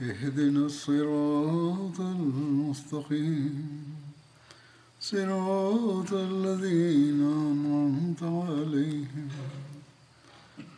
اهدنا 0.00 0.66
الصراط 0.66 2.00
المستقيم 2.00 3.84
صراط 5.00 6.12
الذين 6.12 7.22
أنعمت 7.22 8.22
عليهم 8.22 9.28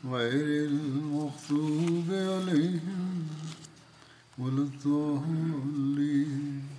غير 0.04 0.66
المغضوب 0.66 2.10
عليهم 2.10 3.26
ولا 4.38 4.62
الضالين 4.62 6.76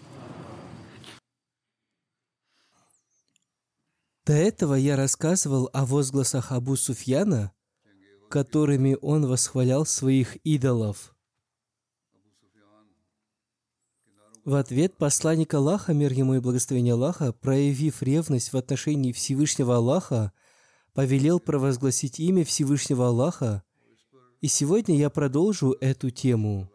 До 4.28 4.34
этого 4.34 4.73
я 4.73 4.98
рассказывал 4.98 5.70
о 5.72 5.86
возгласах 5.86 6.52
Абу 6.52 6.76
Суфьяна, 6.76 7.53
которыми 8.30 8.98
он 9.02 9.26
восхвалял 9.26 9.86
своих 9.86 10.36
идолов.– 10.44 11.11
В 14.45 14.57
ответ 14.57 14.97
посланник 14.97 15.55
Аллаха, 15.55 15.95
мир 15.95 16.12
ему 16.12 16.35
и 16.35 16.41
благословение 16.41 16.95
Аллаха, 16.95 17.33
проявив 17.33 18.03
ревность 18.03 18.53
в 18.53 18.57
отношении 18.57 19.12
Всевышнего 19.12 19.77
Аллаха, 19.77 20.33
повелел 20.95 21.39
провозгласить 21.39 22.19
имя 22.19 22.45
Всевышнего 22.45 23.07
Аллаха, 23.07 23.62
и 24.41 24.49
сегодня 24.49 24.97
я 24.97 25.11
продолжу 25.11 25.77
эту 25.81 26.11
тему. 26.11 26.69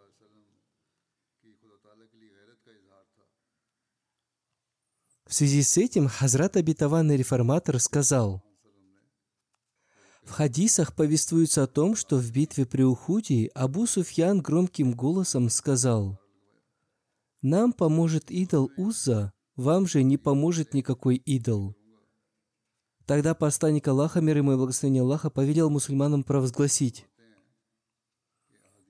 В 5.25 5.33
связи 5.33 5.61
с 5.61 5.75
этим 5.75 6.07
Хазрат 6.07 6.55
Абитаванный 6.55 7.17
Реформатор 7.17 7.81
сказал, 7.81 8.41
в 10.23 10.31
хадисах 10.31 10.95
повествуется 10.95 11.63
о 11.63 11.67
том, 11.67 11.97
что 11.97 12.15
в 12.15 12.31
битве 12.31 12.65
при 12.65 12.83
Ухуде 12.83 13.47
Абу 13.53 13.85
Суфьян 13.87 14.41
громким 14.41 14.93
голосом 14.93 15.49
сказал, 15.49 16.17
«Нам 17.41 17.73
поможет 17.73 18.31
идол 18.31 18.71
Узза, 18.77 19.33
вам 19.55 19.87
же 19.87 20.03
не 20.03 20.17
поможет 20.17 20.73
никакой 20.73 21.15
идол». 21.17 21.75
Тогда 23.05 23.33
посланник 23.33 23.87
Аллаха, 23.87 24.21
мир 24.21 24.37
ему 24.37 24.53
и 24.53 24.57
благословение 24.57 25.01
Аллаха, 25.01 25.29
повелел 25.29 25.69
мусульманам 25.69 26.23
провозгласить, 26.23 27.05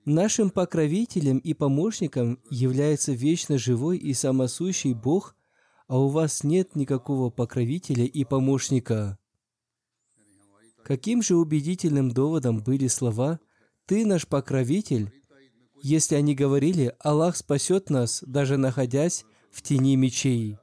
Нашим 0.10 0.52
покровителем 0.52 1.38
и 1.40 1.54
помощником 1.54 2.40
является 2.50 3.12
вечно 3.12 3.58
живой 3.58 3.98
и 3.98 4.14
самосущий 4.14 4.94
Бог, 4.94 5.36
а 5.90 6.00
у 6.00 6.08
вас 6.08 6.46
нет 6.46 6.78
никакого 6.78 7.30
покровителя 7.30 8.06
и 8.06 8.24
помощника. 8.24 9.20
Каким 10.86 11.22
же 11.22 11.36
убедительным 11.36 12.10
доводом 12.10 12.64
были 12.64 12.88
слова 12.88 13.42
«Ты 13.86 14.06
наш 14.06 14.26
покровитель», 14.26 15.12
если 15.82 16.16
они 16.16 16.36
говорили 16.36 16.96
«Аллах 17.00 17.38
спасет 17.38 17.90
нас, 17.90 18.24
даже 18.26 18.58
находясь 18.58 19.26
в 19.52 19.62
тени 19.62 19.96
мечей». 19.96 20.58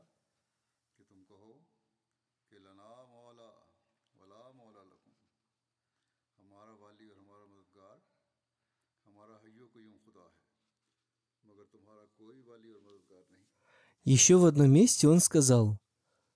Еще 14.05 14.37
в 14.37 14.45
одном 14.45 14.71
месте 14.71 15.09
он 15.09 15.19
сказал, 15.21 15.79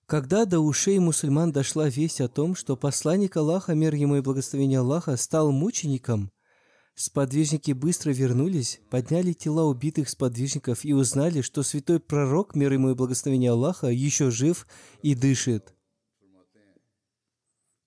когда 0.07 0.45
до 0.45 0.59
ушей 0.59 0.97
мусульман 0.97 1.51
дошла 1.51 1.87
весть 1.87 2.19
о 2.19 2.27
том, 2.27 2.55
что 2.55 2.75
посланник 2.75 3.37
Аллаха, 3.37 3.75
мир 3.75 3.93
ему 3.93 4.15
и 4.15 4.21
благословение 4.21 4.79
Аллаха, 4.79 5.15
стал 5.17 5.51
мучеником, 5.51 6.31
сподвижники 7.01 7.71
быстро 7.71 8.11
вернулись, 8.11 8.79
подняли 8.89 9.33
тела 9.33 9.63
убитых 9.63 10.09
сподвижников 10.09 10.83
и 10.85 10.93
узнали, 10.93 11.41
что 11.41 11.63
святой 11.63 11.99
пророк, 11.99 12.55
мир 12.55 12.73
ему 12.73 12.91
и 12.91 12.95
благословение 12.95 13.51
Аллаха, 13.51 13.87
еще 13.87 14.31
жив 14.31 14.67
и 15.01 15.15
дышит. 15.15 15.73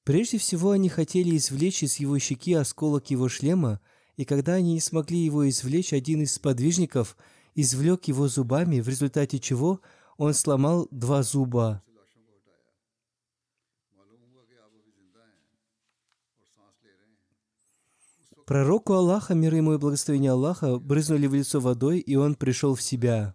Прежде 0.05 0.39
всего 0.39 0.71
они 0.71 0.89
хотели 0.89 1.37
извлечь 1.37 1.83
из 1.83 1.97
его 1.97 2.19
щеки 2.19 2.55
осколок 2.55 3.11
его 3.11 3.29
шлема, 3.29 3.81
и 4.17 4.25
когда 4.25 4.55
они 4.55 4.75
не 4.75 4.81
смогли 4.81 5.19
его 5.19 5.49
извлечь, 5.49 5.93
один 5.93 6.23
из 6.23 6.35
сподвижников– 6.35 7.17
извлек 7.55 8.05
его 8.05 8.29
зубами, 8.29 8.81
в 8.81 8.89
результате 8.89 9.39
чего 9.39 9.81
он 10.17 10.35
сломал 10.35 10.89
два 10.91 11.23
зуба. 11.23 11.83
Пророку 18.53 18.93
Аллаха, 18.93 19.33
мир 19.33 19.55
ему 19.55 19.73
и 19.73 19.79
благословение 19.79 20.33
Аллаха, 20.33 20.79
брызнули 20.79 21.27
в 21.27 21.33
лицо 21.33 21.59
водой, 21.59 22.01
и 22.01 22.17
он 22.17 22.35
пришел 22.35 22.75
в 22.75 22.83
себя. 22.83 23.35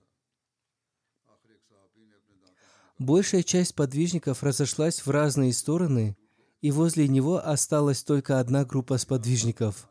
Большая 2.99 3.41
часть 3.41 3.73
подвижников 3.73 4.43
разошлась 4.43 5.03
в 5.03 5.09
разные 5.09 5.53
стороны, 5.53 6.15
и 6.61 6.69
возле 6.69 7.07
него 7.07 7.43
осталась 7.43 8.03
только 8.03 8.39
одна 8.39 8.63
группа 8.63 8.99
сподвижников 8.99 9.89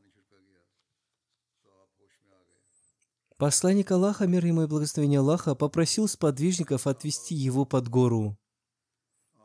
–Посланник 3.37 3.91
Аллаха, 3.91 4.29
мир 4.29 4.47
ему 4.47 4.63
и 4.63 4.67
благословение 4.69 5.19
Аллаха, 5.19 5.57
попросил 5.57 6.07
сподвижников 6.07 6.87
отвести 6.87 7.35
его 7.35 7.65
под 7.65 7.89
гору. 7.89 8.39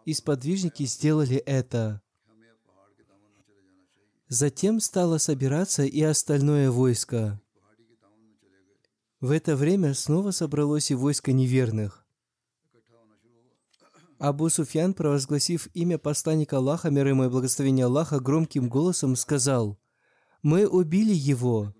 И 0.06 0.14
сподвижники 0.14 0.86
сделали 0.86 1.38
это. 1.38 2.04
Затем 4.32 4.80
стало 4.80 5.18
собираться 5.18 5.84
и 5.84 6.02
остальное 6.02 6.72
войско. 6.72 7.42
В 9.20 9.30
это 9.30 9.58
время 9.58 9.94
снова 9.94 10.32
собралось 10.32 10.90
и 10.90 10.96
войско 10.96 11.34
неверных. 11.34 12.06
Абу 14.20 14.48
Суфьян, 14.48 14.94
провозгласив 14.94 15.68
имя 15.74 15.98
посланника 15.98 16.60
Аллаха, 16.60 16.90
мир 16.90 17.08
ему 17.08 17.26
и 17.26 17.30
благословение 17.30 17.88
Аллаха, 17.88 18.22
громким 18.22 18.70
голосом 18.70 19.18
сказал, 19.18 19.78
«Мы 20.42 20.66
убили 20.66 21.14
его, 21.14 21.74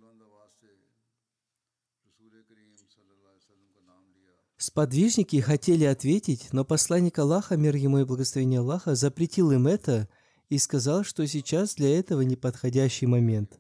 Сподвижники 4.58 5.40
хотели 5.40 5.86
ответить, 5.86 6.50
но 6.52 6.66
посланник 6.66 7.18
Аллаха, 7.18 7.56
мир 7.56 7.78
ему 7.78 8.00
и 8.00 8.04
благословение 8.04 8.60
Аллаха, 8.60 8.94
запретил 8.94 9.52
им 9.52 9.68
это 9.68 10.10
и 10.52 10.60
сказал, 10.60 11.04
что 11.04 11.26
сейчас 11.26 11.74
для 11.74 11.98
этого 11.98 12.22
неподходящий 12.22 13.08
момент. 13.08 13.60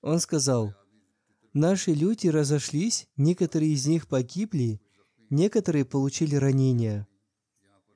Он 0.00 0.18
сказал, 0.18 0.74
«Наши 1.52 1.92
люди 1.92 2.26
разошлись, 2.26 3.06
некоторые 3.16 3.72
из 3.72 3.86
них 3.86 4.08
погибли, 4.08 4.80
некоторые 5.30 5.84
получили 5.84 6.34
ранения. 6.34 7.06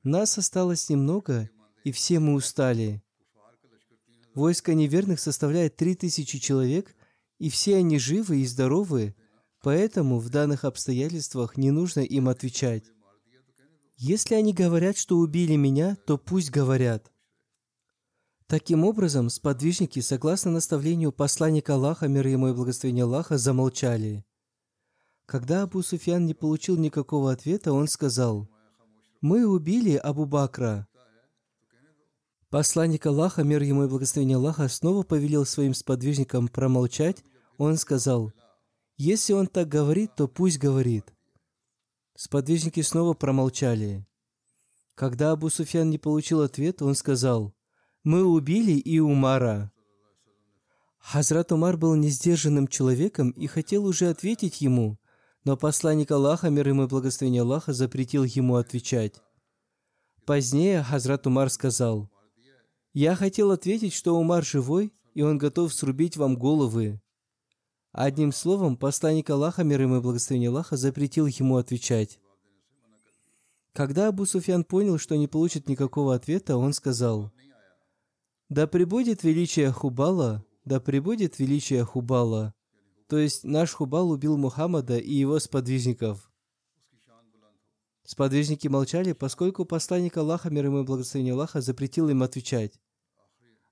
Нас 0.04 0.38
осталось 0.38 0.88
немного, 0.88 1.50
и 1.82 1.90
все 1.90 2.20
мы 2.20 2.34
устали. 2.34 3.02
Войско 4.34 4.74
неверных 4.74 5.18
составляет 5.18 5.74
три 5.76 5.96
тысячи 5.96 6.38
человек, 6.38 6.94
и 7.38 7.50
все 7.50 7.76
они 7.76 7.98
живы 7.98 8.42
и 8.42 8.46
здоровы, 8.46 9.16
Поэтому 9.66 10.20
в 10.20 10.28
данных 10.28 10.64
обстоятельствах 10.64 11.56
не 11.56 11.72
нужно 11.72 11.98
им 11.98 12.28
отвечать. 12.28 12.84
Если 13.96 14.36
они 14.36 14.52
говорят, 14.52 14.96
что 14.96 15.16
убили 15.16 15.56
меня, 15.56 15.96
то 16.06 16.18
пусть 16.18 16.52
говорят. 16.52 17.10
Таким 18.48 18.84
образом, 18.84 19.28
сподвижники, 19.28 19.98
согласно 19.98 20.52
наставлению 20.52 21.10
посланника 21.10 21.74
Аллаха, 21.74 22.06
мир 22.06 22.28
ему 22.28 22.48
и 22.48 22.52
благословение 22.52 23.02
Аллаха, 23.02 23.38
замолчали. 23.38 24.24
Когда 25.26 25.62
Абу 25.62 25.82
Суфьян 25.82 26.24
не 26.26 26.34
получил 26.34 26.76
никакого 26.76 27.32
ответа, 27.32 27.72
он 27.72 27.88
сказал, 27.88 28.48
«Мы 29.20 29.44
убили 29.44 29.96
Абу 29.96 30.26
Бакра». 30.26 30.86
Посланник 32.48 33.04
Аллаха, 33.06 33.42
мир 33.42 33.62
ему 33.62 33.82
и 33.84 33.88
благословение 33.88 34.36
Аллаха, 34.36 34.68
снова 34.68 35.02
повелел 35.02 35.44
своим 35.44 35.74
сподвижникам 35.74 36.46
промолчать. 36.46 37.24
Он 37.58 37.76
сказал, 37.76 38.32
«Если 38.96 39.32
он 39.32 39.48
так 39.48 39.68
говорит, 39.68 40.14
то 40.14 40.28
пусть 40.28 40.60
говорит». 40.60 41.12
Сподвижники 42.14 42.80
снова 42.82 43.14
промолчали. 43.14 44.06
Когда 44.94 45.32
Абу 45.32 45.50
Суфьян 45.50 45.90
не 45.90 45.98
получил 45.98 46.42
ответа, 46.42 46.84
он 46.84 46.94
сказал, 46.94 47.55
«Мы 48.06 48.24
убили 48.24 48.70
и 48.70 49.00
Умара». 49.00 49.72
Хазрат 51.00 51.50
Умар 51.50 51.76
был 51.76 51.96
несдержанным 51.96 52.68
человеком 52.68 53.30
и 53.30 53.48
хотел 53.48 53.84
уже 53.84 54.08
ответить 54.08 54.60
ему, 54.60 55.00
но 55.42 55.56
посланник 55.56 56.12
Аллаха, 56.12 56.48
мир 56.48 56.68
ему 56.68 56.84
и 56.84 56.86
благословение 56.86 57.42
Аллаха, 57.42 57.72
запретил 57.72 58.22
ему 58.22 58.54
отвечать. 58.54 59.20
Позднее 60.24 60.84
Хазрат 60.84 61.26
Умар 61.26 61.50
сказал, 61.50 62.08
«Я 62.92 63.16
хотел 63.16 63.50
ответить, 63.50 63.92
что 63.92 64.16
Умар 64.16 64.44
живой, 64.44 64.94
и 65.14 65.22
он 65.22 65.36
готов 65.36 65.74
срубить 65.74 66.16
вам 66.16 66.36
головы». 66.36 67.00
Одним 67.90 68.30
словом, 68.30 68.76
посланник 68.76 69.28
Аллаха, 69.30 69.64
мир 69.64 69.82
ему 69.82 69.96
и 69.96 70.00
благословение 70.00 70.50
Аллаха, 70.50 70.76
запретил 70.76 71.26
ему 71.26 71.56
отвечать. 71.56 72.20
Когда 73.72 74.06
Абу 74.06 74.26
Суфьян 74.26 74.62
понял, 74.62 74.96
что 74.96 75.16
не 75.16 75.26
получит 75.26 75.68
никакого 75.68 76.14
ответа, 76.14 76.56
он 76.56 76.72
сказал, 76.72 77.32
«Да 78.48 78.66
пребудет 78.66 79.24
величие 79.24 79.72
Хубала, 79.72 80.44
да 80.64 80.80
пребудет 80.80 81.38
величие 81.38 81.84
Хубала, 81.84 82.54
то 83.08 83.18
есть 83.18 83.44
наш 83.44 83.72
Хубал 83.72 84.10
убил 84.10 84.36
Мухаммада 84.36 84.98
и 84.98 85.12
его 85.12 85.38
сподвижников. 85.38 86.30
Сподвижники 88.04 88.68
молчали, 88.68 89.12
поскольку 89.12 89.64
посланник 89.64 90.16
Аллаха, 90.16 90.48
мир 90.48 90.66
ему 90.66 90.80
и 90.80 90.84
благословение 90.84 91.34
Аллаха, 91.34 91.60
запретил 91.60 92.08
им 92.08 92.22
отвечать. 92.22 92.80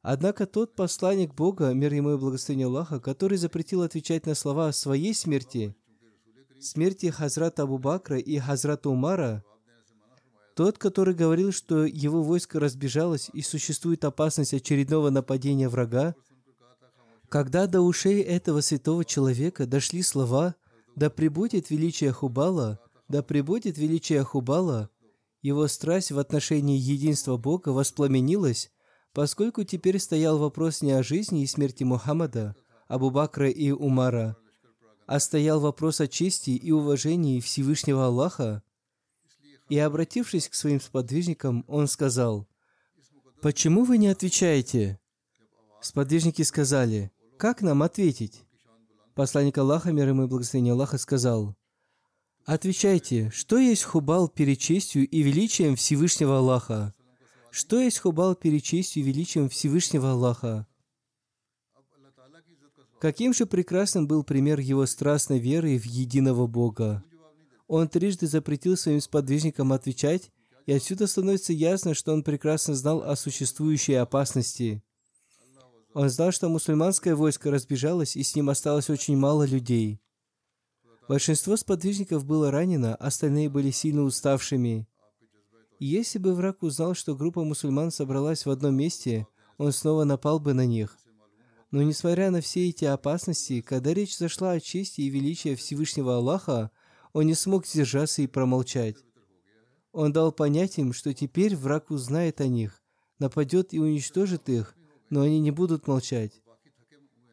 Однако 0.03 0.47
тот 0.47 0.75
посланник 0.75 1.35
Бога, 1.35 1.73
мир 1.73 1.95
ему 1.95 2.15
и 2.15 2.19
благословение 2.19 2.67
Аллаха, 2.67 2.99
который 2.99 3.39
запретил 3.39 3.83
отвечать 3.83 4.27
на 4.27 4.35
слова 4.35 4.69
о 4.69 4.73
своей 4.73 5.15
смерти, 5.15 5.77
смерти 6.61 7.11
Хазрата 7.11 7.63
Абу 7.63 7.79
Бакра 7.79 8.19
и 8.19 8.39
Хазрата 8.39 8.91
Умара, 8.91 9.45
тот, 10.55 10.79
который 10.79 11.15
говорил, 11.15 11.53
что 11.53 11.85
его 11.85 12.23
войско 12.23 12.61
разбежалось 12.61 13.31
и 13.33 13.43
существует 13.43 14.05
опасность 14.05 14.55
очередного 14.55 15.11
нападения 15.11 15.69
врага, 15.69 16.15
когда 17.29 17.67
до 17.67 17.81
ушей 17.81 18.23
этого 18.23 18.61
святого 18.61 19.05
человека 19.05 19.67
дошли 19.67 20.03
слова 20.03 20.55
«Да 20.95 21.11
пребудет 21.11 21.71
величие 21.71 22.13
Хубала», 22.13 22.79
«Да 23.09 23.23
пребудет 23.23 23.77
величие 23.77 24.23
Хубала», 24.23 24.91
его 25.43 25.69
страсть 25.69 26.11
в 26.11 26.19
отношении 26.19 26.79
единства 26.79 27.37
Бога 27.37 27.69
воспламенилась, 27.69 28.71
поскольку 29.13 29.65
теперь 29.65 29.99
стоял 29.99 30.39
вопрос 30.39 30.81
не 30.81 30.93
о 30.93 31.03
жизни 31.03 31.43
и 31.43 31.47
смерти 31.47 31.85
Мухаммада, 31.85 32.57
Абу 32.89 33.11
Бакра 33.11 33.51
и 33.51 33.71
Умара, 33.71 34.37
а 35.07 35.21
стоял 35.21 35.61
вопрос 35.61 36.01
о 36.01 36.09
чести 36.09 36.51
и 36.51 36.71
уважении 36.71 37.41
Всевышнего 37.41 38.07
Аллаха. 38.07 38.63
И, 39.69 39.79
обратившись 39.79 40.49
к 40.49 40.55
своим 40.55 40.81
сподвижникам, 40.81 41.65
он 41.69 41.89
сказал, 41.89 42.47
«Почему 43.41 43.85
вы 43.85 43.99
не 43.99 44.09
отвечаете?» 44.09 45.01
Сподвижники 45.81 46.43
сказали, 46.43 47.13
как 47.37 47.61
нам 47.61 47.83
ответить? 47.83 48.45
Посланник 49.15 49.59
Аллаха, 49.59 49.93
мир 49.93 50.09
ему 50.09 50.25
и 50.25 50.27
благословение 50.27 50.73
Аллаха, 50.73 50.99
сказал, 50.99 51.57
Отвечайте, 52.47 53.31
что 53.31 53.59
есть 53.59 53.85
хубал 53.85 54.29
перед 54.29 54.59
честью 54.59 55.09
и 55.09 55.23
величием 55.23 55.77
Всевышнего 55.77 56.39
Аллаха? 56.39 56.95
Что 57.51 57.81
есть 57.81 57.99
хубал 57.99 58.35
перед 58.35 58.63
честью 58.63 59.03
и 59.03 59.07
величием 59.07 59.49
Всевышнего 59.49 60.13
Аллаха? 60.13 60.67
Каким 63.01 63.35
же 63.35 63.47
прекрасным 63.47 64.07
был 64.07 64.25
пример 64.25 64.61
его 64.61 64.87
страстной 64.87 65.39
веры 65.39 65.79
в 65.79 65.85
единого 65.85 66.47
Бога. 66.47 67.05
Он 67.67 67.89
трижды 67.89 68.27
запретил 68.27 68.77
своим 68.77 69.01
сподвижникам 69.01 69.73
отвечать, 69.73 70.31
и 70.67 70.73
отсюда 70.73 71.07
становится 71.07 71.53
ясно, 71.53 71.95
что 71.95 72.13
он 72.13 72.23
прекрасно 72.23 72.75
знал 72.75 73.03
о 73.03 73.17
существующей 73.17 73.95
опасности– 73.95 74.83
он 75.95 76.11
знал, 76.11 76.33
что 76.33 76.49
мусульманское 76.49 77.15
войско 77.15 77.53
разбежалось, 77.53 78.17
и 78.17 78.25
с 78.25 78.35
ним 78.35 78.51
осталось 78.51 78.91
очень 78.91 79.17
мало 79.17 79.45
людей. 79.45 80.01
Большинство 81.09 81.57
сподвижников 81.57 82.25
было 82.25 82.51
ранено, 82.51 82.97
остальные 82.97 83.49
были 83.49 83.71
сильно 83.71 84.03
уставшими. 84.03 84.89
И 85.79 85.87
если 85.87 86.19
бы 86.19 86.35
враг 86.35 86.65
узнал, 86.65 86.95
что 86.95 87.15
группа 87.15 87.45
мусульман 87.45 87.93
собралась 87.93 88.45
в 88.45 88.51
одном 88.51 88.75
месте, 88.75 89.29
он 89.57 89.71
снова 89.71 90.03
напал 90.03 90.41
бы 90.41 90.53
на 90.53 90.67
них. 90.67 90.99
Но 91.71 91.83
несмотря 91.83 92.33
на 92.33 92.41
все 92.41 92.69
эти 92.69 92.85
опасности, 92.85 93.61
когда 93.61 93.95
речь 93.95 94.17
зашла 94.17 94.53
о 94.53 94.61
чести 94.61 95.03
и 95.03 95.11
величии 95.11 95.55
Всевышнего 95.55 96.17
Аллаха, 96.17 96.73
он 97.15 97.27
не 97.27 97.35
смог 97.35 97.67
сдержаться 97.67 98.21
и 98.21 98.27
промолчать. 98.27 98.97
Он 99.93 100.13
дал 100.13 100.33
понять 100.33 100.79
им, 100.79 100.93
что 100.93 101.15
теперь 101.15 101.57
враг 101.57 101.91
узнает 101.91 102.41
о 102.41 102.49
них, 102.49 102.83
нападет 103.21 103.73
и 103.73 103.79
уничтожит 103.79 104.49
их, 104.49 104.75
но 105.09 105.23
они 105.23 105.41
не 105.41 105.53
будут 105.53 105.87
молчать. 105.87 106.43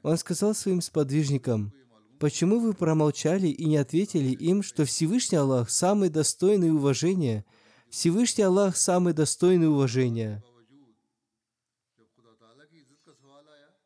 Он 0.03 0.17
сказал 0.17 0.53
своим 0.53 0.81
сподвижникам, 0.81 1.73
«Почему 2.19 2.59
вы 2.59 2.73
промолчали 2.73 3.47
и 3.47 3.65
не 3.65 3.77
ответили 3.77 4.29
им, 4.29 4.61
что 4.61 4.85
Всевышний 4.85 5.39
Аллах 5.39 5.71
самый 5.71 6.09
достойный 6.09 6.71
уважения? 6.71 7.43
Всевышний 7.89 8.43
Аллах 8.43 8.77
самый 8.77 9.13
достойный 9.13 9.67
уважения». 9.67 10.43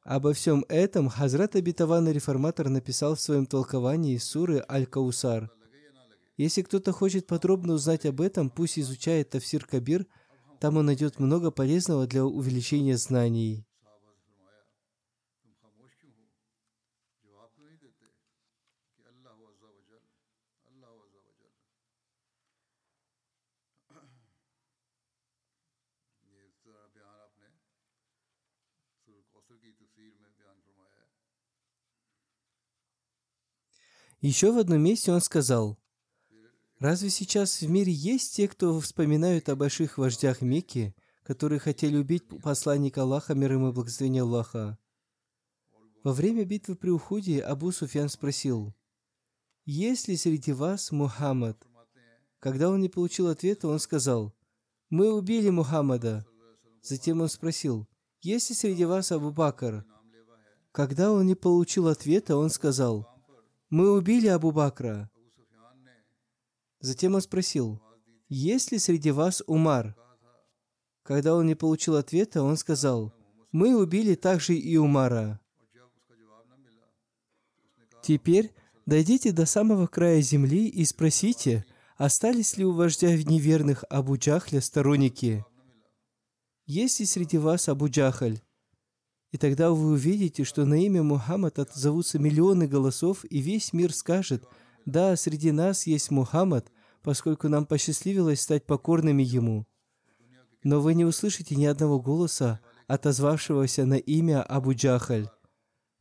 Обо 0.04 0.34
всем 0.34 0.66
этом 0.68 1.10
Хазрат 1.10 1.56
Абитаван 1.56 2.10
Реформатор 2.12 2.70
написал 2.70 3.16
в 3.16 3.22
своем 3.22 3.46
толковании 3.46 4.18
суры 4.18 4.64
Аль-Каусар. 4.70 5.50
Если 6.38 6.64
кто-то 6.64 6.92
хочет 6.92 7.28
подробно 7.28 7.74
узнать 7.74 8.06
об 8.06 8.20
этом, 8.20 8.50
пусть 8.50 8.78
изучает 8.78 9.30
Тавсир 9.30 9.66
Кабир, 9.66 10.06
там 10.60 10.76
он 10.76 10.86
найдет 10.88 11.20
много 11.20 11.50
полезного 11.50 12.08
для 12.08 12.26
увеличения 12.26 12.98
знаний. 12.98 13.66
Еще 34.22 34.52
в 34.52 34.58
одном 34.58 34.82
месте 34.82 35.12
он 35.12 35.22
сказал, 35.22 35.78
«Разве 36.80 37.10
сейчас 37.10 37.62
в 37.62 37.70
мире 37.70 37.92
есть 37.92 38.36
те, 38.36 38.48
кто 38.48 38.80
вспоминают 38.80 39.50
о 39.50 39.56
больших 39.56 39.98
вождях 39.98 40.42
Мекки, 40.42 40.96
которые 41.24 41.60
хотели 41.60 41.96
убить 41.96 42.24
посланника 42.44 43.02
Аллаха, 43.02 43.34
мир 43.34 43.54
ему 43.54 43.70
и 43.70 43.72
благословение 43.72 44.24
Аллаха?» 44.24 44.78
Во 46.04 46.14
время 46.14 46.46
битвы 46.46 46.76
при 46.76 46.90
Ухуде 46.90 47.42
Абу 47.42 47.72
Суфьян 47.72 48.10
спросил, 48.10 48.76
«Есть 49.66 50.08
ли 50.08 50.18
среди 50.18 50.52
вас 50.52 50.92
Мухаммад?» 50.92 51.66
Когда 52.40 52.70
он 52.70 52.82
не 52.82 52.90
получил 52.90 53.28
ответа, 53.28 53.68
он 53.68 53.80
сказал, 53.80 54.36
«Мы 54.90 55.12
убили 55.12 55.50
Мухаммада». 55.50 56.26
Затем 56.84 57.22
он 57.22 57.30
спросил, 57.30 57.88
«Есть 58.22 58.50
ли 58.50 58.56
среди 58.56 58.86
вас 58.86 59.12
Абу 59.12 59.32
Бакр?» 59.32 59.86
Когда 60.72 61.14
он 61.14 61.26
не 61.26 61.36
получил 61.36 61.88
ответа, 61.88 62.36
он 62.36 62.50
сказал, 62.50 63.08
мы 63.70 63.92
убили 63.92 64.28
Абу 64.28 64.52
Бакра. 64.52 65.10
Затем 66.86 67.16
он 67.16 67.22
спросил, 67.22 67.82
есть 68.30 68.72
ли 68.72 68.78
среди 68.78 69.10
вас 69.10 69.42
Умар? 69.48 69.96
Когда 71.02 71.34
он 71.34 71.48
не 71.48 71.56
получил 71.56 71.96
ответа, 71.96 72.44
он 72.44 72.58
сказал, 72.58 73.12
мы 73.52 73.76
убили 73.76 74.14
также 74.14 74.54
и 74.54 74.78
Умара. 74.78 75.40
Теперь 78.04 78.54
дойдите 78.86 79.32
до 79.32 79.48
самого 79.48 79.88
края 79.88 80.22
земли 80.22 80.68
и 80.68 80.86
спросите, 80.86 81.66
остались 81.98 82.56
ли 82.56 82.64
у 82.64 82.72
вождя 82.72 83.18
неверных 83.18 83.84
Абу 83.90 84.18
Джахля 84.18 84.62
сторонники? 84.62 85.44
Есть 86.68 87.00
ли 87.00 87.08
среди 87.08 87.40
вас 87.40 87.68
Абу 87.68 87.90
Джахаль? 87.90 88.44
И 89.32 89.40
тогда 89.40 89.72
вы 89.72 89.94
увидите, 89.94 90.44
что 90.44 90.66
на 90.66 90.76
имя 90.76 91.02
Мухаммад 91.02 91.58
отзовутся 91.58 92.20
миллионы 92.20 92.68
голосов, 92.68 93.26
и 93.28 93.40
весь 93.40 93.74
мир 93.74 93.92
скажет, 93.92 94.48
да, 94.86 95.16
среди 95.16 95.52
нас 95.52 95.88
есть 95.88 96.12
Мухаммад, 96.12 96.72
поскольку 97.06 97.48
нам 97.50 97.68
посчастливилось 97.68 98.42
стать 98.42 98.66
покорными 98.66 99.22
Ему. 99.22 99.68
Но 100.64 100.82
вы 100.82 100.96
не 100.96 101.06
услышите 101.06 101.56
ни 101.56 101.66
одного 101.66 102.02
голоса, 102.02 102.60
отозвавшегося 102.88 103.86
на 103.86 103.94
имя 103.94 104.42
Абу 104.42 104.74
Джахаль. 104.74 105.30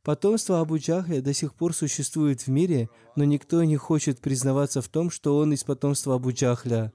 Потомство 0.03 0.61
Абу 0.61 0.79
Джахля 0.79 1.21
до 1.21 1.35
сих 1.35 1.55
пор 1.55 1.75
существует 1.75 2.41
в 2.41 2.49
мире, 2.49 2.89
но 3.17 3.25
никто 3.25 3.63
не 3.65 3.77
хочет 3.77 4.21
признаваться 4.21 4.81
в 4.81 4.89
том, 4.89 5.11
что 5.11 5.37
он 5.37 5.53
из 5.53 5.63
потомства 5.63 6.15
Абу 6.15 6.33
Джахля. 6.33 6.91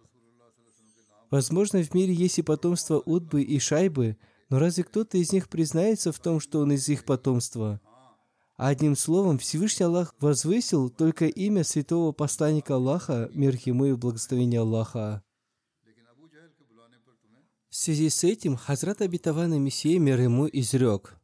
Возможно, 1.29 1.83
в 1.83 1.93
мире 1.93 2.11
есть 2.11 2.39
и 2.39 2.41
потомство 2.41 2.99
Удбы 3.05 3.43
и 3.43 3.59
Шайбы, 3.59 4.17
но 4.49 4.57
разве 4.57 4.83
кто-то 4.83 5.19
из 5.19 5.31
них 5.31 5.49
признается 5.49 6.11
в 6.11 6.19
том, 6.19 6.39
что 6.39 6.61
он 6.61 6.71
из 6.71 6.89
их 6.89 7.05
потомства? 7.05 7.79
Одним 8.61 8.97
словом, 8.97 9.37
Всевышний 9.37 9.85
Аллах 9.85 10.13
возвысил 10.19 10.89
только 10.89 11.27
имя 11.27 11.63
святого 11.63 12.11
посланника 12.11 12.75
Аллаха, 12.75 13.29
мир 13.33 13.57
ему 13.63 13.85
и 13.85 13.93
благословение 13.93 14.59
Аллаха. 14.59 15.23
В 17.69 17.75
связи 17.75 18.09
с 18.09 18.25
этим 18.25 18.57
Хазрат 18.57 18.99
обетованный 19.01 19.59
Мессия 19.59 19.97
мир 19.97 20.19
ему 20.19 20.45
изрек. 20.51 21.15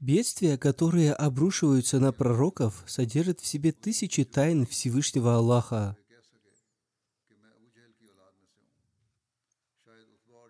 Бедствия, 0.00 0.58
которые 0.58 1.12
обрушиваются 1.12 2.00
на 2.00 2.12
пророков, 2.12 2.82
содержат 2.88 3.38
в 3.38 3.46
себе 3.46 3.70
тысячи 3.70 4.24
тайн 4.24 4.66
Всевышнего 4.66 5.36
Аллаха. 5.36 5.96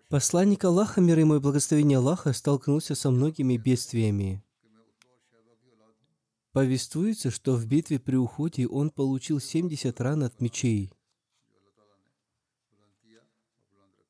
Посланник 0.09 0.63
Аллаха, 0.63 1.01
мир 1.01 1.19
ему 1.19 1.35
и 1.35 1.39
благословение 1.39 1.97
Аллаха, 1.97 2.31
столкнулся 2.31 2.95
со 2.95 3.11
многими 3.11 3.57
бедствиями. 3.57 4.41
Повествуется, 6.53 7.29
что 7.29 7.55
в 7.55 7.65
битве 7.67 7.99
при 7.99 8.15
уходе 8.15 8.67
он 8.67 8.89
получил 8.89 9.41
70 9.41 9.99
ран 9.99 10.23
от 10.23 10.39
мечей. 10.39 10.93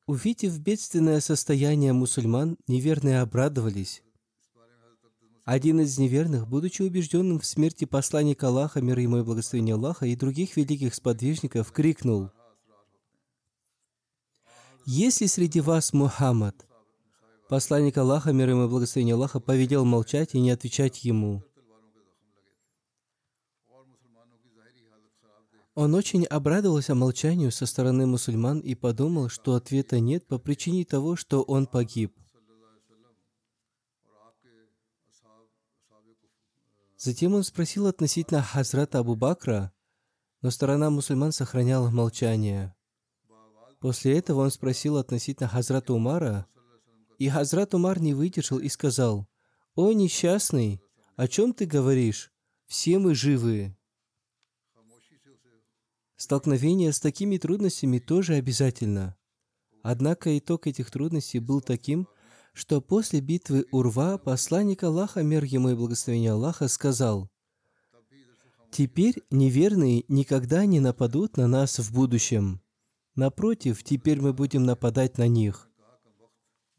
Увидев 0.06 0.56
бедственное 0.60 1.18
состояние 1.20 1.92
мусульман, 1.92 2.58
неверные 2.68 3.20
обрадовались. 3.20 4.04
Один 5.44 5.80
из 5.80 5.98
неверных, 5.98 6.46
будучи 6.46 6.82
убежденным 6.82 7.40
в 7.40 7.44
смерти 7.44 7.86
посланника 7.86 8.46
Аллаха, 8.46 8.80
мир 8.80 9.00
ему 9.00 9.18
и 9.18 9.22
благословение 9.22 9.74
Аллаха, 9.74 10.06
и 10.06 10.14
других 10.14 10.56
великих 10.56 10.94
сподвижников, 10.94 11.72
крикнул, 11.72 12.30
«Есть 14.90 15.20
ли 15.20 15.26
среди 15.26 15.60
вас 15.60 15.92
Мухаммад?» 15.92 16.66
Посланник 17.50 17.98
Аллаха, 17.98 18.32
мир 18.32 18.48
ему 18.48 18.64
и 18.64 18.68
благословение 18.68 19.16
Аллаха, 19.16 19.38
повелел 19.38 19.84
молчать 19.84 20.34
и 20.34 20.40
не 20.40 20.50
отвечать 20.50 21.04
ему. 21.04 21.42
Он 25.74 25.94
очень 25.94 26.24
обрадовался 26.24 26.94
молчанию 26.94 27.52
со 27.52 27.66
стороны 27.66 28.06
мусульман 28.06 28.60
и 28.60 28.74
подумал, 28.74 29.28
что 29.28 29.56
ответа 29.56 30.00
нет 30.00 30.26
по 30.26 30.38
причине 30.38 30.86
того, 30.86 31.16
что 31.16 31.42
он 31.42 31.66
погиб– 31.66 32.14
Затем 36.96 37.34
он 37.34 37.44
спросил 37.44 37.86
относительно 37.86 38.42
Хазрата 38.42 38.98
Абу 38.98 39.14
Бакра, 39.14 39.70
но 40.42 40.50
сторона 40.50 40.90
мусульман 40.90 41.30
сохраняла 41.30 41.90
молчание. 41.90 42.74
После 43.80 44.18
этого 44.18 44.40
он 44.40 44.50
спросил 44.50 44.96
относительно 44.96 45.48
Хазрата 45.48 45.92
Умара, 45.92 46.46
и 47.18 47.28
Хазрат 47.28 47.74
Умар 47.74 48.00
не 48.00 48.14
выдержал 48.14 48.58
и 48.58 48.68
сказал, 48.68 49.28
«О, 49.74 49.92
несчастный, 49.92 50.80
о 51.16 51.28
чем 51.28 51.52
ты 51.52 51.66
говоришь? 51.66 52.32
Все 52.66 52.98
мы 52.98 53.14
живы». 53.14 53.76
Столкновение 56.16 56.92
с 56.92 56.98
такими 56.98 57.38
трудностями 57.38 58.00
тоже 58.00 58.34
обязательно. 58.34 59.16
Однако 59.82 60.36
итог 60.36 60.66
этих 60.66 60.90
трудностей 60.90 61.38
был 61.38 61.60
таким, 61.60 62.08
что 62.52 62.80
после 62.80 63.20
битвы 63.20 63.66
Урва 63.70 64.18
посланник 64.18 64.82
Аллаха, 64.82 65.22
мир 65.22 65.44
ему 65.44 65.70
и 65.70 65.74
благословение 65.76 66.32
Аллаха, 66.32 66.66
сказал, 66.66 67.30
«Теперь 68.72 69.22
неверные 69.30 70.04
никогда 70.08 70.66
не 70.66 70.80
нападут 70.80 71.36
на 71.36 71.46
нас 71.46 71.78
в 71.78 71.94
будущем. 71.94 72.60
Напротив, 73.18 73.82
теперь 73.82 74.20
мы 74.20 74.32
будем 74.32 74.62
нападать 74.62 75.18
на 75.18 75.26
них». 75.26 75.68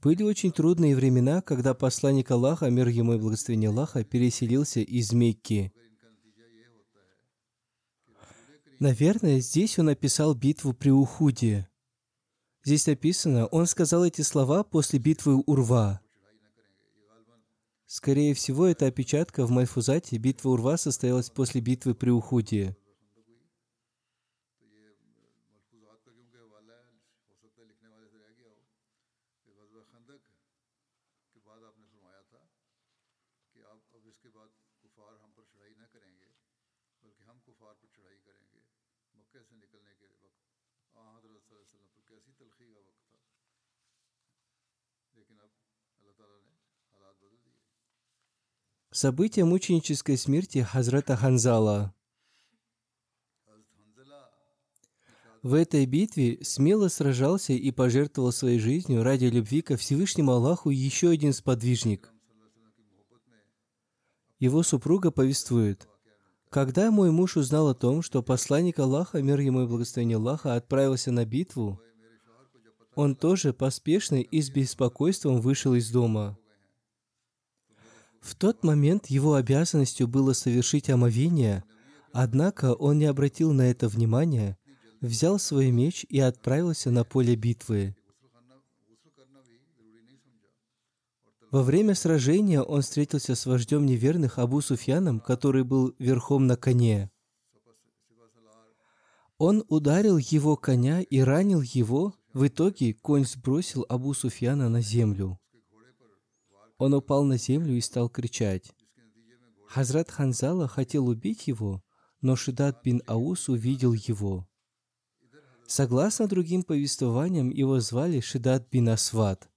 Были 0.01 0.23
очень 0.23 0.53
трудные 0.53 0.95
времена, 0.95 1.41
когда 1.41 1.73
посланник 1.73 2.31
Аллаха, 2.31 2.69
мир 2.69 2.87
ему 2.87 3.15
и 3.15 3.17
благословение 3.17 3.71
Аллаха, 3.71 4.05
переселился 4.05 4.79
из 4.79 5.11
Мекки. 5.11 5.73
Наверное, 8.79 9.41
здесь 9.41 9.77
он 9.79 9.89
описал 9.89 10.33
битву 10.33 10.71
при 10.71 10.91
Ухуде. 10.91 11.67
Здесь 12.63 12.87
написано, 12.87 13.47
он 13.47 13.65
сказал 13.67 14.05
эти 14.05 14.21
слова 14.21 14.63
после 14.63 14.97
битвы 14.97 15.43
Урва. 15.45 15.99
Скорее 17.85 18.33
всего, 18.33 18.65
это 18.65 18.85
опечатка 18.85 19.45
в 19.45 19.51
Мальфузате. 19.51 20.15
Битва 20.15 20.51
Урва 20.51 20.77
состоялась 20.77 21.29
после 21.29 21.59
битвы 21.59 21.95
при 21.95 22.11
Ухуде. 22.11 22.77
События 49.01 49.45
мученической 49.45 50.17
смерти 50.17 50.57
Хазрата 50.61 51.15
Ханзала. 51.15 51.93
В 55.41 55.53
этой 55.53 55.85
битве 55.85 56.43
смело 56.43 56.89
сражался 56.89 57.53
и 57.53 57.71
пожертвовал 57.71 58.33
своей 58.33 58.59
жизнью 58.59 59.03
ради 59.03 59.27
любви 59.27 59.61
ко 59.61 59.77
Всевышнему 59.77 60.33
Аллаху 60.33 60.69
еще 60.69 61.11
один 61.11 61.31
сподвижник. 61.31 62.11
Его 64.37 64.63
супруга 64.63 65.11
повествует, 65.11 65.87
«Когда 66.49 66.91
мой 66.91 67.11
муж 67.11 67.37
узнал 67.37 67.69
о 67.69 67.75
том, 67.75 68.01
что 68.01 68.21
посланник 68.21 68.79
Аллаха, 68.79 69.21
мир 69.21 69.39
ему 69.39 69.61
и 69.63 69.65
благословение 69.65 70.17
Аллаха, 70.17 70.55
отправился 70.55 71.13
на 71.13 71.23
битву, 71.23 71.79
он 72.95 73.15
тоже 73.15 73.53
поспешно 73.53 74.15
и 74.15 74.41
с 74.41 74.49
беспокойством 74.49 75.39
вышел 75.39 75.73
из 75.73 75.89
дома. 75.89 76.37
В 78.21 78.35
тот 78.35 78.63
момент 78.63 79.07
его 79.07 79.35
обязанностью 79.35 80.07
было 80.07 80.33
совершить 80.33 80.89
омовение, 80.89 81.63
однако 82.11 82.73
он 82.73 82.99
не 82.99 83.05
обратил 83.05 83.53
на 83.53 83.69
это 83.71 83.87
внимания, 83.87 84.57
взял 85.01 85.39
свой 85.39 85.71
меч 85.71 86.05
и 86.09 86.19
отправился 86.19 86.91
на 86.91 87.03
поле 87.03 87.35
битвы. 87.35 87.95
Во 91.51 91.63
время 91.63 91.95
сражения 91.95 92.61
он 92.61 92.81
встретился 92.83 93.33
с 93.33 93.45
вождем 93.47 93.85
неверных 93.85 94.37
Абу 94.37 94.61
Суфьяном, 94.61 95.19
который 95.19 95.63
был 95.63 95.95
верхом 95.97 96.45
на 96.45 96.55
коне. 96.55 97.09
Он 99.39 99.63
ударил 99.67 100.17
его 100.17 100.57
коня 100.57 101.01
и 101.01 101.19
ранил 101.21 101.61
его. 101.61 102.13
В 102.33 102.45
итоге 102.45 102.93
конь 102.93 103.25
сбросил 103.25 103.83
Абу 103.89 104.13
Суфьяна 104.13 104.69
на 104.69 104.81
землю. 104.81 105.39
Он 106.79 106.93
упал 106.93 107.25
на 107.25 107.37
землю 107.37 107.75
и 107.75 107.81
стал 107.81 108.09
кричать. 108.09 108.71
Хазрат 109.67 110.09
Ханзала 110.09 110.67
хотел 110.67 111.07
убить 111.07 111.47
его, 111.47 111.83
но 112.21 112.35
Шидат 112.35 112.81
бин 112.83 113.03
Аус 113.05 113.49
увидел 113.49 113.93
его. 113.93 114.47
Согласно 115.67 116.27
другим 116.27 116.63
повествованиям, 116.63 117.49
его 117.49 117.79
звали 117.81 118.21
Шидат 118.21 118.69
бин 118.71 118.89
Асват. 118.89 119.49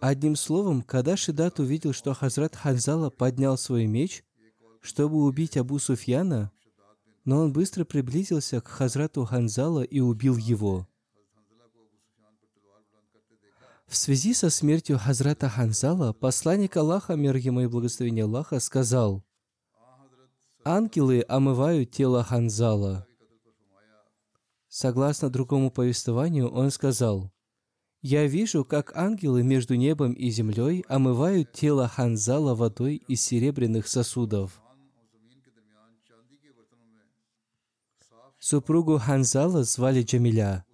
Одним 0.00 0.36
словом, 0.36 0.82
когда 0.82 1.16
Шидат 1.16 1.58
увидел, 1.58 1.94
что 1.94 2.14
Хазрат 2.14 2.54
Ханзала 2.54 3.08
поднял 3.10 3.56
свой 3.56 3.86
меч, 3.86 4.22
чтобы 4.82 5.24
убить 5.24 5.56
Абу 5.56 5.78
Суфьяна, 5.78 6.52
но 7.24 7.40
он 7.40 7.52
быстро 7.52 7.84
приблизился 7.84 8.60
к 8.60 8.68
Хазрату 8.68 9.24
Ханзала 9.24 9.82
и 9.82 10.00
убил 10.00 10.36
его. 10.36 10.86
В 13.90 13.96
связи 13.96 14.34
со 14.34 14.50
смертью 14.50 15.00
Хазрата 15.00 15.48
Ханзала, 15.48 16.12
посланник 16.12 16.76
Аллаха, 16.76 17.16
мир 17.16 17.34
ему 17.34 17.62
и 17.62 17.66
благословение 17.66 18.22
Аллаха, 18.22 18.60
сказал, 18.60 19.24
«Ангелы 20.64 21.24
омывают 21.28 21.90
тело 21.90 22.22
Ханзала». 22.22 23.04
Согласно 24.68 25.28
другому 25.28 25.72
повествованию, 25.72 26.48
он 26.48 26.70
сказал, 26.70 27.32
«Я 28.00 28.28
вижу, 28.28 28.64
как 28.64 28.96
ангелы 28.96 29.42
между 29.42 29.74
небом 29.74 30.12
и 30.12 30.30
землей 30.30 30.84
омывают 30.88 31.52
тело 31.52 31.88
Ханзала 31.88 32.54
водой 32.54 33.02
из 33.08 33.20
серебряных 33.22 33.88
сосудов». 33.88 34.62
Супругу 38.38 38.98
Ханзала 38.98 39.64
звали 39.64 40.04
Джамиля. 40.04 40.64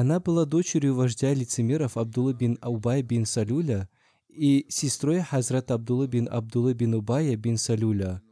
Она 0.00 0.20
была 0.20 0.44
дочерью 0.44 0.94
вождя 0.94 1.34
лицемеров 1.34 1.96
Абдулла 1.96 2.32
бин 2.32 2.56
Убай 2.62 3.02
бин 3.02 3.26
Салюля 3.26 3.88
и 4.28 4.64
сестрой 4.68 5.22
Хазрат 5.22 5.72
Абдулла 5.72 6.06
бин 6.06 6.28
Абдулла 6.30 6.72
бин 6.72 6.94
Убая 6.94 7.34
бин 7.34 7.56
Салюля. 7.56 8.22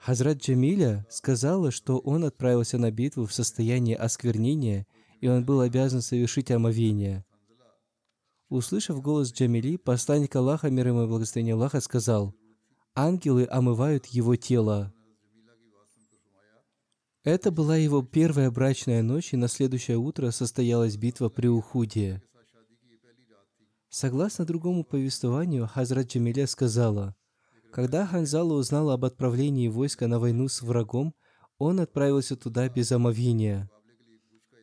Хазрат 0.00 0.38
Джамиля 0.38 1.06
сказала, 1.08 1.70
что 1.70 1.98
он 1.98 2.24
отправился 2.24 2.76
на 2.76 2.90
битву 2.90 3.24
в 3.24 3.32
состоянии 3.32 3.94
осквернения, 3.94 4.84
и 5.20 5.28
он 5.28 5.44
был 5.44 5.60
обязан 5.60 6.02
совершить 6.02 6.50
омовение. 6.50 7.24
Услышав 8.48 9.00
голос 9.00 9.32
Джамили, 9.32 9.76
посланник 9.76 10.34
Аллаха, 10.34 10.70
мир 10.70 10.88
ему 10.88 11.04
и 11.04 11.06
благословение 11.06 11.54
Аллаха, 11.54 11.80
сказал, 11.80 12.34
«Ангелы 12.96 13.46
омывают 13.48 14.06
его 14.06 14.34
тело». 14.34 14.92
Это 17.24 17.52
была 17.52 17.76
его 17.76 18.02
первая 18.02 18.50
брачная 18.50 19.02
ночь, 19.02 19.32
и 19.32 19.36
на 19.36 19.46
следующее 19.46 19.96
утро 19.96 20.32
состоялась 20.32 20.96
битва 20.96 21.28
при 21.28 21.46
Ухуде. 21.46 22.20
Согласно 23.88 24.44
другому 24.44 24.82
повествованию, 24.82 25.68
Хазрат 25.68 26.08
Джамиля 26.08 26.46
сказала, 26.46 27.14
когда 27.72 28.06
Ханзала 28.06 28.54
узнал 28.54 28.90
об 28.90 29.04
отправлении 29.04 29.68
войска 29.68 30.08
на 30.08 30.18
войну 30.18 30.48
с 30.48 30.62
врагом, 30.62 31.14
он 31.58 31.78
отправился 31.78 32.34
туда 32.34 32.68
без 32.68 32.90
омовения. 32.90 33.70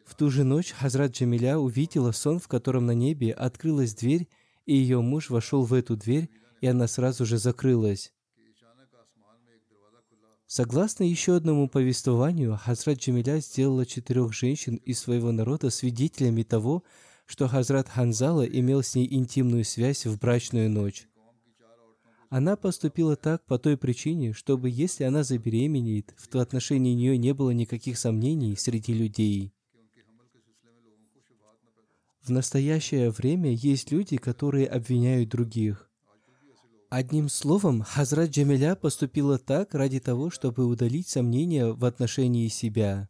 В 0.05 0.15
ту 0.15 0.29
же 0.29 0.43
ночь 0.43 0.71
Хазрат 0.71 1.11
Джамиля 1.11 1.57
увидела 1.57 2.11
сон, 2.11 2.39
в 2.39 2.47
котором 2.47 2.87
на 2.87 2.93
небе 2.93 3.31
открылась 3.31 3.93
дверь, 3.95 4.27
и 4.65 4.75
ее 4.75 5.01
муж 5.01 5.29
вошел 5.29 5.63
в 5.63 5.73
эту 5.73 5.95
дверь, 5.95 6.29
и 6.59 6.67
она 6.67 6.87
сразу 6.87 7.25
же 7.25 7.37
закрылась. 7.37 8.11
Согласно 10.49 11.03
еще 11.03 11.35
одному 11.35 11.69
повествованию, 11.69 12.57
Хазрат 12.57 12.97
Джамиля 12.97 13.39
сделала 13.39 13.85
четырех 13.85 14.33
женщин 14.33 14.77
из 14.77 14.97
своего 14.97 15.31
народа 15.31 15.69
свидетелями 15.69 16.41
того, 16.41 16.83
что 17.27 17.47
Хазрат 17.47 17.87
Ханзала 17.87 18.47
имел 18.47 18.81
с 18.81 18.95
ней 18.95 19.07
интимную 19.13 19.63
связь 19.63 20.07
в 20.07 20.17
брачную 20.17 20.67
ночь. 20.67 21.07
Она 22.29 22.55
поступила 22.55 23.15
так 23.15 23.45
по 23.45 23.59
той 23.59 23.77
причине, 23.77 24.33
чтобы, 24.33 24.71
если 24.71 25.03
она 25.03 25.21
забеременеет, 25.21 26.15
в 26.17 26.35
отношении 26.37 26.95
нее 26.95 27.15
не 27.19 27.35
было 27.35 27.51
никаких 27.51 27.99
сомнений 27.99 28.55
среди 28.55 28.95
людей. 28.95 29.53
В 32.23 32.31
настоящее 32.31 33.11
время 33.11 33.51
есть 33.51 33.91
люди, 33.91 34.17
которые 34.17 34.65
обвиняют 34.65 35.29
других. 35.29 35.88
Одним 36.89 37.29
словом, 37.29 37.83
Хазрат 37.83 38.31
Джамиля 38.31 38.75
поступила 38.75 39.37
так 39.37 39.73
ради 39.73 39.99
того, 39.99 40.29
чтобы 40.29 40.65
удалить 40.65 41.07
сомнения 41.07 41.67
в 41.67 41.85
отношении 41.85 42.47
себя. 42.47 43.09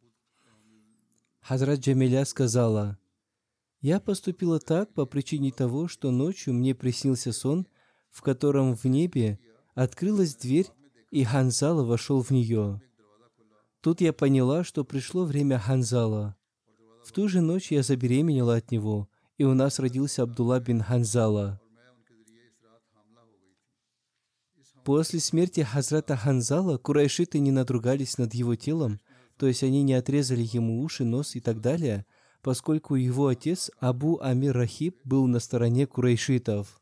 Хазрат 1.42 1.80
Джамиля 1.80 2.26
сказала, 2.26 2.98
«Я 3.82 4.00
поступила 4.00 4.60
так 4.60 4.94
по 4.94 5.06
причине 5.06 5.52
того, 5.52 5.88
что 5.88 6.12
ночью 6.12 6.54
мне 6.54 6.76
приснился 6.76 7.32
сон– 7.32 7.68
в 8.12 8.22
котором 8.22 8.76
в 8.76 8.86
небе 8.86 9.40
открылась 9.76 10.36
дверь, 10.36 10.68
и 11.12 11.24
Ханзала 11.24 11.84
вошел 11.84 12.22
в 12.22 12.32
нее. 12.32 12.82
Тут 13.82 14.02
я 14.02 14.14
поняла, 14.14 14.64
что 14.64 14.84
пришло 14.84 15.26
время 15.26 15.58
Ханзала. 15.58 16.36
В 17.04 17.12
ту 17.12 17.28
же 17.28 17.42
ночь 17.42 17.72
я 17.72 17.82
забеременела 17.82 18.56
от 18.56 18.72
него, 18.72 19.10
и 19.38 19.46
у 19.46 19.54
нас 19.54 19.80
родился 19.80 20.24
Абдулла 20.24 20.60
бин 20.60 20.82
Ханзала. 20.82 21.59
После 24.84 25.20
смерти 25.20 25.62
Хазрата 25.62 26.16
Ханзала 26.16 26.78
курайшиты 26.78 27.40
не 27.40 27.52
надругались 27.52 28.18
над 28.18 28.34
его 28.34 28.56
телом, 28.56 29.00
то 29.38 29.48
есть 29.48 29.64
они 29.64 29.84
не 29.84 29.94
отрезали 29.94 30.42
ему 30.42 30.82
уши, 30.82 31.04
нос 31.04 31.36
и 31.36 31.40
так 31.40 31.62
далее, 31.62 32.06
поскольку 32.42 32.96
его 32.96 33.28
отец 33.28 33.70
Абу 33.80 34.20
Амир 34.22 34.56
Рахиб 34.56 34.98
был 35.04 35.28
на 35.28 35.40
стороне 35.40 35.86
курайшитов. 35.86 36.82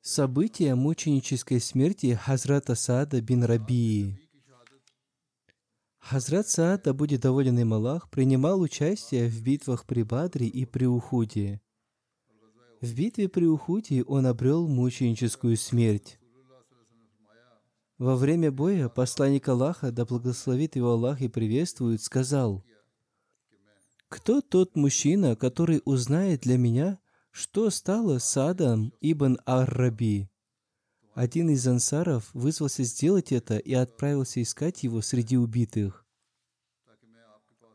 События 0.00 0.74
мученической 0.74 1.60
смерти 1.60 2.18
Хазрата 2.20 2.74
Саада 2.74 3.20
бин 3.20 3.44
Рабии. 3.44 4.18
Хазрат 6.00 6.48
Саад, 6.48 6.92
будет 6.94 7.20
доволен 7.20 7.58
им 7.60 7.72
Аллах, 7.72 8.10
принимал 8.10 8.60
участие 8.60 9.28
в 9.28 9.40
битвах 9.42 9.86
при 9.86 10.02
Бадре 10.02 10.48
и 10.48 10.64
при 10.64 10.84
Ухуде. 10.84 11.60
В 12.80 12.92
битве 12.94 13.28
при 13.28 13.46
Ухуде 13.46 14.02
он 14.02 14.26
обрел 14.26 14.66
мученическую 14.66 15.56
смерть. 15.56 16.18
Во 18.02 18.16
время 18.16 18.50
боя 18.50 18.88
посланник 18.88 19.48
Аллаха, 19.48 19.92
да 19.92 20.04
благословит 20.04 20.74
его 20.74 20.90
Аллах 20.90 21.20
и 21.20 21.28
приветствует, 21.28 22.02
сказал, 22.02 22.64
«Кто 24.08 24.40
тот 24.40 24.74
мужчина, 24.74 25.36
который 25.36 25.82
узнает 25.84 26.40
для 26.40 26.58
меня, 26.58 26.98
что 27.30 27.70
стало 27.70 28.18
с 28.18 28.36
Адом 28.36 28.92
ибн 29.00 29.38
Ар-Раби? 29.46 30.28
Один 31.14 31.50
из 31.50 31.64
ансаров 31.68 32.28
вызвался 32.34 32.82
сделать 32.82 33.30
это 33.30 33.58
и 33.58 33.72
отправился 33.72 34.42
искать 34.42 34.82
его 34.82 35.00
среди 35.00 35.36
убитых. 35.36 36.04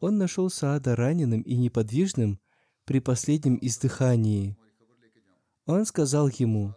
Он 0.02 0.18
нашел 0.18 0.50
Саада 0.50 0.98
раненым 0.98 1.40
и 1.40 1.56
неподвижным 1.56 2.42
при 2.84 3.00
последнем 3.00 3.58
издыхании. 3.62 4.58
Он 5.66 5.86
сказал 5.86 6.28
ему, 6.28 6.76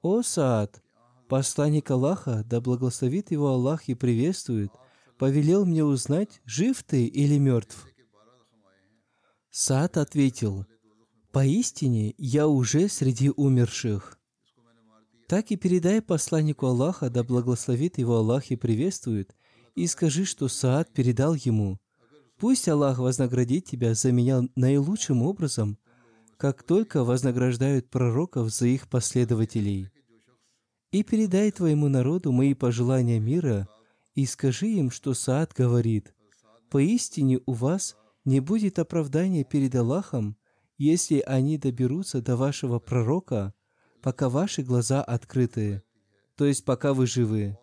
«О, 0.00 0.22
Саад, 0.22 0.82
посланник 1.28 1.90
Аллаха, 1.90 2.44
да 2.44 2.60
благословит 2.60 3.30
его 3.30 3.48
Аллах 3.48 3.88
и 3.88 3.94
приветствует, 3.94 4.70
повелел 5.18 5.64
мне 5.64 5.84
узнать, 5.84 6.40
жив 6.44 6.82
ты 6.82 7.06
или 7.06 7.38
мертв». 7.38 7.86
Саад 9.50 9.96
ответил, 9.96 10.66
Поистине, 11.36 12.14
я 12.16 12.48
уже 12.48 12.88
среди 12.88 13.30
умерших. 13.30 14.18
Так 15.28 15.50
и 15.50 15.56
передай 15.56 16.00
посланнику 16.00 16.64
Аллаха, 16.64 17.10
да 17.10 17.22
благословит 17.22 17.98
его 17.98 18.16
Аллах 18.16 18.50
и 18.50 18.56
приветствует, 18.56 19.36
и 19.74 19.86
скажи, 19.86 20.24
что 20.24 20.48
Саад 20.48 20.94
передал 20.94 21.34
ему. 21.34 21.78
Пусть 22.38 22.66
Аллах 22.68 22.98
вознаградит 22.98 23.66
тебя 23.66 23.92
за 23.92 24.12
меня 24.12 24.44
наилучшим 24.56 25.20
образом, 25.20 25.76
как 26.38 26.62
только 26.62 27.04
вознаграждают 27.04 27.90
пророков 27.90 28.48
за 28.48 28.68
их 28.68 28.88
последователей. 28.88 29.90
И 30.96 31.02
передай 31.02 31.50
твоему 31.50 31.88
народу 31.88 32.32
мои 32.32 32.54
пожелания 32.54 33.20
мира, 33.20 33.68
и 34.14 34.24
скажи 34.24 34.68
им, 34.68 34.90
что 34.90 35.12
Саад 35.12 35.52
говорит, 35.52 36.14
«Поистине 36.70 37.38
у 37.44 37.52
вас 37.52 37.98
не 38.24 38.40
будет 38.40 38.78
оправдания 38.78 39.44
перед 39.44 39.74
Аллахом, 39.74 40.38
если 40.78 41.20
они 41.20 41.58
доберутся 41.58 42.22
до 42.22 42.34
вашего 42.36 42.78
пророка, 42.78 43.52
пока 44.00 44.30
ваши 44.30 44.62
глаза 44.62 45.02
открыты, 45.02 45.82
то 46.34 46.46
есть 46.46 46.64
пока 46.64 46.94
вы 46.94 47.06
живы. 47.06 47.58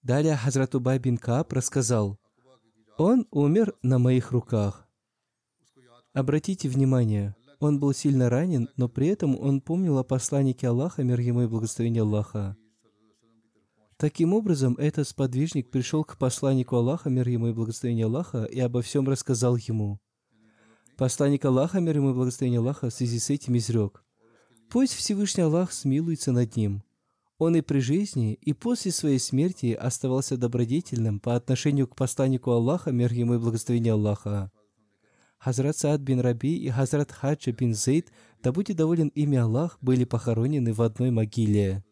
Далее 0.00 0.34
Хазрат 0.34 0.74
Убай 0.74 0.98
бин 0.98 1.18
Кааб 1.18 1.52
рассказал, 1.52 2.18
«Он 2.96 3.26
умер 3.30 3.74
на 3.82 3.98
моих 3.98 4.32
руках». 4.32 4.88
Обратите 6.14 6.70
внимание, 6.70 7.36
он 7.60 7.80
был 7.80 7.92
сильно 7.92 8.30
ранен, 8.30 8.68
но 8.76 8.88
при 8.88 9.08
этом 9.08 9.38
он 9.38 9.60
помнил 9.60 9.98
о 9.98 10.04
посланнике 10.04 10.68
Аллаха, 10.68 11.02
мир 11.02 11.18
ему 11.20 11.42
и 11.42 11.46
благословение 11.46 12.02
Аллаха. 12.02 12.56
Таким 13.96 14.32
образом, 14.32 14.76
этот 14.78 15.08
сподвижник 15.08 15.70
пришел 15.70 16.04
к 16.04 16.18
посланнику 16.18 16.76
Аллаха, 16.76 17.10
мир 17.10 17.28
ему 17.28 17.48
и 17.48 17.52
благословение 17.52 18.06
Аллаха, 18.06 18.44
и 18.44 18.60
обо 18.60 18.80
всем 18.80 19.08
рассказал 19.08 19.56
ему. 19.56 19.98
Посланник 20.96 21.44
Аллаха, 21.44 21.80
мир 21.80 21.96
ему 21.96 22.10
и 22.10 22.14
благословение 22.14 22.60
Аллаха, 22.60 22.90
в 22.90 22.94
связи 22.94 23.18
с 23.18 23.28
этим 23.30 23.56
изрек. 23.56 24.04
Пусть 24.70 24.92
Всевышний 24.92 25.42
Аллах 25.42 25.72
смилуется 25.72 26.30
над 26.30 26.54
ним. 26.54 26.84
Он 27.38 27.56
и 27.56 27.60
при 27.60 27.80
жизни, 27.80 28.34
и 28.34 28.52
после 28.52 28.92
своей 28.92 29.18
смерти 29.18 29.72
оставался 29.72 30.36
добродетельным 30.36 31.18
по 31.18 31.34
отношению 31.34 31.88
к 31.88 31.96
посланнику 31.96 32.52
Аллаха, 32.52 32.92
мир 32.92 33.12
ему 33.12 33.34
и 33.34 33.38
благословение 33.38 33.94
Аллаха. 33.94 34.52
Хазрат 35.38 35.76
Саад 35.76 36.00
бин 36.00 36.20
Раби 36.20 36.56
и 36.56 36.68
Хазрат 36.68 37.12
Хаджа 37.12 37.52
бин 37.52 37.74
Зейд, 37.74 38.12
да 38.42 38.52
будет 38.52 38.76
доволен 38.76 39.08
ими 39.14 39.38
Аллах, 39.38 39.78
были 39.80 40.04
похоронены 40.04 40.72
в 40.72 40.82
одной 40.82 41.10
могиле. 41.10 41.84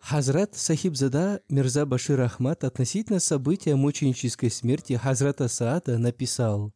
Хазрат 0.00 0.54
Сахибзада 0.56 1.42
Мирза 1.48 1.86
Башир 1.86 2.20
Ахмад 2.20 2.64
относительно 2.64 3.20
события 3.20 3.76
мученической 3.76 4.50
смерти 4.50 4.94
Хазрата 4.94 5.48
Саада 5.48 5.96
написал, 5.96 6.72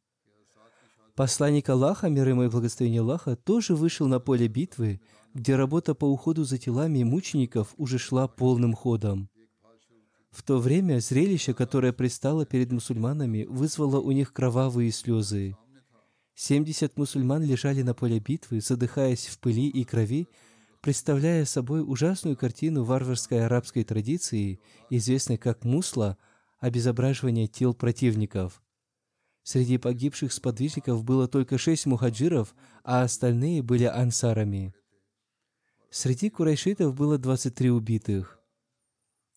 Посланник 1.17 1.67
Аллаха, 1.71 2.11
мир 2.11 2.29
ему 2.29 2.43
и 2.43 2.49
благословение 2.49 3.01
Аллаха, 3.01 3.37
тоже 3.37 3.75
вышел 3.75 4.07
на 4.07 4.21
поле 4.21 4.49
битвы, 4.49 5.01
где 5.33 5.57
работа 5.57 5.95
по 5.95 6.05
уходу 6.05 6.45
за 6.45 6.59
телами 6.59 7.03
мучеников 7.05 7.73
уже 7.79 7.99
шла 7.99 8.29
полным 8.29 8.75
ходом. 8.75 9.31
В 10.31 10.43
то 10.43 10.59
время 10.59 11.01
зрелище, 11.01 11.55
которое 11.55 11.95
предстало 11.95 12.45
перед 12.45 12.71
мусульманами, 12.71 13.45
вызвало 13.45 13.99
у 13.99 14.13
них 14.13 14.35
кровавые 14.35 14.93
слезы. 14.93 15.57
Семьдесят 16.39 16.99
мусульман 16.99 17.43
лежали 17.43 17.81
на 17.81 17.95
поле 17.95 18.19
битвы, 18.19 18.61
задыхаясь 18.61 19.27
в 19.27 19.39
пыли 19.39 19.69
и 19.69 19.85
крови, 19.85 20.29
представляя 20.83 21.47
собой 21.47 21.83
ужасную 21.83 22.37
картину 22.37 22.85
варварской 22.85 23.47
арабской 23.47 23.85
традиции, 23.85 24.61
известной 24.91 25.39
как 25.39 25.65
мусла, 25.65 26.19
обезображивание 26.61 27.47
тел 27.47 27.73
противников. 27.73 28.63
Среди 29.45 29.79
погибших 29.79 30.31
сподвижников 30.31 31.05
было 31.05 31.27
только 31.27 31.57
шесть 31.57 31.87
мухаджиров, 31.87 32.55
а 32.85 33.03
остальные 33.03 33.63
были 33.63 33.85
ансарами. 33.85 34.75
Среди 35.91 36.29
курайшитов 36.29 36.95
было 36.95 37.17
23 37.17 37.71
убитых. 37.71 38.39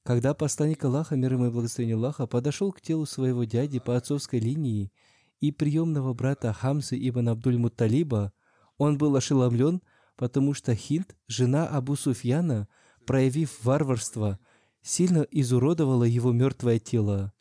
Когда 0.03 0.33
посланник 0.33 0.83
Аллаха, 0.83 1.15
мир 1.15 1.33
ему 1.33 1.45
и 1.45 1.49
благословение 1.49 1.95
Аллаха, 1.95 2.27
подошел 2.27 2.73
к 2.73 2.81
телу 2.81 3.05
своего 3.05 3.45
дяди 3.45 3.79
по 3.79 3.95
отцовской 3.95 4.39
линии 4.39 4.91
и 5.39 5.51
приемного 5.51 6.13
брата 6.13 6.53
Хамзы 6.53 6.97
ибн 6.97 7.29
Абдуль-Мутталиба, 7.29 8.33
он 8.77 8.97
был 8.97 9.15
ошеломлен, 9.15 9.81
потому 10.15 10.53
что 10.53 10.75
Хинд, 10.75 11.15
жена 11.27 11.67
Абу 11.67 11.95
Суфьяна, 11.95 12.67
проявив 13.05 13.63
варварство, 13.63 14.39
сильно 14.81 15.25
изуродовала 15.31 16.03
его 16.03 16.31
мертвое 16.31 16.79
тело. 16.79 17.33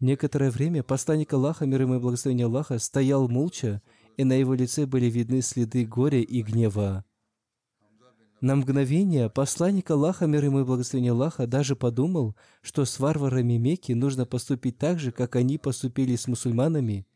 Некоторое 0.00 0.50
время 0.50 0.82
посланник 0.82 1.32
Аллаха, 1.32 1.66
мир 1.66 1.82
ему 1.82 1.96
и 1.96 1.98
благословение 1.98 2.46
Аллаха, 2.46 2.78
стоял 2.78 3.28
молча, 3.28 3.80
и 4.16 4.24
на 4.24 4.34
его 4.34 4.54
лице 4.54 4.86
были 4.86 5.06
видны 5.06 5.40
следы 5.40 5.84
горя 5.84 6.20
и 6.20 6.42
гнева. 6.42 7.04
На 8.44 8.56
мгновение 8.56 9.30
посланник 9.30 9.90
Аллаха, 9.90 10.26
мир 10.26 10.44
ему 10.44 10.60
и 10.60 10.64
благословение 10.64 11.12
Аллаха, 11.12 11.46
даже 11.46 11.76
подумал, 11.76 12.36
что 12.60 12.84
с 12.84 12.98
варварами 13.00 13.54
Мекки 13.54 13.92
нужно 13.92 14.26
поступить 14.26 14.76
так 14.76 14.98
же, 14.98 15.12
как 15.12 15.34
они 15.36 15.56
поступили 15.56 16.14
с 16.14 16.28
мусульманами. 16.28 17.06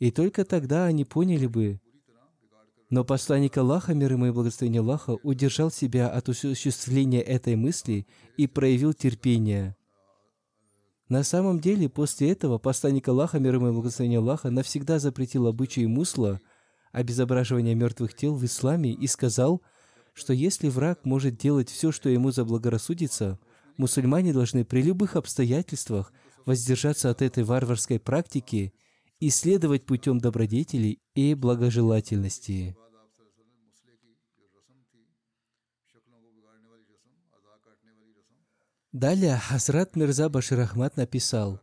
И 0.00 0.10
только 0.10 0.44
тогда 0.44 0.84
они 0.84 1.06
поняли 1.06 1.46
бы. 1.46 1.80
Но 2.90 3.04
посланник 3.04 3.56
Аллаха, 3.56 3.94
мир 3.94 4.12
ему 4.12 4.26
и 4.26 4.32
благословение 4.32 4.80
Аллаха, 4.80 5.16
удержал 5.22 5.70
себя 5.70 6.10
от 6.10 6.28
осуществления 6.28 7.22
этой 7.22 7.56
мысли 7.56 8.06
и 8.36 8.46
проявил 8.46 8.92
терпение. 8.92 9.74
На 11.08 11.22
самом 11.22 11.58
деле, 11.58 11.88
после 11.88 12.32
этого 12.32 12.58
посланник 12.58 13.08
Аллаха, 13.08 13.38
мир 13.38 13.54
ему 13.54 13.70
и 13.70 13.72
благословение 13.72 14.18
Аллаха, 14.18 14.50
навсегда 14.50 14.98
запретил 14.98 15.46
обычаи 15.46 15.86
мусла, 15.86 16.38
обезображивания 16.92 17.74
мертвых 17.74 18.12
тел 18.12 18.34
в 18.34 18.44
исламе 18.44 18.92
и 18.92 19.06
сказал– 19.06 19.62
что 20.14 20.32
если 20.32 20.68
враг 20.68 21.04
может 21.04 21.36
делать 21.36 21.68
все, 21.68 21.92
что 21.92 22.08
ему 22.08 22.30
заблагорассудится, 22.30 23.38
мусульмане 23.76 24.32
должны 24.32 24.64
при 24.64 24.80
любых 24.80 25.16
обстоятельствах 25.16 26.12
воздержаться 26.46 27.10
от 27.10 27.20
этой 27.20 27.42
варварской 27.44 27.98
практики 27.98 28.72
и 29.18 29.30
следовать 29.30 29.84
путем 29.84 30.18
добродетели 30.18 31.00
и 31.14 31.34
благожелательности. 31.34 32.76
Далее 38.92 39.36
Хазрат 39.36 39.96
Мирза 39.96 40.28
Башир 40.28 40.60
Ахмад 40.60 40.96
написал, 40.96 41.60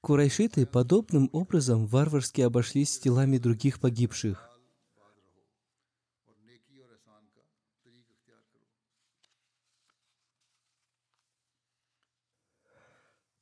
Курайшиты 0.00 0.66
подобным 0.66 1.28
образом 1.32 1.86
варварски 1.86 2.40
обошлись 2.40 2.94
с 2.94 2.98
телами 2.98 3.38
других 3.38 3.80
погибших. 3.80 4.45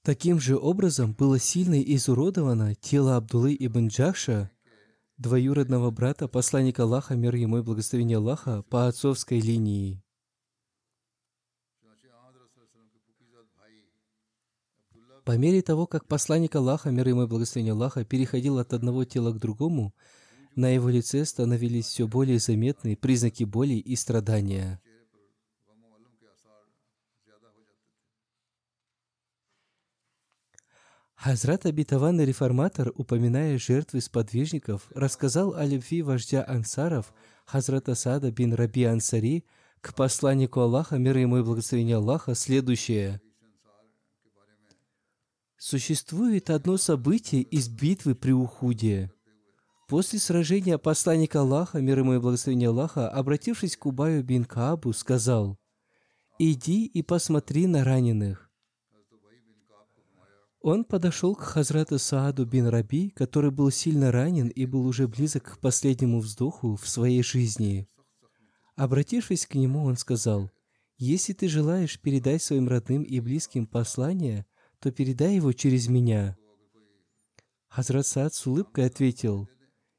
Таким 0.04 0.38
же 0.38 0.58
образом 0.58 1.14
было 1.14 1.38
сильно 1.38 1.80
изуродовано 1.80 2.74
тело 2.74 3.16
Абдулы 3.16 3.56
ибн 3.58 3.88
Джахша, 3.88 4.50
двоюродного 5.16 5.90
брата 5.90 6.28
посланника 6.28 6.82
Аллаха, 6.82 7.16
мир 7.16 7.34
ему 7.36 7.56
и 7.56 7.62
благословение 7.62 8.18
Аллаха, 8.18 8.62
по 8.68 8.86
отцовской 8.86 9.40
линии. 9.40 10.04
По 15.24 15.38
мере 15.38 15.62
того, 15.62 15.86
как 15.86 16.06
посланник 16.06 16.54
Аллаха, 16.54 16.90
мир 16.90 17.08
ему 17.08 17.22
и 17.22 17.26
благословение 17.26 17.72
Аллаха, 17.72 18.04
переходил 18.04 18.58
от 18.58 18.74
одного 18.74 19.06
тела 19.06 19.32
к 19.32 19.38
другому, 19.38 19.94
на 20.54 20.68
его 20.68 20.90
лице 20.90 21.24
становились 21.24 21.86
все 21.86 22.06
более 22.06 22.38
заметны 22.40 22.94
признаки 22.94 23.44
боли 23.44 23.76
и 23.76 23.96
страдания– 23.96 24.82
Хазрат 31.24 31.64
обетованный 31.64 32.26
реформатор, 32.26 32.92
упоминая 32.96 33.56
жертвы 33.56 34.02
сподвижников, 34.02 34.82
рассказал 34.94 35.54
о 35.54 35.64
любви 35.64 36.02
вождя 36.02 36.44
ансаров, 36.46 37.14
Хазрата 37.46 37.94
Сада 37.94 38.30
бин 38.30 38.52
Раби 38.52 38.84
Ансари, 38.84 39.46
к 39.80 39.94
посланнику 39.94 40.60
Аллаха, 40.60 40.98
мир 40.98 41.16
ему 41.16 41.38
и 41.38 41.42
благословение 41.42 41.96
Аллаха, 41.96 42.34
следующее. 42.34 43.22
Существует 45.56 46.50
одно 46.50 46.76
событие 46.76 47.40
из 47.40 47.70
битвы 47.70 48.14
при 48.14 48.32
Ухуде. 48.32 49.10
После 49.88 50.18
сражения 50.18 50.76
посланник 50.76 51.34
Аллаха, 51.36 51.80
мир 51.80 52.00
ему 52.00 52.16
и 52.16 52.18
благословение 52.18 52.68
Аллаха, 52.68 53.08
обратившись 53.08 53.78
к 53.78 53.86
Убаю 53.86 54.22
бин 54.22 54.44
Каабу, 54.44 54.92
сказал, 54.92 55.56
«Иди 56.38 56.84
и 56.84 57.02
посмотри 57.02 57.66
на 57.66 57.82
раненых. 57.82 58.43
Он 60.64 60.86
подошел 60.86 61.34
к 61.34 61.42
Хазрату 61.42 61.98
Сааду 61.98 62.46
бин 62.46 62.68
Раби, 62.68 63.10
который 63.10 63.50
был 63.50 63.70
сильно 63.70 64.10
ранен 64.10 64.48
и 64.48 64.64
был 64.64 64.86
уже 64.86 65.06
близок 65.06 65.42
к 65.44 65.58
последнему 65.58 66.20
вздоху 66.20 66.76
в 66.76 66.88
своей 66.88 67.22
жизни. 67.22 67.86
Обратившись 68.74 69.46
к 69.46 69.56
нему, 69.56 69.84
он 69.84 69.98
сказал, 69.98 70.50
«Если 70.96 71.34
ты 71.34 71.48
желаешь 71.48 72.00
передать 72.00 72.42
своим 72.42 72.66
родным 72.66 73.02
и 73.02 73.20
близким 73.20 73.66
послание, 73.66 74.46
то 74.78 74.90
передай 74.90 75.34
его 75.34 75.52
через 75.52 75.88
меня». 75.88 76.34
Хазрат 77.68 78.06
Саад 78.06 78.32
с 78.32 78.46
улыбкой 78.46 78.86
ответил, 78.86 79.50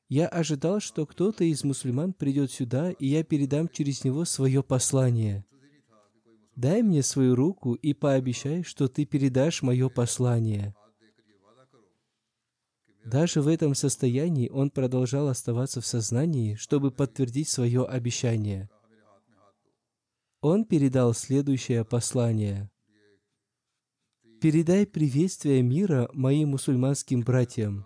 «Я 0.10 0.28
ожидал, 0.28 0.80
что 0.80 1.06
кто-то 1.06 1.44
из 1.44 1.64
мусульман 1.64 2.14
придет 2.14 2.50
сюда, 2.50 2.90
и 2.90 3.06
я 3.06 3.24
передам 3.24 3.70
через 3.70 4.04
него 4.04 4.26
свое 4.26 4.64
послание». 4.64 5.46
Дай 6.56 6.82
мне 6.84 7.04
свою 7.04 7.36
руку 7.36 7.74
и 7.74 7.94
пообещай, 7.94 8.64
что 8.64 8.88
ты 8.88 9.06
передашь 9.06 9.62
мое 9.62 9.90
послание. 9.90 10.74
Даже 13.06 13.42
в 13.42 13.48
этом 13.48 13.76
состоянии 13.76 14.50
он 14.50 14.72
продолжал 14.72 15.28
оставаться 15.28 15.82
в 15.82 15.86
сознании, 15.86 16.56
чтобы 16.56 16.92
подтвердить 16.92 17.50
свое 17.50 17.86
обещание. 17.86 18.70
Он 20.42 20.64
передал 20.66 21.14
следующее 21.14 21.84
послание. 21.84 22.72
«Передай 24.42 24.88
приветствие 24.88 25.62
мира 25.62 26.10
моим 26.14 26.50
мусульманским 26.50 27.22
братьям. 27.22 27.86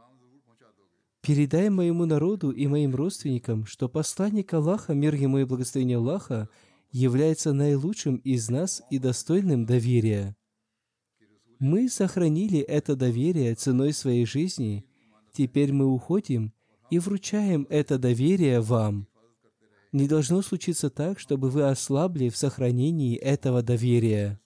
Передай 1.21 1.69
моему 1.69 2.05
народу 2.05 2.51
и 2.51 2.67
моим 2.67 2.95
родственникам, 2.95 3.65
что 3.65 3.89
посланник 3.89 4.53
Аллаха, 4.53 4.93
мир 4.93 5.15
ему 5.15 5.39
и 5.39 5.43
благословение 5.43 5.97
Аллаха, 5.97 6.49
является 6.91 7.53
наилучшим 7.53 8.17
из 8.17 8.49
нас 8.49 8.81
и 8.89 8.99
достойным 8.99 9.65
доверия. 9.65 10.35
Мы 11.59 11.89
сохранили 11.89 12.59
это 12.59 12.95
доверие 12.95 13.55
ценой 13.55 13.93
своей 13.93 14.25
жизни. 14.25 14.85
Теперь 15.33 15.73
мы 15.73 15.85
уходим 15.85 16.53
и 16.89 16.99
вручаем 16.99 17.67
это 17.69 17.97
доверие 17.97 18.61
вам. 18.61 19.07
Не 19.91 20.07
должно 20.07 20.41
случиться 20.41 20.89
так, 20.89 21.19
чтобы 21.19 21.49
вы 21.49 21.67
ослабли 21.67 22.29
в 22.29 22.37
сохранении 22.37 23.17
этого 23.17 23.61
доверия. 23.61 24.39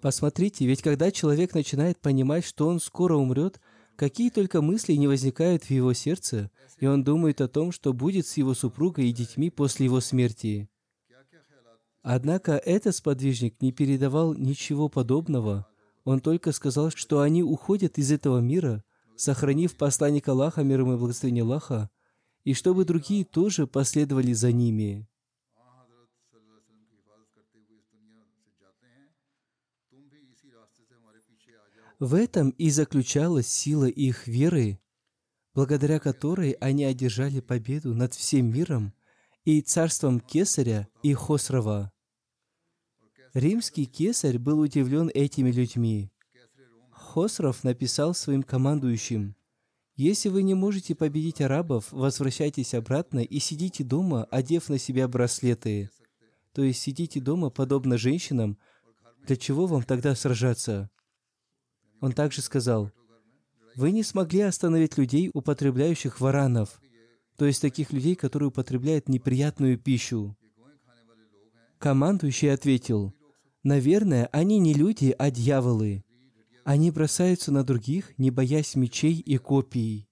Посмотрите, 0.00 0.66
ведь 0.66 0.82
когда 0.82 1.10
человек 1.10 1.54
начинает 1.54 1.98
понимать, 2.00 2.44
что 2.44 2.66
он 2.66 2.80
скоро 2.80 3.16
умрет, 3.16 3.60
Какие 4.00 4.30
только 4.30 4.62
мысли 4.62 4.94
не 4.94 5.08
возникают 5.08 5.64
в 5.64 5.70
его 5.70 5.92
сердце, 5.92 6.50
и 6.78 6.86
он 6.86 7.04
думает 7.04 7.42
о 7.42 7.48
том, 7.48 7.70
что 7.70 7.92
будет 7.92 8.26
с 8.26 8.38
его 8.38 8.54
супругой 8.54 9.10
и 9.10 9.12
детьми 9.12 9.50
после 9.50 9.84
его 9.84 10.00
смерти. 10.00 10.70
Однако 12.00 12.52
этот 12.52 12.96
сподвижник 12.96 13.60
не 13.60 13.72
передавал 13.72 14.32
ничего 14.32 14.88
подобного. 14.88 15.66
Он 16.04 16.20
только 16.20 16.52
сказал, 16.52 16.90
что 16.90 17.20
они 17.20 17.42
уходят 17.42 17.98
из 17.98 18.10
этого 18.10 18.38
мира, 18.38 18.82
сохранив 19.16 19.76
посланник 19.76 20.26
Аллаха, 20.28 20.62
мир 20.62 20.80
ему 20.80 20.94
и 20.94 20.96
благословение 20.96 21.42
Аллаха, 21.42 21.90
и 22.44 22.54
чтобы 22.54 22.86
другие 22.86 23.26
тоже 23.26 23.66
последовали 23.66 24.32
за 24.32 24.50
ними. 24.50 25.09
В 32.00 32.14
этом 32.14 32.48
и 32.50 32.70
заключалась 32.70 33.46
сила 33.46 33.84
их 33.84 34.26
веры, 34.26 34.80
благодаря 35.52 36.00
которой 36.00 36.52
они 36.52 36.84
одержали 36.84 37.40
победу 37.40 37.94
над 37.94 38.14
всем 38.14 38.50
миром 38.50 38.94
и 39.44 39.60
царством 39.60 40.18
Кесаря 40.18 40.88
и 41.02 41.12
Хосрова. 41.12 41.92
Римский 43.34 43.84
кесарь 43.84 44.38
был 44.38 44.60
удивлен 44.60 45.10
этими 45.12 45.50
людьми. 45.50 46.10
Хосров 46.90 47.64
написал 47.64 48.14
своим 48.14 48.44
командующим, 48.44 49.36
«Если 49.94 50.30
вы 50.30 50.42
не 50.42 50.54
можете 50.54 50.94
победить 50.94 51.42
арабов, 51.42 51.92
возвращайтесь 51.92 52.72
обратно 52.72 53.18
и 53.18 53.38
сидите 53.40 53.84
дома, 53.84 54.24
одев 54.30 54.70
на 54.70 54.78
себя 54.78 55.06
браслеты. 55.06 55.90
То 56.54 56.62
есть 56.62 56.80
сидите 56.80 57.20
дома, 57.20 57.50
подобно 57.50 57.98
женщинам. 57.98 58.56
Для 59.26 59.36
чего 59.36 59.66
вам 59.66 59.82
тогда 59.82 60.14
сражаться?» 60.14 60.90
Он 62.00 62.12
также 62.12 62.42
сказал, 62.42 62.90
«Вы 63.76 63.92
не 63.92 64.02
смогли 64.02 64.40
остановить 64.40 64.98
людей, 64.98 65.30
употребляющих 65.32 66.20
варанов, 66.20 66.80
то 67.36 67.46
есть 67.46 67.62
таких 67.62 67.92
людей, 67.92 68.14
которые 68.14 68.48
употребляют 68.48 69.08
неприятную 69.08 69.78
пищу». 69.78 70.36
Командующий 71.78 72.52
ответил, 72.52 73.14
Наверное, 73.62 74.26
они 74.32 74.58
не 74.58 74.72
люди, 74.72 75.14
а 75.18 75.30
дьяволы. 75.30 76.02
Они 76.64 76.90
бросаются 76.90 77.52
на 77.52 77.62
других, 77.62 78.18
не 78.18 78.30
боясь 78.30 78.74
мечей 78.74 79.14
и 79.14 79.36
копий. 79.36 80.09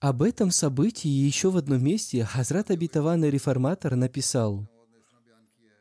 Об 0.00 0.22
этом 0.22 0.50
событии 0.50 1.08
еще 1.08 1.50
в 1.50 1.56
одном 1.56 1.84
месте 1.84 2.24
Хазрат 2.24 2.70
Абитаванный 2.70 3.30
Реформатор 3.30 3.96
написал– 3.96 4.68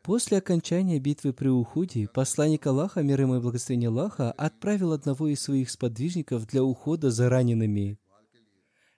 После 0.09 0.37
окончания 0.37 0.97
битвы 0.97 1.33
при 1.33 1.49
Ухуде 1.49 2.07
посланник 2.07 2.65
Аллаха, 2.65 3.03
мир 3.03 3.21
ему 3.21 3.35
и 3.35 3.39
благословение 3.39 3.89
Аллаха, 3.89 4.31
отправил 4.31 4.93
одного 4.93 5.27
из 5.27 5.41
своих 5.41 5.69
сподвижников 5.69 6.47
для 6.47 6.63
ухода 6.63 7.11
за 7.11 7.29
ранеными. 7.29 7.99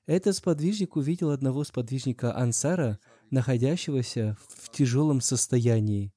Этот 0.05 0.35
сподвижник 0.35 0.95
увидел 0.95 1.31
одного 1.31 1.63
сподвижника 1.63 2.33
Ансара, 2.33 2.97
находящегося 3.29 4.37
в 4.47 4.69
тяжелом 4.69 5.21
состоянии. 5.21 6.13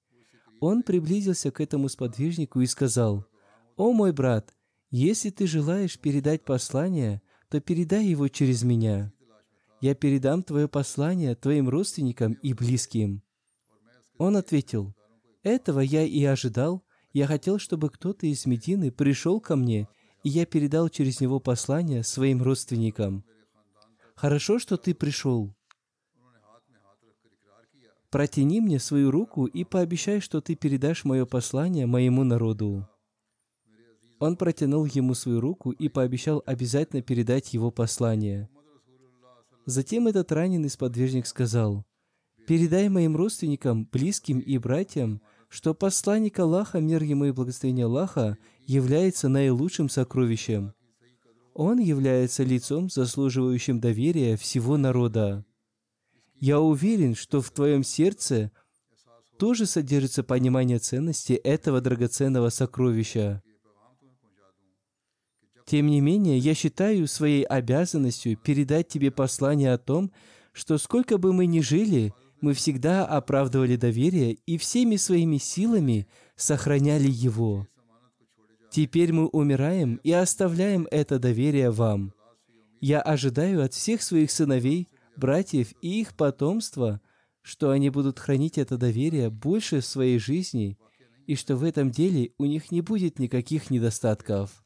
Он 0.61 0.85
приблизился 0.85 1.51
к 1.51 1.61
этому 1.61 1.89
сподвижнику 1.89 2.61
и 2.61 2.67
сказал, 2.67 3.27
«О 3.77 3.93
мой 3.93 4.13
брат, 4.13 4.55
если 4.91 5.31
ты 5.31 5.47
желаешь 5.47 5.99
передать 5.99 6.45
послание, 6.45 7.21
то 7.49 7.61
передай 7.61 8.07
его 8.07 8.29
через 8.29 8.63
меня. 8.63 9.13
Я 9.81 9.95
передам 9.95 10.43
твое 10.43 10.69
послание 10.69 11.35
твоим 11.35 11.69
родственникам 11.69 12.33
и 12.35 12.55
близким». 12.55 13.23
Он 14.17 14.37
ответил, 14.37 14.95
«Этого 15.43 15.81
я 15.81 16.03
и 16.05 16.25
ожидал. 16.25 16.85
Я 17.13 17.27
хотел, 17.27 17.59
чтобы 17.59 17.91
кто-то 17.91 18.27
из 18.27 18.47
Медины 18.47 18.91
пришел 18.91 19.41
ко 19.41 19.57
мне, 19.57 19.89
и 20.23 20.31
я 20.31 20.47
передал 20.47 20.89
через 20.89 21.21
него 21.21 21.39
послание 21.39 22.03
своим 22.03 22.43
родственникам. 22.43 23.25
Хорошо, 24.15 24.59
что 24.59 24.77
ты 24.77 24.95
пришел. 24.95 25.55
Протяни 28.11 28.61
мне 28.61 28.79
свою 28.79 29.11
руку 29.11 29.45
и 29.45 29.65
пообещай, 29.65 30.21
что 30.21 30.41
ты 30.41 30.55
передашь 30.55 31.05
мое 31.05 31.27
послание 31.27 31.87
моему 31.87 32.25
народу». 32.25 32.89
Он 34.19 34.37
протянул 34.37 34.85
ему 34.85 35.15
свою 35.15 35.41
руку 35.41 35.71
и 35.71 35.89
пообещал 35.89 36.43
обязательно 36.47 37.03
передать 37.03 37.53
его 37.53 37.71
послание. 37.71 38.49
Затем 39.67 40.07
этот 40.07 40.31
раненый 40.33 40.71
сподвижник 40.71 41.27
сказал, 41.27 41.85
Передай 42.47 42.91
моим 42.91 43.17
родственникам, 43.17 43.89
близким 43.91 44.39
и 44.39 44.59
братьям, 44.59 45.23
что 45.49 45.73
посланник 45.73 46.39
Аллаха, 46.39 46.79
мир 46.81 47.03
ему 47.03 47.25
и 47.27 47.31
благословение 47.31 47.87
Аллаха, 47.87 48.37
является 48.67 49.29
наилучшим 49.29 49.89
сокровищем. 49.89 50.75
Он 51.55 51.79
является 51.79 52.43
лицом, 52.43 52.91
заслуживающим 52.91 53.81
доверия 53.81 54.37
всего 54.37 54.77
народа. 54.77 55.47
Я 56.35 56.61
уверен, 56.61 57.15
что 57.15 57.41
в 57.41 57.51
твоем 57.51 57.83
сердце 57.83 58.51
тоже 59.39 59.65
содержится 59.65 60.23
понимание 60.23 60.79
ценности 60.79 61.33
этого 61.33 61.81
драгоценного 61.81 62.51
сокровища. 62.51 63.43
Тем 65.65 65.87
не 65.87 66.01
менее, 66.01 66.39
я 66.39 66.55
считаю 66.55 67.07
своей 67.09 67.43
обязанностью 67.43 68.37
передать 68.37 68.89
тебе 68.89 69.11
послание 69.11 69.73
о 69.73 69.79
том, 69.79 70.13
что 70.53 70.79
сколько 70.79 71.19
бы 71.19 71.33
мы 71.33 71.47
ни 71.47 71.61
жили, 71.61 72.13
мы 72.41 72.53
всегда 72.53 73.07
оправдывали 73.07 73.77
доверие 73.77 74.35
и 74.47 74.59
всеми 74.59 74.97
своими 74.97 75.39
силами 75.39 76.07
сохраняли 76.37 77.09
его. 77.09 77.67
Теперь 78.71 79.13
мы 79.13 79.29
умираем 79.29 80.01
и 80.03 80.13
оставляем 80.13 80.87
это 80.91 81.19
доверие 81.19 81.71
вам. 81.71 82.13
Я 82.81 83.01
ожидаю 83.01 83.65
от 83.65 83.73
всех 83.73 84.03
своих 84.03 84.31
сыновей, 84.31 84.89
братьев 85.17 85.73
и 85.81 86.01
их 86.01 86.15
потомства, 86.15 87.01
что 87.41 87.71
они 87.71 87.89
будут 87.89 88.19
хранить 88.19 88.59
это 88.59 88.77
доверие 88.77 89.31
больше 89.31 89.81
в 89.81 89.87
своей 89.87 90.19
жизни, 90.19 90.77
и 91.27 91.37
что 91.37 91.57
в 91.57 91.65
этом 91.65 91.91
деле 91.91 92.33
у 92.37 92.45
них 92.45 92.71
не 92.71 92.83
будет 92.83 93.19
никаких 93.19 93.71
недостатков. 93.71 94.64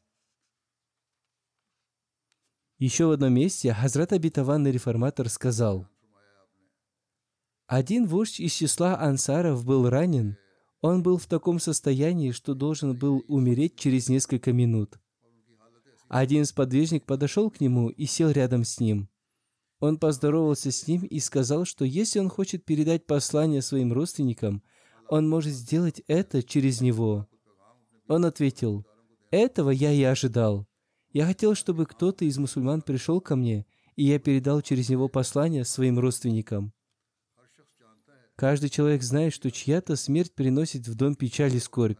Еще 2.79 3.05
в 3.05 3.11
одном 3.11 3.33
месте 3.33 3.73
Хазрат 3.73 4.13
Абитаванный 4.13 4.71
реформатор 4.71 5.29
сказал– 5.29 5.87
один 7.69 8.07
вождь 8.07 8.39
из 8.39 8.53
числа 8.53 8.99
ансаров 8.99 9.63
был 9.63 9.87
ранен. 9.87 10.37
Он 10.81 11.03
был 11.03 11.19
в 11.19 11.27
таком 11.27 11.59
состоянии, 11.59 12.31
что 12.31 12.55
должен 12.55 12.97
был 12.97 13.23
умереть 13.27 13.75
через 13.75 14.09
несколько 14.09 14.51
минут. 14.51 14.99
Один 16.07 16.45
сподвижник 16.45 17.05
подошел 17.05 17.51
к 17.51 17.61
нему 17.61 17.89
и 17.89 18.07
сел 18.07 18.31
рядом 18.31 18.63
с 18.63 18.79
ним. 18.79 19.07
Он 19.79 19.99
поздоровался 19.99 20.71
с 20.71 20.87
ним 20.87 21.03
и 21.03 21.19
сказал, 21.19 21.63
что 21.65 21.85
если 21.85 22.17
он 22.17 22.29
хочет 22.29 22.65
передать 22.65 23.05
послание 23.05 23.61
своим 23.61 23.93
родственникам, 23.93 24.63
он 25.07 25.29
может 25.29 25.53
сделать 25.53 26.01
это 26.07 26.41
через 26.41 26.81
него. 26.81 27.27
Он 28.07 28.25
ответил, 28.25 28.83
«Этого 29.29 29.69
я 29.69 29.91
и 29.91 30.01
ожидал. 30.01 30.65
Я 31.11 31.25
хотел, 31.25 31.55
чтобы 31.55 31.85
кто-то 31.85 32.25
из 32.25 32.37
мусульман 32.37 32.81
пришел 32.81 33.19
ко 33.19 33.35
мне, 33.35 33.65
и 33.95 34.03
я 34.03 34.19
передал 34.19 34.61
через 34.61 34.89
него 34.89 35.07
послание 35.07 35.65
своим 35.65 35.99
родственникам». 35.99 36.73
Каждый 38.35 38.69
человек 38.69 39.03
знает, 39.03 39.33
что 39.33 39.51
чья-то 39.51 39.97
смерть 39.97 40.33
приносит 40.33 40.87
в 40.87 40.95
дом 40.95 41.15
печаль 41.15 41.53
и 41.55 41.59
скорбь. 41.59 41.99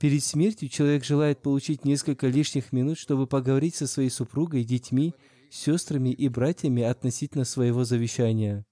Перед 0.00 0.24
смертью 0.24 0.68
человек 0.68 1.04
желает 1.04 1.40
получить 1.40 1.84
несколько 1.84 2.26
лишних 2.26 2.72
минут, 2.72 2.98
чтобы 2.98 3.28
поговорить 3.28 3.76
со 3.76 3.86
своей 3.86 4.10
супругой, 4.10 4.64
детьми, 4.64 5.14
сестрами 5.50 6.08
и 6.08 6.28
братьями 6.28 6.82
относительно 6.82 7.44
своего 7.44 7.84
завещания. 7.84 8.66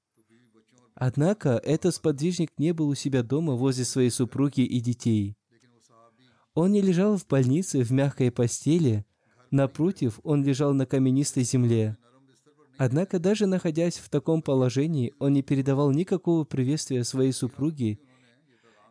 Однако 0.94 1.60
этот 1.62 1.94
сподвижник 1.94 2.50
не 2.58 2.72
был 2.72 2.88
у 2.88 2.94
себя 2.94 3.22
дома 3.22 3.54
возле 3.54 3.84
своей 3.84 4.10
супруги 4.10 4.62
и 4.62 4.80
детей. 4.80 5.36
Он 6.54 6.72
не 6.72 6.80
лежал 6.80 7.16
в 7.16 7.26
больнице 7.26 7.82
в 7.82 7.90
мягкой 7.92 8.30
постели, 8.30 9.06
напротив, 9.50 10.20
он 10.22 10.44
лежал 10.44 10.74
на 10.74 10.86
каменистой 10.86 11.44
земле– 11.44 11.96
Однако 12.84 13.18
даже 13.18 13.46
находясь 13.46 13.98
в 13.98 14.08
таком 14.08 14.42
положении, 14.42 15.14
он 15.18 15.34
не 15.34 15.42
передавал 15.42 15.92
никакого 15.92 16.44
приветствия 16.44 17.04
своей 17.04 17.32
супруге 17.32 18.00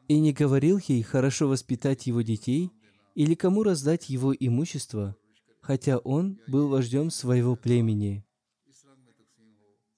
и 0.08 0.20
не 0.20 0.34
говорил 0.34 0.80
ей 0.88 1.02
хорошо 1.04 1.48
воспитать 1.48 2.08
его 2.08 2.22
детей 2.22 2.72
или 3.16 3.36
кому 3.36 3.64
раздать 3.64 4.10
его 4.10 4.34
имущество, 4.34 5.16
хотя 5.62 5.98
он 5.98 6.40
был 6.48 6.70
вождем 6.70 7.10
своего 7.10 7.56
племени. 7.56 8.24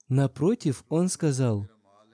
Напротив, 0.08 0.84
он 0.88 1.08
сказал, 1.08 1.68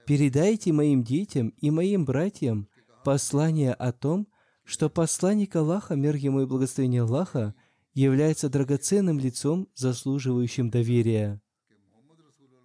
«Передайте 0.06 0.72
моим 0.72 1.02
детям 1.02 1.48
и 1.60 1.70
моим 1.70 2.04
братьям 2.04 2.68
послание 3.04 3.72
о 3.72 3.92
том, 3.92 4.26
что 4.70 4.88
посланник 4.88 5.56
Аллаха, 5.56 5.96
мир 5.96 6.14
ему 6.14 6.42
и 6.42 6.46
благословение 6.46 7.02
Аллаха, 7.02 7.54
является 7.94 8.48
драгоценным 8.48 9.18
лицом, 9.18 9.68
заслуживающим 9.74 10.70
доверия 10.70 11.40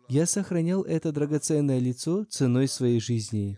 я 0.07 0.25
сохранял 0.25 0.83
это 0.83 1.11
драгоценное 1.11 1.79
лицо 1.79 2.25
ценой 2.25 2.67
своей 2.67 2.99
жизни. 2.99 3.57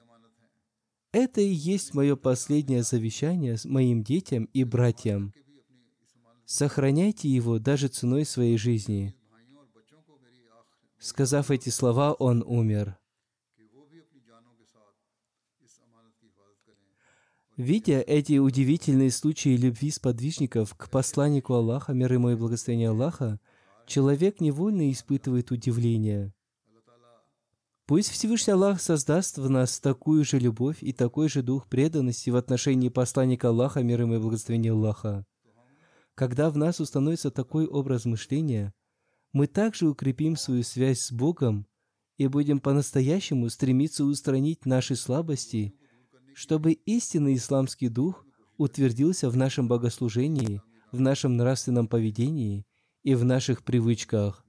Это 1.11 1.41
и 1.41 1.49
есть 1.49 1.93
мое 1.93 2.15
последнее 2.15 2.83
завещание 2.83 3.57
моим 3.65 4.03
детям 4.03 4.45
и 4.53 4.63
братьям. 4.63 5.33
Сохраняйте 6.45 7.27
его 7.27 7.59
даже 7.59 7.87
ценой 7.87 8.25
своей 8.25 8.57
жизни. 8.57 9.15
Сказав 10.99 11.51
эти 11.51 11.69
слова, 11.69 12.13
он 12.13 12.43
умер. 12.45 12.97
Видя 17.57 18.01
эти 18.01 18.37
удивительные 18.37 19.09
случаи 19.09 19.57
любви 19.57 19.89
сподвижников 19.89 20.75
к 20.75 20.91
посланнику 20.91 21.55
Аллаха, 21.55 21.91
мир 21.91 22.13
ему 22.13 22.29
и 22.29 22.35
благословение 22.35 22.89
Аллаха, 22.89 23.39
человек 23.87 24.41
невольно 24.41 24.91
испытывает 24.91 25.49
удивление. 25.49 26.35
Пусть 27.87 28.11
Всевышний 28.11 28.53
Аллах 28.53 28.79
создаст 28.79 29.39
в 29.39 29.49
нас 29.49 29.79
такую 29.79 30.23
же 30.23 30.37
любовь 30.37 30.83
и 30.83 30.93
такой 30.93 31.29
же 31.29 31.41
дух 31.41 31.67
преданности 31.67 32.29
в 32.29 32.35
отношении 32.35 32.89
посланника 32.89 33.49
Аллаха, 33.49 33.81
мир 33.81 34.01
ему 34.01 34.15
и 34.15 34.19
благословения 34.19 34.71
Аллаха. 34.71 35.25
Когда 36.13 36.51
в 36.51 36.57
нас 36.57 36.79
установится 36.79 37.31
такой 37.31 37.65
образ 37.65 38.05
мышления, 38.05 38.71
мы 39.33 39.47
также 39.47 39.87
укрепим 39.89 40.35
свою 40.35 40.61
связь 40.61 40.99
с 41.01 41.11
Богом 41.11 41.65
и 42.17 42.27
будем 42.27 42.59
по-настоящему 42.59 43.49
стремиться 43.49 44.05
устранить 44.05 44.67
наши 44.67 44.95
слабости, 44.95 45.73
чтобы 46.37 46.73
истинный 46.73 47.33
исламский 47.33 47.89
дух 47.89 48.23
утвердился 48.57 49.27
в 49.31 49.35
нашем 49.35 49.67
богослужении, 49.67 50.61
в 50.91 50.99
нашем 50.99 51.35
нравственном 51.35 51.87
поведении 51.87 52.63
и 53.01 53.15
в 53.15 53.25
наших 53.25 53.63
привычках. 53.63 54.45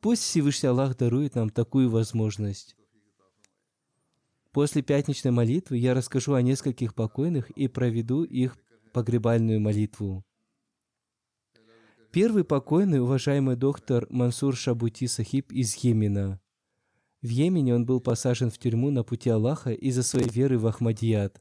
Пусть 0.00 0.22
Всевышний 0.22 0.68
Аллах 0.68 0.96
дарует 0.96 1.34
нам 1.34 1.50
такую 1.50 1.90
возможность. 1.90 2.76
После 4.52 4.82
пятничной 4.82 5.32
молитвы 5.32 5.78
я 5.78 5.94
расскажу 5.94 6.34
о 6.34 6.42
нескольких 6.42 6.94
покойных 6.94 7.50
и 7.50 7.66
проведу 7.66 8.22
их 8.22 8.56
погребальную 8.92 9.58
молитву. 9.58 10.24
Первый 12.12 12.44
покойный, 12.44 13.00
уважаемый 13.00 13.56
доктор 13.56 14.06
Мансур 14.10 14.54
Шабути 14.54 15.08
Сахиб 15.08 15.50
из 15.50 15.74
Йемена. 15.74 16.40
В 17.22 17.28
Йемене 17.28 17.74
он 17.74 17.86
был 17.86 18.00
посажен 18.00 18.50
в 18.50 18.58
тюрьму 18.58 18.90
на 18.90 19.02
пути 19.02 19.30
Аллаха 19.30 19.72
из-за 19.72 20.02
своей 20.02 20.28
веры 20.28 20.58
в 20.58 20.66
Ахмадият. 20.66 21.40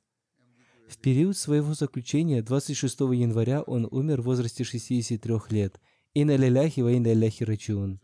В 0.88 0.98
период 1.00 1.36
своего 1.36 1.74
заключения 1.74 2.42
26 2.42 3.00
января 3.02 3.62
он 3.62 3.88
умер 3.90 4.22
в 4.22 4.26
возрасте 4.26 4.64
63 4.64 5.36
лет. 5.50 5.80
Инна 6.14 6.36
лиляхи 6.36 6.82
ва 6.82 6.92
инна 6.92 7.14
ляхи 7.14 7.44
рачун. 7.44 8.00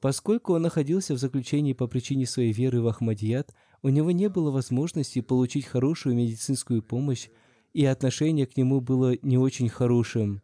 Поскольку 0.00 0.54
он 0.54 0.62
находился 0.62 1.14
в 1.14 1.18
заключении 1.18 1.72
по 1.72 1.86
причине 1.86 2.26
своей 2.26 2.52
веры 2.52 2.80
в 2.80 2.86
Ахмадият, 2.86 3.54
у 3.82 3.88
него 3.88 4.10
не 4.10 4.28
было 4.28 4.50
возможности 4.50 5.20
получить 5.20 5.66
хорошую 5.66 6.14
медицинскую 6.14 6.82
помощь, 6.82 7.28
и 7.72 7.84
отношение 7.84 8.46
к 8.46 8.56
нему 8.56 8.80
было 8.80 9.14
не 9.22 9.38
очень 9.38 9.68
хорошим. 9.68 10.42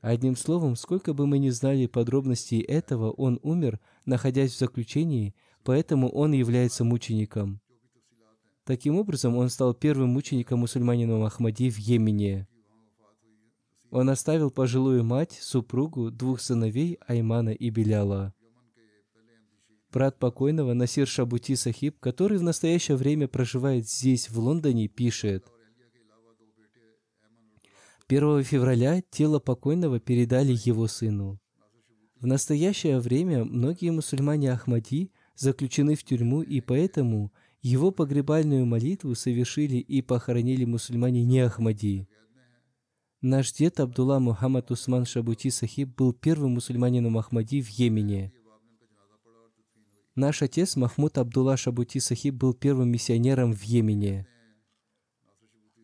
Одним 0.00 0.34
словом, 0.34 0.76
сколько 0.76 1.14
бы 1.14 1.26
мы 1.26 1.38
ни 1.38 1.50
знали 1.50 1.86
подробностей 1.86 2.60
этого, 2.60 3.10
он 3.12 3.38
умер, 3.42 3.78
находясь 4.04 4.52
в 4.52 4.58
заключении, 4.58 5.34
поэтому 5.64 6.08
он 6.08 6.32
является 6.32 6.84
мучеником. 6.84 7.60
Таким 8.64 8.96
образом, 8.96 9.36
он 9.36 9.48
стал 9.48 9.74
первым 9.74 10.10
мучеником 10.10 10.60
мусульманина 10.60 11.24
Ахмади 11.26 11.70
в 11.70 11.78
Йемене. 11.78 12.46
Он 13.90 14.08
оставил 14.08 14.50
пожилую 14.50 15.04
мать, 15.04 15.36
супругу, 15.40 16.10
двух 16.10 16.40
сыновей 16.40 16.98
Аймана 17.06 17.50
и 17.50 17.70
Беляла. 17.70 18.32
Брат 19.92 20.18
покойного 20.18 20.72
Насир 20.72 21.06
Шабути 21.06 21.54
Сахиб, 21.54 21.98
который 22.00 22.38
в 22.38 22.42
настоящее 22.42 22.96
время 22.96 23.28
проживает 23.28 23.86
здесь, 23.86 24.30
в 24.30 24.38
Лондоне, 24.38 24.88
пишет, 24.88 25.44
1 28.08 28.42
февраля 28.44 29.02
тело 29.10 29.38
покойного 29.38 29.98
передали 29.98 30.52
его 30.64 30.86
сыну. 30.86 31.41
В 32.22 32.26
настоящее 32.26 33.00
время 33.00 33.44
многие 33.44 33.90
мусульмане 33.90 34.52
Ахмади 34.52 35.10
заключены 35.34 35.96
в 35.96 36.04
тюрьму, 36.04 36.42
и 36.42 36.60
поэтому 36.60 37.32
его 37.62 37.90
погребальную 37.90 38.64
молитву 38.64 39.16
совершили 39.16 39.78
и 39.78 40.02
похоронили 40.02 40.64
мусульмане 40.64 41.24
не 41.24 41.40
Ахмади. 41.40 42.06
Наш 43.22 43.52
дед 43.52 43.80
Абдулла 43.80 44.20
Мухаммад 44.20 44.70
Усман 44.70 45.04
Шабути 45.04 45.50
Сахиб 45.50 45.96
был 45.96 46.12
первым 46.12 46.52
мусульманином 46.52 47.18
Ахмади 47.18 47.60
в 47.60 47.68
Йемене. 47.70 48.32
Наш 50.14 50.42
отец 50.42 50.76
Махмуд 50.76 51.18
Абдулла 51.18 51.56
Шабути 51.56 51.98
Сахиб 51.98 52.36
был 52.36 52.54
первым 52.54 52.88
миссионером 52.92 53.52
в 53.52 53.64
Йемене. 53.64 54.28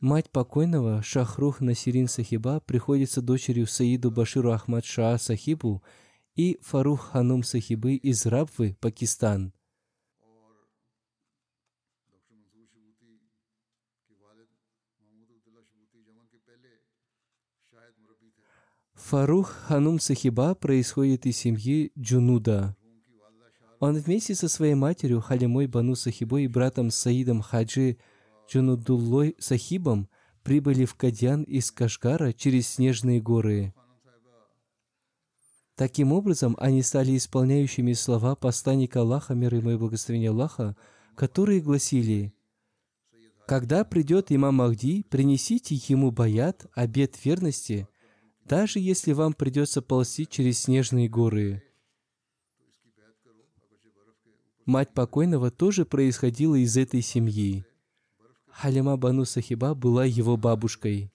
Мать 0.01 0.31
покойного 0.31 1.03
Шахрух 1.03 1.61
Насирин 1.61 2.07
Сахиба 2.07 2.61
приходится 2.61 3.23
дочерью 3.23 3.67
Саиду 3.67 4.13
Баширу 4.13 4.53
Ахмад 4.53 4.85
Шаа 4.85 5.19
Сахибу 5.19 5.83
и 6.39 6.57
Фарух 6.63 7.11
Ханум 7.11 7.43
Сахибы 7.43 7.97
из 7.97 8.25
Рабвы, 8.25 8.77
Пакистан. 8.81 9.53
Фарух 18.95 19.49
Ханум 19.49 19.99
Сахиба 19.99 20.55
происходит 20.55 21.27
из 21.27 21.37
семьи 21.39 21.91
Джунуда. 21.99 22.77
Он 23.81 23.97
вместе 23.97 24.37
со 24.37 24.49
своей 24.49 24.75
матерью 24.75 25.21
Халимой 25.21 25.67
Бану 25.67 25.97
Сахибой 25.97 26.45
и 26.45 26.49
братом 26.49 26.91
Саидом 26.91 27.43
Хаджи 27.43 27.99
Джунудуллой 28.49 29.35
Сахибом 29.41 30.09
прибыли 30.45 30.85
в 30.85 30.95
Кадьян 30.95 31.43
из 31.43 31.73
Кашгара 31.73 32.33
через 32.33 32.69
снежные 32.69 33.21
горы. 33.21 33.75
Таким 35.79 36.13
образом, 36.13 36.55
они 36.59 36.83
стали 36.83 37.17
исполняющими 37.17 37.95
слова 37.95 38.35
посланника 38.35 39.01
Аллаха, 39.01 39.35
мир 39.35 39.55
ему 39.55 39.71
и 39.71 39.77
благословения 39.77 40.31
Аллаха, 40.31 40.77
которые 41.15 41.63
гласили 41.63 42.35
«Когда 43.47 43.85
придет 43.85 44.31
имам 44.31 44.57
Махди, 44.57 45.05
принесите 45.09 45.77
ему 45.89 46.11
баят, 46.11 46.67
обет 46.75 47.25
верности– 47.25 47.89
даже 48.49 48.81
если 48.81 49.13
вам 49.13 49.35
придется 49.35 49.83
ползти 49.83 50.27
через 50.27 50.61
снежные 50.61 51.09
горы. 51.09 51.63
Мать 54.65 54.93
покойного 54.95 55.51
тоже 55.51 55.85
происходила 55.85 56.55
из 56.55 56.77
этой 56.77 57.03
семьи. 57.03 57.65
Халима 58.49 58.97
Бану 58.97 59.25
Сахиба 59.25 59.75
была 59.75 60.05
его 60.05 60.37
бабушкой. 60.37 61.13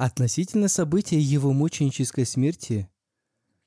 Относительно 0.00 0.68
события 0.68 1.20
его 1.20 1.52
мученической 1.52 2.24
смерти, 2.24 2.88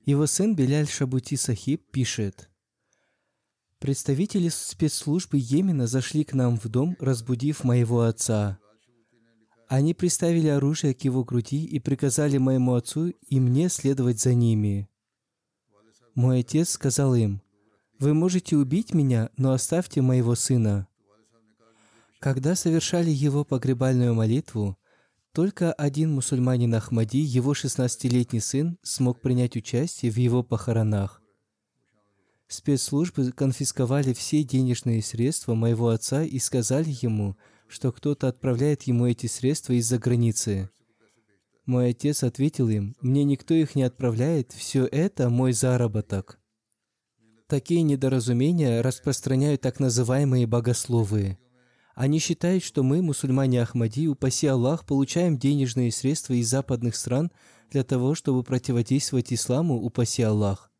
его 0.03 0.25
сын 0.25 0.55
Беляль 0.55 0.87
Шабути 0.87 1.35
Сахиб 1.35 1.91
пишет– 1.91 2.49
Представители 3.83 4.47
спецслужбы 4.47 5.37
Йемена 5.37 5.87
зашли 5.87 6.23
к 6.23 6.33
нам 6.33 6.57
в 6.57 6.69
дом, 6.69 6.95
разбудив 7.01 7.65
моего 7.65 8.03
отца. 8.03 8.57
Они 9.67 9.93
приставили 9.93 10.47
оружие 10.47 10.93
к 10.93 11.01
его 11.01 11.25
груди 11.25 11.65
и 11.65 11.81
приказали 11.81 12.37
моему 12.37 12.75
отцу 12.75 13.09
и 13.09 13.41
мне 13.41 13.67
следовать 13.67 14.21
за 14.21 14.33
ними. 14.33 14.87
Мой 16.15 16.39
отец 16.39 16.69
сказал 16.69 17.13
им, 17.13 17.41
«Вы 17.99 18.13
можете 18.13 18.55
убить 18.55 18.93
меня, 18.93 19.29
но 19.35 19.51
оставьте 19.51 20.01
моего 20.01 20.33
сына». 20.33 20.87
Когда 22.19 22.55
совершали 22.55 23.09
его 23.09 23.43
погребальную 23.43 24.13
молитву, 24.13 24.77
только 25.33 25.73
один 25.73 26.13
мусульманин 26.13 26.73
Ахмади, 26.75 27.17
его 27.17 27.53
16-летний 27.53 28.39
сын, 28.39 28.77
смог 28.83 29.19
принять 29.19 29.55
участие 29.55 30.11
в 30.11 30.17
его 30.17 30.43
похоронах. 30.43 31.21
Спецслужбы 32.47 33.31
конфисковали 33.31 34.13
все 34.13 34.43
денежные 34.43 35.01
средства 35.01 35.55
моего 35.55 35.89
отца 35.89 36.23
и 36.23 36.37
сказали 36.37 36.95
ему, 37.01 37.35
что 37.67 37.91
кто-то 37.91 38.27
отправляет 38.27 38.83
ему 38.83 39.07
эти 39.07 39.25
средства 39.25 39.73
из-за 39.73 39.97
границы. 39.97 40.69
Мой 41.65 41.89
отец 41.89 42.23
ответил 42.23 42.69
им, 42.69 42.95
«Мне 43.01 43.23
никто 43.23 43.55
их 43.55 43.73
не 43.73 43.81
отправляет, 43.83 44.51
все 44.51 44.85
это 44.85 45.29
мой 45.31 45.53
заработок». 45.53 46.39
Такие 47.47 47.81
недоразумения 47.81 48.81
распространяют 48.81 49.61
так 49.61 49.79
называемые 49.79 50.45
богословы. 50.45 51.39
Они 51.93 52.17
считают, 52.17 52.63
что 52.63 52.81
мы, 52.81 53.01
мусульмане 53.01 53.61
Ахмади, 53.61 54.07
упаси 54.07 54.47
Аллах, 54.47 54.85
получаем 54.85 55.37
денежные 55.37 55.91
средства 55.91 56.33
из 56.33 56.49
западных 56.49 56.95
стран 56.95 57.31
для 57.69 57.83
того, 57.83 58.15
чтобы 58.15 58.43
противодействовать 58.43 59.31
исламу, 59.31 59.75
упаси 59.75 60.23
Аллах. 60.23 60.71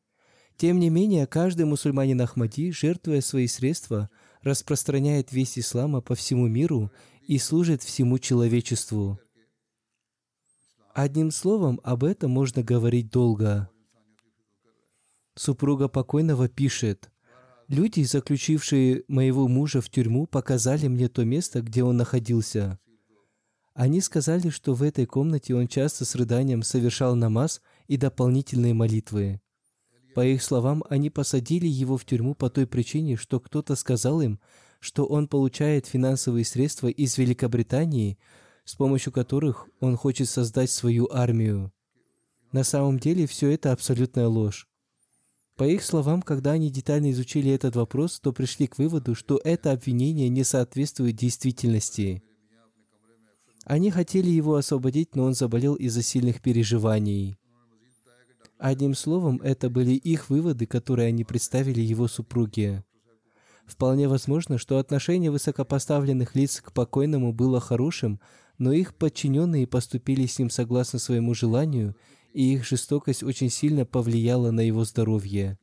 Тем 0.58 0.80
не 0.80 0.90
менее, 0.90 1.28
каждый 1.28 1.66
мусульманин 1.66 2.20
Ахмади, 2.22 2.72
жертвуя 2.72 3.22
свои 3.22 3.48
средства, 3.48 4.10
распространяет 4.42 5.32
весть 5.32 5.60
ислама 5.60 6.02
по 6.02 6.16
всему 6.16 6.48
миру 6.48 6.92
и 7.28 7.38
служит 7.38 7.84
всему 7.84 8.18
человечеству. 8.18 9.20
Одним 10.96 11.32
словом, 11.32 11.80
об 11.84 12.04
этом 12.04 12.32
можно 12.32 12.64
говорить 12.64 13.10
долго. 13.10 13.70
Супруга 15.36 15.88
покойного 15.88 16.48
пишет, 16.48 17.12
«Люди, 17.68 18.04
заключившие 18.04 19.04
моего 19.08 19.48
мужа 19.48 19.82
в 19.82 19.90
тюрьму, 19.90 20.28
показали 20.28 20.88
мне 20.88 21.08
то 21.08 21.24
место, 21.24 21.62
где 21.62 21.84
он 21.84 21.98
находился. 21.98 22.80
Они 23.74 24.02
сказали, 24.02 24.50
что 24.50 24.74
в 24.74 24.84
этой 24.84 25.06
комнате 25.06 25.56
он 25.56 25.68
часто 25.68 26.06
с 26.06 26.14
рыданием 26.16 26.62
совершал 26.62 27.16
намаз 27.16 27.62
и 27.88 27.98
дополнительные 27.98 28.74
молитвы. 28.74 29.42
По 30.14 30.24
их 30.24 30.44
словам, 30.44 30.84
они 30.90 31.10
посадили 31.10 31.66
его 31.66 31.98
в 31.98 32.06
тюрьму 32.06 32.36
по 32.36 32.52
той 32.52 32.68
причине, 32.68 33.16
что 33.16 33.40
кто-то 33.40 33.76
сказал 33.76 34.22
им, 34.22 34.40
что 34.80 35.06
он 35.06 35.28
получает 35.28 35.88
финансовые 35.88 36.46
средства 36.46 36.88
из 36.88 37.18
Великобритании, 37.18 38.20
с 38.64 38.76
помощью 38.76 39.12
которых 39.12 39.68
он 39.80 39.98
хочет 39.98 40.30
создать 40.30 40.70
свою 40.70 41.10
армию. 41.12 41.74
На 42.52 42.64
самом 42.64 43.00
деле 43.00 43.26
все 43.26 43.50
это 43.50 43.72
абсолютная 43.72 44.28
ложь. 44.28 44.68
По 45.56 45.66
их 45.66 45.84
словам, 45.84 46.24
когда 46.24 46.54
они 46.54 46.72
детально 46.72 47.12
изучили 47.12 47.52
этот 47.52 47.76
вопрос, 47.76 48.20
то 48.20 48.34
пришли 48.34 48.66
к 48.66 48.80
выводу, 48.80 49.14
что 49.14 49.40
это 49.44 49.72
обвинение 49.72 50.28
не 50.30 50.44
соответствует 50.44 51.16
действительности. 51.16 52.24
Они 53.64 53.92
хотели 53.92 54.30
его 54.30 54.56
освободить, 54.56 55.16
но 55.16 55.26
он 55.26 55.36
заболел 55.36 55.76
из-за 55.76 56.02
сильных 56.02 56.42
переживаний. 56.42 57.38
Одним 58.58 58.96
словом, 58.96 59.40
это 59.44 59.70
были 59.70 59.92
их 59.92 60.30
выводы, 60.30 60.66
которые 60.66 61.10
они 61.10 61.24
представили 61.24 61.82
его 61.82 62.08
супруге. 62.08 62.84
Вполне 63.68 64.08
возможно, 64.08 64.58
что 64.58 64.80
отношение 64.80 65.32
высокопоставленных 65.32 66.36
лиц 66.36 66.62
к 66.62 66.74
покойному 66.74 67.32
было 67.32 67.60
хорошим, 67.60 68.20
но 68.58 68.74
их 68.74 68.96
подчиненные 68.96 69.68
поступили 69.68 70.26
с 70.26 70.40
ним 70.40 70.50
согласно 70.50 70.98
своему 70.98 71.36
желанию– 71.36 71.96
и 72.34 72.54
их 72.54 72.66
жестокость 72.66 73.24
очень 73.24 73.50
сильно 73.50 73.86
повлияла 73.86 74.52
на 74.52 74.62
его 74.62 74.84
здоровье. 74.84 75.58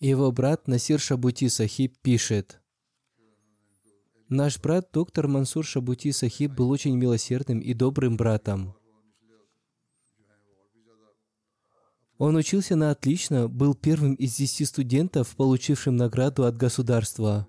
Его 0.00 0.30
брат 0.30 0.68
Насир 0.68 1.00
Шабути 1.00 1.48
Сахиб 1.48 1.98
пишет, 2.02 2.60
«Наш 4.28 4.60
брат 4.60 4.90
доктор 4.92 5.26
Мансур 5.26 5.64
Шабути 5.64 6.12
Сахиб 6.12 6.52
был 6.52 6.70
очень 6.70 6.96
милосердным 6.96 7.60
и 7.60 7.72
добрым 7.74 8.16
братом. 8.16 8.76
Он 12.18 12.34
учился 12.34 12.76
на 12.76 12.90
отлично, 12.90 13.48
был 13.48 13.74
первым 13.74 14.14
из 14.14 14.34
десяти 14.34 14.64
студентов, 14.64 15.34
получившим 15.36 15.96
награду 15.96 16.44
от 16.44 16.56
государства. 16.56 17.48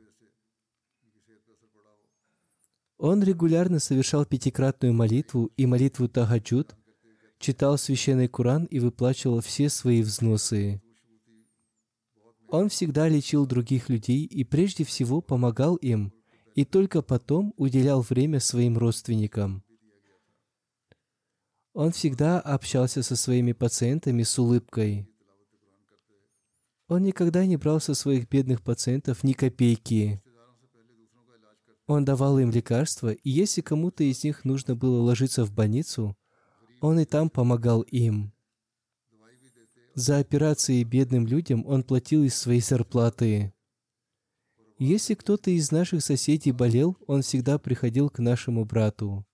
Он 3.00 3.24
регулярно 3.24 3.80
совершал 3.80 4.26
пятикратную 4.26 4.94
молитву 4.94 5.52
и 5.56 5.66
молитву 5.66 6.10
Тахаджуд, 6.10 6.76
читал 7.40 7.78
священный 7.78 8.28
Куран 8.28 8.66
и 8.66 8.80
выплачивал 8.80 9.40
все 9.40 9.70
свои 9.70 10.02
взносы. 10.02 10.82
Он 12.50 12.68
всегда 12.68 13.08
лечил 13.08 13.46
других 13.46 13.88
людей 13.88 14.26
и 14.26 14.44
прежде 14.44 14.84
всего 14.84 15.22
помогал 15.22 15.78
им, 15.78 16.12
и 16.56 16.66
только 16.66 17.02
потом 17.02 17.54
уделял 17.56 18.02
время 18.02 18.42
своим 18.42 18.78
родственникам. 18.78 19.64
Он 21.74 21.92
всегда 21.94 22.42
общался 22.42 23.02
со 23.02 23.16
своими 23.16 23.54
пациентами 23.54 24.24
с 24.24 24.38
улыбкой. 24.38 25.08
Он 26.90 27.04
никогда 27.04 27.46
не 27.46 27.56
брал 27.56 27.80
со 27.80 27.94
своих 27.94 28.28
бедных 28.28 28.62
пациентов 28.62 29.24
ни 29.24 29.32
копейки. 29.32 30.22
Он 31.90 32.06
давал 32.06 32.38
им 32.38 32.52
лекарства, 32.52 33.14
и 33.14 33.32
если 33.32 33.62
кому-то 33.62 34.04
из 34.04 34.24
них 34.24 34.46
нужно 34.46 34.76
было 34.76 35.02
ложиться 35.02 35.44
в 35.44 35.52
больницу, 35.52 36.16
он 36.82 37.00
и 37.00 37.06
там 37.06 37.32
помогал 37.32 37.82
им. 37.82 38.32
За 39.96 40.20
операции 40.20 40.84
бедным 40.84 41.26
людям 41.26 41.66
он 41.66 41.82
платил 41.82 42.24
из 42.24 42.36
своей 42.36 42.62
зарплаты. 42.62 43.56
Если 44.78 45.16
кто-то 45.16 45.50
из 45.50 45.72
наших 45.72 46.04
соседей 46.04 46.52
болел, 46.52 46.96
он 47.08 47.24
всегда 47.24 47.58
приходил 47.58 48.12
к 48.12 48.20
нашему 48.20 48.66
брату. 48.66 49.26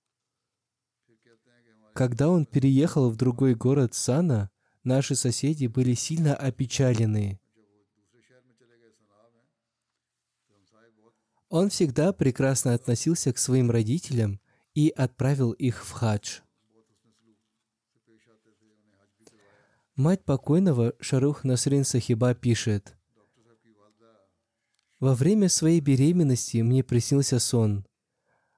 Когда 1.93 2.29
он 2.29 2.45
переехал 2.45 3.09
в 3.09 3.17
другой 3.17 3.55
город 3.55 3.95
Сана, 3.95 4.49
наши 4.85 5.15
соседи 5.15 5.67
были 5.67 5.93
сильно 5.93 6.33
опечалены. 6.33 7.37
Он 11.55 11.69
всегда 11.69 12.11
прекрасно 12.11 12.73
относился 12.73 13.31
к 13.31 13.37
своим 13.37 13.71
родителям 13.71 14.41
и 14.73 14.89
отправил 14.89 15.53
их 15.53 15.85
в 15.85 15.91
хадж. 15.91 16.41
Мать 19.95 20.25
покойного 20.25 20.95
Шарух 20.99 21.45
Насрин 21.45 21.85
Сахиба 21.85 22.35
пишет, 22.35 22.97
«Во 24.99 25.15
время 25.15 25.47
своей 25.47 25.79
беременности 25.79 26.57
мне 26.57 26.83
приснился 26.83 27.39
сон. 27.39 27.85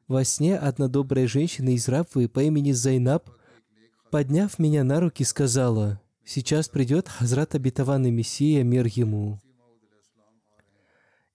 Во 0.08 0.24
сне 0.24 0.58
одна 0.58 0.88
добрая 0.88 1.28
женщина 1.28 1.76
из 1.76 1.88
Рабвы 1.88 2.28
по 2.28 2.40
имени 2.42 2.72
Зайнаб, 2.72 3.30
подняв 4.10 4.58
меня 4.58 4.84
на 4.84 5.02
руки, 5.02 5.24
сказала, 5.24 6.02
«Сейчас 6.26 6.68
придет 6.68 7.10
Хазрат 7.10 7.54
обетованный 7.54 8.10
Мессия, 8.10 8.64
мир 8.64 8.88
ему». 8.88 9.40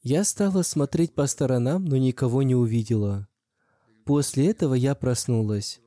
Я 0.03 0.25
стала 0.25 0.63
смотреть 0.63 1.15
по 1.15 1.29
сторонам, 1.29 1.85
но 1.85 1.97
никого 1.97 2.43
не 2.43 2.57
увидела. 2.57 3.29
После 4.05 4.51
этого 4.51 4.75
я 4.75 4.97
проснулась. 4.97 5.81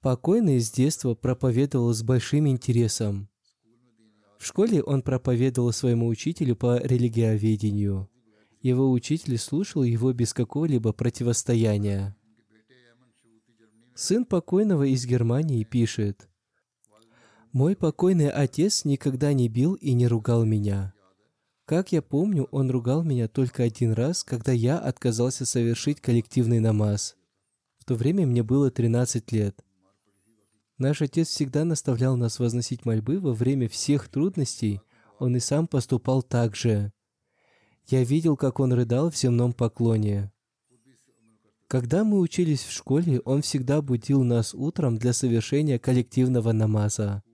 Покойный 0.00 0.60
с 0.60 0.70
детства 0.70 1.14
проповедовал 1.16 1.92
с 1.92 2.04
большим 2.04 2.46
интересом. 2.46 3.28
В 4.38 4.46
школе 4.46 4.80
он 4.80 5.02
проповедовал 5.02 5.72
своему 5.72 6.06
учителю 6.06 6.54
по 6.54 6.78
религиоведению. 6.78 8.08
Его 8.62 8.92
учитель 8.92 9.38
слушал 9.38 9.82
его 9.82 10.12
без 10.12 10.32
какого-либо 10.32 10.92
противостояния. 10.92 12.16
Сын 13.96 14.24
покойного 14.24 14.84
из 14.84 15.04
Германии 15.04 15.64
пишет, 15.64 16.28
«Мой 17.50 17.74
покойный 17.74 18.30
отец 18.30 18.84
никогда 18.84 19.32
не 19.32 19.48
бил 19.48 19.74
и 19.74 19.94
не 19.94 20.06
ругал 20.06 20.44
меня. 20.44 20.92
Как 21.66 21.90
я 21.90 22.00
помню, 22.00 22.44
он 22.52 22.70
ругал 22.70 23.02
меня 23.02 23.26
только 23.26 23.64
один 23.64 23.92
раз, 23.92 24.22
когда 24.22 24.52
я 24.52 24.78
отказался 24.78 25.44
совершить 25.44 26.00
коллективный 26.00 26.60
намаз. 26.60 27.16
В 27.78 27.84
то 27.84 27.96
время 27.96 28.24
мне 28.24 28.44
было 28.44 28.70
13 28.70 29.32
лет. 29.32 29.64
Наш 30.78 31.02
отец 31.02 31.26
всегда 31.26 31.64
наставлял 31.64 32.16
нас 32.16 32.38
возносить 32.38 32.84
мольбы 32.84 33.18
во 33.18 33.32
время 33.32 33.68
всех 33.68 34.08
трудностей. 34.08 34.80
Он 35.18 35.34
и 35.34 35.40
сам 35.40 35.66
поступал 35.66 36.22
так 36.22 36.54
же. 36.54 36.92
Я 37.88 38.04
видел, 38.04 38.36
как 38.36 38.60
он 38.60 38.72
рыдал 38.72 39.10
в 39.10 39.16
земном 39.16 39.52
поклоне. 39.52 40.30
Когда 41.66 42.04
мы 42.04 42.20
учились 42.20 42.62
в 42.62 42.70
школе, 42.70 43.18
он 43.24 43.42
всегда 43.42 43.82
будил 43.82 44.22
нас 44.22 44.54
утром 44.54 44.98
для 44.98 45.12
совершения 45.12 45.80
коллективного 45.80 46.52
намаза. 46.52 47.24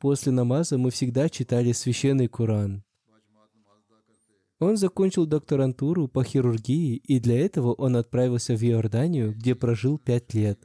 После 0.00 0.32
намаза 0.32 0.76
мы 0.76 0.90
всегда 0.90 1.28
читали 1.28 1.70
священный 1.70 2.26
Куран. 2.26 2.82
Он 4.62 4.76
закончил 4.76 5.26
докторантуру 5.26 6.06
по 6.06 6.22
хирургии, 6.22 6.94
и 6.94 7.18
для 7.18 7.36
этого 7.44 7.72
он 7.72 7.96
отправился 7.96 8.54
в 8.54 8.62
Иорданию, 8.62 9.34
где 9.34 9.56
прожил 9.56 9.98
пять 9.98 10.34
лет. 10.34 10.60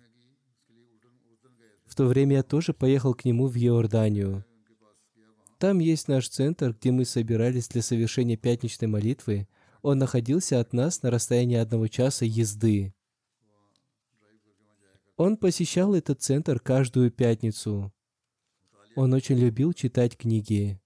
В 1.87 1.95
то 1.95 2.05
время 2.05 2.35
я 2.35 2.43
тоже 2.43 2.75
поехал 2.75 3.15
к 3.15 3.25
нему 3.25 3.47
в 3.47 3.57
Иорданию. 3.57 4.45
Там 5.57 5.79
есть 5.79 6.07
наш 6.07 6.29
центр, 6.29 6.77
где 6.79 6.91
мы 6.91 7.05
собирались 7.05 7.69
для 7.69 7.81
совершения 7.81 8.37
пятничной 8.37 8.87
молитвы. 8.87 9.47
Он 9.81 9.97
находился 9.97 10.59
от 10.59 10.73
нас 10.73 11.01
на 11.01 11.09
расстоянии 11.09 11.57
одного 11.57 11.87
часа 11.87 12.23
езды. 12.23 12.93
Он 15.15 15.37
посещал 15.37 15.95
этот 15.95 16.21
центр 16.21 16.59
каждую 16.59 17.09
пятницу. 17.09 17.91
Он 18.95 19.13
очень 19.13 19.39
любил 19.39 19.73
читать 19.73 20.15
книги. 20.15 20.79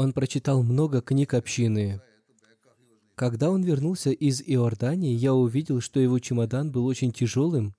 Он 0.00 0.14
прочитал 0.14 0.62
много 0.62 1.02
книг 1.02 1.34
общины. 1.34 2.00
Когда 3.16 3.50
он 3.50 3.62
вернулся 3.62 4.10
из 4.12 4.40
Иордании, 4.40 5.12
я 5.12 5.34
увидел, 5.34 5.82
что 5.82 6.00
его 6.00 6.18
чемодан 6.18 6.72
был 6.72 6.86
очень 6.86 7.12
тяжелым. 7.12 7.74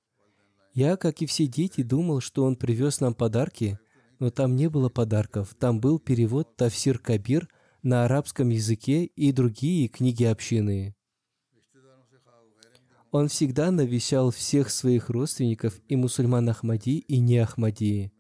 Я, 0.75 0.97
как 0.97 1.23
и 1.23 1.25
все 1.25 1.47
дети, 1.47 1.81
думал, 1.81 2.21
что 2.21 2.43
он 2.43 2.57
привез 2.57 2.99
нам 2.99 3.15
подарки, 3.15 3.79
но 4.19 4.29
там 4.29 4.55
не 4.55 4.69
было 4.69 4.87
подарков. 4.87 5.55
Там 5.59 5.79
был 5.79 5.97
перевод 5.97 6.55
Тавсир 6.55 6.99
Кабир 6.99 7.49
на 7.81 8.05
арабском 8.05 8.49
языке 8.49 9.05
и 9.05 9.31
другие 9.31 9.87
книги 9.87 10.23
общины. 10.23 10.95
Он 13.09 13.29
всегда 13.29 13.71
навещал 13.71 14.29
всех 14.29 14.69
своих 14.69 15.09
родственников 15.09 15.81
и 15.87 15.95
мусульман 15.95 16.47
Ахмади 16.49 16.99
и 16.99 17.19
не 17.19 17.39
Ахмади. 17.39 18.13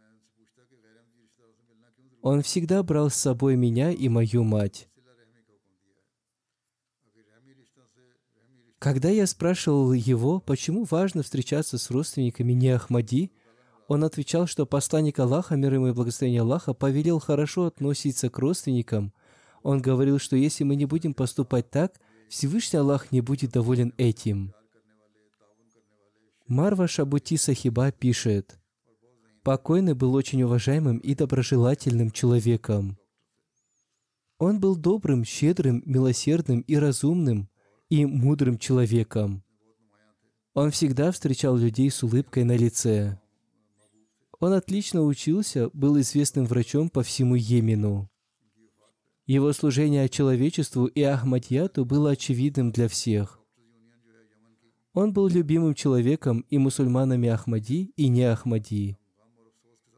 Он 2.21 2.43
всегда 2.43 2.83
брал 2.83 3.09
с 3.09 3.15
собой 3.15 3.55
меня 3.55 3.91
и 3.91 4.07
мою 4.07 4.43
мать. 4.43 4.87
Когда 8.77 9.09
я 9.09 9.27
спрашивал 9.27 9.93
его, 9.93 10.39
почему 10.39 10.85
важно 10.89 11.23
встречаться 11.23 11.77
с 11.77 11.91
родственниками 11.91 12.53
не 12.53 12.69
Ахмади, 12.69 13.31
он 13.87 14.03
отвечал, 14.03 14.47
что 14.47 14.65
посланник 14.65 15.19
Аллаха, 15.19 15.55
мир 15.55 15.73
ему 15.75 15.87
и 15.89 15.93
благословение 15.93 16.41
Аллаха, 16.41 16.73
повелел 16.73 17.19
хорошо 17.19 17.65
относиться 17.65 18.29
к 18.29 18.39
родственникам. 18.39 19.13
Он 19.63 19.81
говорил, 19.81 20.17
что 20.17 20.35
если 20.35 20.63
мы 20.63 20.75
не 20.75 20.85
будем 20.85 21.13
поступать 21.13 21.69
так, 21.69 21.99
Всевышний 22.29 22.79
Аллах 22.79 23.11
не 23.11 23.21
будет 23.21 23.51
доволен 23.51 23.93
этим. 23.97 24.53
Марва 26.47 26.87
Шабути 26.87 27.37
Сахиба 27.37 27.91
пишет– 27.91 28.57
Покойный 29.43 29.95
был 29.95 30.13
очень 30.13 30.43
уважаемым 30.43 30.99
и 30.99 31.15
доброжелательным 31.15 32.11
человеком. 32.11 32.99
Он 34.37 34.59
был 34.59 34.75
добрым, 34.75 35.25
щедрым, 35.25 35.81
милосердным 35.85 36.61
и 36.61 36.75
разумным, 36.75 37.49
и 37.89 38.05
мудрым 38.05 38.59
человеком. 38.59 39.43
Он 40.53 40.69
всегда 40.69 41.11
встречал 41.11 41.57
людей 41.57 41.89
с 41.89 42.03
улыбкой 42.03 42.43
на 42.43 42.55
лице. 42.55 43.19
Он 44.39 44.53
отлично 44.53 45.01
учился, 45.03 45.69
был 45.73 45.99
известным 45.99 46.45
врачом 46.45 46.89
по 46.89 47.01
всему 47.01 47.35
Йемену. 47.35 48.09
Его 49.25 49.53
служение 49.53 50.07
человечеству 50.09 50.85
и 50.85 51.01
Ахмадьяту 51.01 51.85
было 51.85 52.11
очевидным 52.11 52.71
для 52.71 52.87
всех. 52.87 53.39
Он 54.93 55.13
был 55.13 55.27
любимым 55.29 55.73
человеком 55.73 56.45
и 56.49 56.57
мусульманами 56.57 57.29
Ахмади, 57.29 57.93
и 57.95 58.07
не 58.07 58.23
Ахмади. 58.23 59.00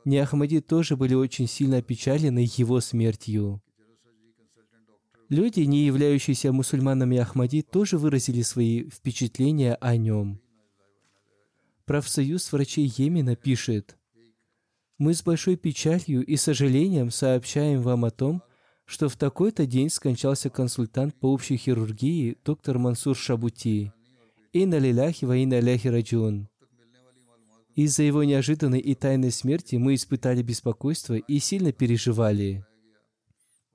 Не 0.06 0.18
Ахмади 0.18 0.60
тоже 0.60 0.98
были 0.98 1.14
очень 1.14 1.48
сильно 1.48 1.78
опечалены 1.78 2.48
его 2.58 2.82
смертью. 2.82 3.62
Люди, 5.30 5.62
не 5.62 5.86
являющиеся 5.86 6.52
мусульманами 6.52 7.18
Ахмади, 7.18 7.62
тоже 7.62 7.98
выразили 7.98 8.42
свои 8.42 8.90
впечатления 8.90 9.76
о 9.76 9.96
нем. 9.96 10.42
Профсоюз 11.86 12.52
врачей 12.52 12.92
Йемена 12.96 13.36
пишет, 13.36 13.98
«Мы 14.98 15.14
с 15.14 15.24
большой 15.24 15.56
печалью 15.56 16.26
и 16.26 16.36
сожалением 16.36 17.10
сообщаем 17.10 17.82
вам 17.82 18.06
о 18.06 18.12
том, 18.12 18.44
что 18.86 19.10
в 19.10 19.16
такой-то 19.16 19.66
день 19.66 19.90
скончался 19.90 20.50
консультант 20.50 21.16
по 21.16 21.28
общей 21.28 21.58
хирургии 21.58 22.38
доктор 22.46 22.78
Мансур 22.78 23.16
Шабути. 23.16 23.92
Инна 24.52 24.78
лиляхи 24.78 25.26
ва 25.26 25.36
инна 25.38 25.60
ляхи 25.60 25.88
раджун. 25.88 26.48
Из-за 27.76 28.04
его 28.04 28.24
неожиданной 28.24 28.80
и 28.80 28.94
тайной 28.94 29.32
смерти 29.32 29.78
мы 29.78 29.96
испытали 29.96 30.44
беспокойство 30.44 31.16
и 31.16 31.40
сильно 31.40 31.72
переживали. 31.72 32.66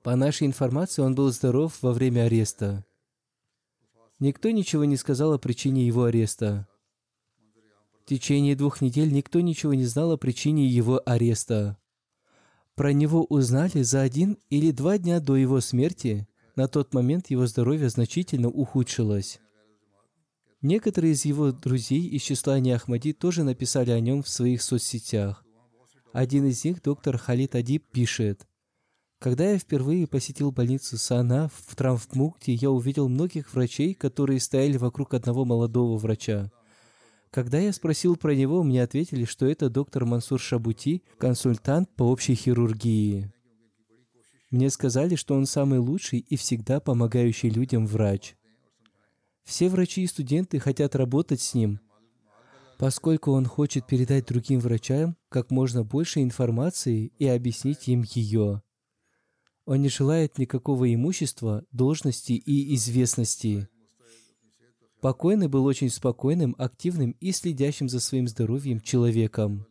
По 0.03 0.15
нашей 0.15 0.47
информации, 0.47 1.01
он 1.01 1.15
был 1.15 1.31
здоров 1.31 1.77
во 1.81 1.91
время 1.91 2.23
ареста. 2.23 2.85
Никто 4.19 4.49
ничего 4.51 4.85
не 4.85 4.95
сказал 4.95 5.33
о 5.33 5.37
причине 5.37 5.85
его 5.85 6.05
ареста. 6.05 6.67
В 8.01 8.05
течение 8.05 8.55
двух 8.55 8.81
недель 8.81 9.11
никто 9.11 9.41
ничего 9.41 9.73
не 9.73 9.85
знал 9.85 10.13
о 10.13 10.17
причине 10.17 10.65
его 10.65 11.01
ареста. 11.05 11.77
Про 12.75 12.93
него 12.93 13.25
узнали 13.25 13.81
за 13.81 14.01
один 14.01 14.37
или 14.49 14.71
два 14.71 14.97
дня 14.97 15.19
до 15.19 15.35
его 15.35 15.59
смерти. 15.59 16.27
На 16.55 16.69
тот 16.69 16.93
момент 16.93 17.29
его 17.29 17.45
здоровье 17.45 17.89
значительно 17.89 18.47
ухудшилось. 18.47 19.41
Некоторые 20.61 21.13
из 21.13 21.23
его 21.23 21.51
друзей 21.51 22.05
из 22.07 22.21
числа 22.21 22.59
Неахмади 22.59 23.13
тоже 23.13 23.43
написали 23.43 23.91
о 23.91 23.99
нем 23.99 24.23
в 24.23 24.29
своих 24.29 24.61
соцсетях. 24.61 25.45
Один 26.11 26.45
из 26.47 26.63
них, 26.65 26.81
доктор 26.81 27.17
Халид 27.17 27.55
Адиб, 27.55 27.85
пишет, 27.91 28.45
когда 29.19 29.51
я 29.51 29.59
впервые 29.59 30.07
посетил 30.07 30.51
больницу 30.51 30.97
Сана 30.97 31.49
в 31.53 31.75
Травмпункте, 31.75 32.53
я 32.53 32.71
увидел 32.71 33.09
многих 33.09 33.53
врачей, 33.53 33.93
которые 33.93 34.39
стояли 34.39 34.77
вокруг 34.77 35.13
одного 35.13 35.43
молодого 35.43 35.97
врача. 35.97 36.49
Когда 37.29 37.59
я 37.59 37.73
спросил 37.73 38.15
про 38.15 38.33
него, 38.33 38.63
мне 38.63 38.81
ответили, 38.81 39.25
что 39.25 39.45
это 39.45 39.69
доктор 39.69 40.05
Мансур 40.05 40.39
Шабути, 40.39 41.03
консультант 41.17 41.93
по 41.95 42.03
общей 42.03 42.33
хирургии. 42.33 43.31
Мне 44.51 44.69
сказали, 44.69 45.15
что 45.15 45.35
он 45.35 45.45
самый 45.45 45.79
лучший 45.79 46.19
и 46.19 46.37
всегда 46.37 46.79
помогающий 46.79 47.49
людям 47.49 47.85
врач. 47.85 48.35
Все 49.43 49.69
врачи 49.69 50.03
и 50.03 50.07
студенты 50.07 50.59
хотят 50.59 50.95
работать 50.95 51.41
с 51.41 51.53
ним, 51.53 51.79
поскольку 52.77 53.31
он 53.31 53.45
хочет 53.45 53.87
передать 53.87 54.27
другим 54.27 54.59
врачам 54.59 55.17
как 55.29 55.51
можно 55.51 55.83
больше 55.83 56.21
информации 56.21 57.11
и 57.17 57.27
объяснить 57.27 57.87
им 57.87 58.03
ее. 58.03 58.61
Он 59.65 59.81
не 59.81 59.89
желает 59.89 60.37
никакого 60.37 60.91
имущества, 60.91 61.63
должности 61.71 62.33
и 62.33 62.73
известности. 62.75 63.67
Покойный 65.01 65.47
был 65.47 65.65
очень 65.65 65.89
спокойным, 65.89 66.55
активным 66.57 67.11
и 67.19 67.31
следящим 67.31 67.87
за 67.87 67.99
своим 67.99 68.27
здоровьем 68.27 68.81
человеком. 68.81 69.65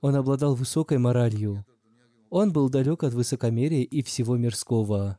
Он 0.00 0.16
обладал 0.16 0.54
высокой 0.54 0.98
моралью. 0.98 1.64
Он 2.28 2.52
был 2.52 2.68
далек 2.68 3.04
от 3.04 3.14
высокомерия 3.14 3.82
и 3.82 4.02
всего 4.02 4.36
мирского. 4.36 5.16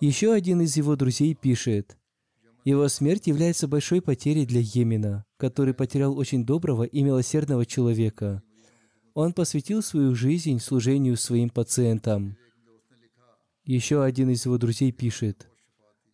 Еще 0.00 0.32
один 0.32 0.62
из 0.62 0.78
его 0.78 0.96
друзей 0.96 1.34
пишет, 1.34 1.98
«Его 2.64 2.88
смерть 2.88 3.26
является 3.26 3.68
большой 3.68 4.00
потерей 4.00 4.46
для 4.46 4.60
Йемена, 4.62 5.26
который 5.36 5.74
потерял 5.74 6.16
очень 6.16 6.46
доброго 6.46 6.84
и 6.84 7.02
милосердного 7.02 7.66
человека. 7.66 8.42
Он 9.12 9.34
посвятил 9.34 9.82
свою 9.82 10.14
жизнь 10.14 10.58
служению 10.58 11.18
своим 11.18 11.50
пациентам. 11.50 12.38
Еще 13.64 14.02
один 14.02 14.30
из 14.30 14.46
его 14.46 14.56
друзей 14.56 14.90
пишет, 14.90 15.48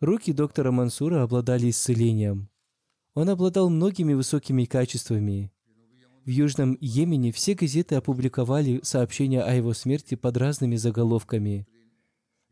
«Руки 0.01 0.33
доктора 0.33 0.73
Мансура 0.73 1.23
обладали 1.23 1.71
исцелением. 1.71 2.49
Он 3.15 3.29
обладал 3.29 3.71
многими 3.71 4.15
высокими 4.15 4.65
качествами. 4.65 5.53
В 6.25 6.29
Южном 6.29 6.77
Йемене 6.81 7.31
все 7.31 7.55
газеты 7.55 7.95
опубликовали 7.95 8.81
сообщения 8.83 9.43
о 9.43 9.55
его 9.55 9.75
смерти 9.75 10.17
под 10.17 10.37
разными 10.37 10.75
заголовками. 10.75 11.69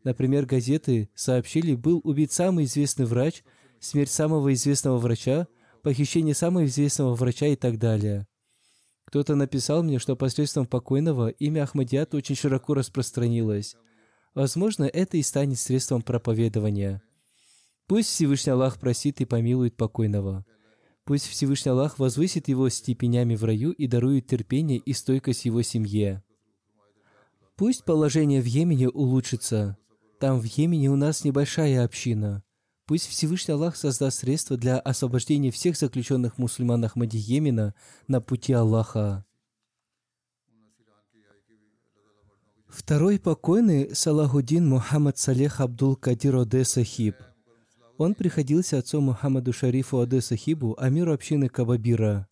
Например, 0.05 0.45
газеты 0.45 1.09
сообщили, 1.15 1.73
был 1.73 1.99
убит 2.03 2.31
самый 2.31 2.65
известный 2.65 3.07
врач, 3.07 3.43
смерть 3.79 4.11
самого 4.11 4.53
известного 4.53 4.99
врача, 4.99 5.47
похищение 5.81 6.35
самого 6.35 6.65
известного 6.65 7.15
врача 7.15 7.47
и 7.47 7.55
так 7.55 7.79
далее. 7.79 8.27
Кто-то 9.05 9.33
написал 9.33 9.81
мне, 9.81 9.97
что 9.97 10.15
посредством 10.15 10.67
покойного 10.67 11.29
имя 11.29 11.63
Ахмадиат 11.63 12.13
очень 12.13 12.35
широко 12.35 12.75
распространилось. 12.75 13.75
Возможно, 14.35 14.83
это 14.83 15.17
и 15.17 15.23
станет 15.23 15.57
средством 15.57 16.03
проповедования. 16.03 17.01
Пусть 17.87 18.09
Всевышний 18.09 18.51
Аллах 18.51 18.79
просит 18.79 19.21
и 19.21 19.25
помилует 19.25 19.75
покойного. 19.75 20.45
Пусть 21.03 21.25
Всевышний 21.25 21.71
Аллах 21.71 21.97
возвысит 21.97 22.47
его 22.47 22.69
степенями 22.69 23.35
в 23.35 23.43
раю 23.43 23.71
и 23.71 23.87
дарует 23.87 24.27
терпение 24.27 24.77
и 24.77 24.93
стойкость 24.93 25.45
его 25.45 25.63
семье. 25.63 26.23
Пусть 27.55 27.85
положение 27.85 28.41
в 28.41 28.45
Йемене 28.45 28.89
улучшится. 28.89 29.77
Там 30.19 30.39
в 30.39 30.45
Йемене 30.45 30.89
у 30.89 30.95
нас 30.95 31.23
небольшая 31.23 31.83
община. 31.83 32.43
Пусть 32.85 33.07
Всевышний 33.07 33.53
Аллах 33.53 33.75
создаст 33.75 34.19
средства 34.19 34.57
для 34.57 34.79
освобождения 34.79 35.51
всех 35.51 35.75
заключенных 35.75 36.37
мусульман 36.37 36.85
Ахмади 36.85 37.17
Йемена 37.17 37.73
на 38.07 38.21
пути 38.21 38.53
Аллаха. 38.53 39.25
Второй 42.67 43.19
покойный 43.19 43.95
Салахудин 43.95 44.67
Мухаммад 44.67 45.17
Салех 45.17 45.61
Абдул 45.61 45.95
Кадир 45.95 46.35
Оде 46.35 46.63
Сахиб. 46.65 47.15
Он 47.97 48.13
приходился 48.13 48.77
отцу 48.77 49.01
Мухаммаду 49.01 49.53
Шарифу 49.53 49.97
Оде 49.97 50.21
Сахибу, 50.21 50.75
амиру 50.77 51.13
общины 51.13 51.47
Кабабира. 51.47 52.27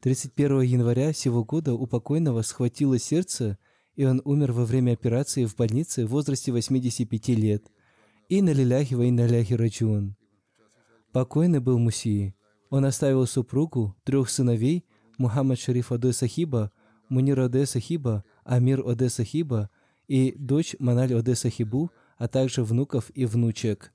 31 0.00 0.62
января 0.62 1.12
сего 1.12 1.44
года 1.44 1.74
у 1.74 1.86
покойного 1.86 2.42
схватило 2.42 2.98
сердце, 2.98 3.58
и 3.96 4.04
он 4.04 4.22
умер 4.24 4.52
во 4.52 4.64
время 4.64 4.92
операции 4.92 5.44
в 5.44 5.56
больнице 5.56 6.06
в 6.06 6.10
возрасте 6.10 6.52
85 6.52 7.28
лет– 7.28 7.64
Инна 8.28 8.50
лиляхи 8.50 8.94
ва 8.94 9.56
раджун. 9.56 10.16
Покойный 11.12 11.60
был 11.60 11.78
Муси. 11.78 12.34
Он 12.70 12.84
оставил 12.84 13.24
супругу, 13.24 13.94
трех 14.02 14.28
сыновей, 14.30 14.84
Мухаммад 15.16 15.60
Шариф 15.60 15.92
Аде 15.92 16.12
Сахиба, 16.12 16.72
Мунир 17.08 17.38
Аде 17.38 17.66
Сахиба, 17.66 18.24
Амир 18.44 18.82
Аде 18.84 19.10
Сахиба 19.10 19.70
и 20.08 20.34
дочь 20.36 20.74
Маналь 20.80 21.14
Аде 21.14 21.36
Сахибу, 21.36 21.92
а 22.18 22.26
также 22.26 22.64
внуков 22.64 23.12
и 23.14 23.26
внучек. 23.26 23.92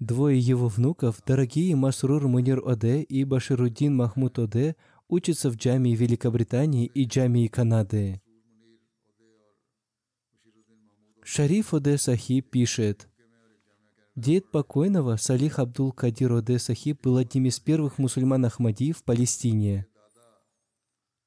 Двое 0.00 0.40
его 0.40 0.66
внуков, 0.66 1.22
дорогие 1.24 1.76
Масрур 1.76 2.26
Мунир 2.26 2.60
Оде 2.66 3.02
и 3.02 3.22
Башируддин 3.22 3.94
Махмуд 3.94 4.40
Оде, 4.40 4.74
учатся 5.06 5.50
в 5.50 5.54
джамии 5.54 5.94
Великобритании 5.94 6.86
и 6.86 7.04
джамии 7.04 7.46
Канады. 7.46 8.20
Шариф 11.30 11.74
Оде 11.74 11.98
Сахиб 11.98 12.48
пишет, 12.48 13.06
Дед 14.16 14.50
покойного 14.50 15.16
Салих 15.16 15.58
Абдул 15.58 15.92
Кадир 15.92 16.32
Оде 16.32 16.58
Сахиб 16.58 17.02
был 17.02 17.18
одним 17.18 17.44
из 17.44 17.60
первых 17.60 17.98
мусульман 17.98 18.46
Ахмади 18.46 18.92
в 18.92 19.04
Палестине. 19.04 19.86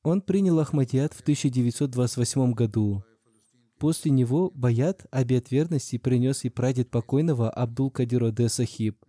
Он 0.02 0.22
принял 0.22 0.60
Ахмадият 0.60 1.14
в 1.14 1.22
1928 1.22 2.54
году. 2.54 3.04
После 3.78 4.10
него 4.10 4.50
Баят, 4.56 5.06
обет 5.12 5.52
верности, 5.52 6.00
принес 6.00 6.46
и 6.46 6.50
прадед 6.50 6.90
покойного 6.90 7.52
Абдул 7.52 7.92
Кадир 7.92 8.24
Оде 8.24 8.50
Сахиб. 8.50 9.06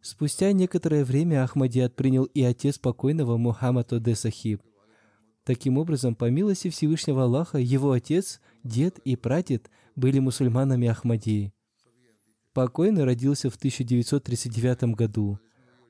Спустя 0.00 0.52
некоторое 0.52 1.04
время 1.04 1.42
Ахмадият 1.42 1.96
принял 1.96 2.22
и 2.22 2.42
отец 2.42 2.78
покойного 2.78 3.36
Мухаммад 3.36 3.92
Оде 3.92 4.14
Сахиб. 4.14 4.62
Таким 5.42 5.76
образом, 5.76 6.14
по 6.14 6.30
милости 6.30 6.70
Всевышнего 6.70 7.24
Аллаха, 7.24 7.58
его 7.58 7.90
отец, 7.90 8.40
дед 8.62 9.00
и 9.00 9.16
прадед– 9.16 9.68
были 9.96 10.18
мусульманами 10.18 10.88
Ахмадии. 10.88 11.52
Покойный 12.52 13.04
родился 13.04 13.50
в 13.50 13.56
1939 13.56 14.94
году. 14.94 15.38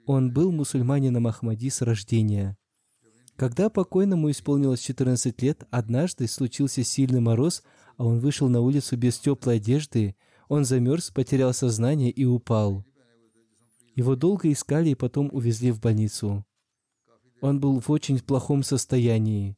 Он 0.07 0.33
был 0.33 0.53
мусульманином 0.53 1.27
Ахмади 1.27 1.71
с 1.71 1.83
рождения. 1.83 2.57
Когда 3.37 3.69
покойному 3.69 4.31
исполнилось 4.31 4.81
14 4.81 5.43
лет, 5.43 5.65
однажды 5.71 6.29
случился 6.29 6.85
сильный 6.85 7.21
мороз, 7.21 7.63
а 7.97 8.05
он 8.05 8.21
вышел 8.21 8.49
на 8.49 8.61
улицу 8.61 8.97
без 8.97 9.19
теплой 9.19 9.57
одежды, 9.57 10.15
он 10.49 10.65
замерз, 10.65 11.11
потерял 11.11 11.53
сознание 11.53 12.11
и 12.11 12.25
упал. 12.25 12.85
Его 13.97 14.15
долго 14.17 14.51
искали 14.53 14.91
и 14.91 14.95
потом 14.95 15.31
увезли 15.33 15.71
в 15.73 15.81
больницу. 15.81 16.45
Он 17.41 17.61
был 17.61 17.81
в 17.81 17.91
очень 17.91 18.21
плохом 18.21 18.63
состоянии. 18.63 19.57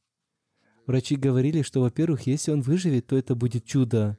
Врачи 0.87 1.17
говорили, 1.17 1.63
что, 1.63 1.81
во-первых, 1.81 2.27
если 2.27 2.53
он 2.53 2.63
выживет, 2.63 3.07
то 3.07 3.17
это 3.17 3.35
будет 3.35 3.65
чудо. 3.65 4.19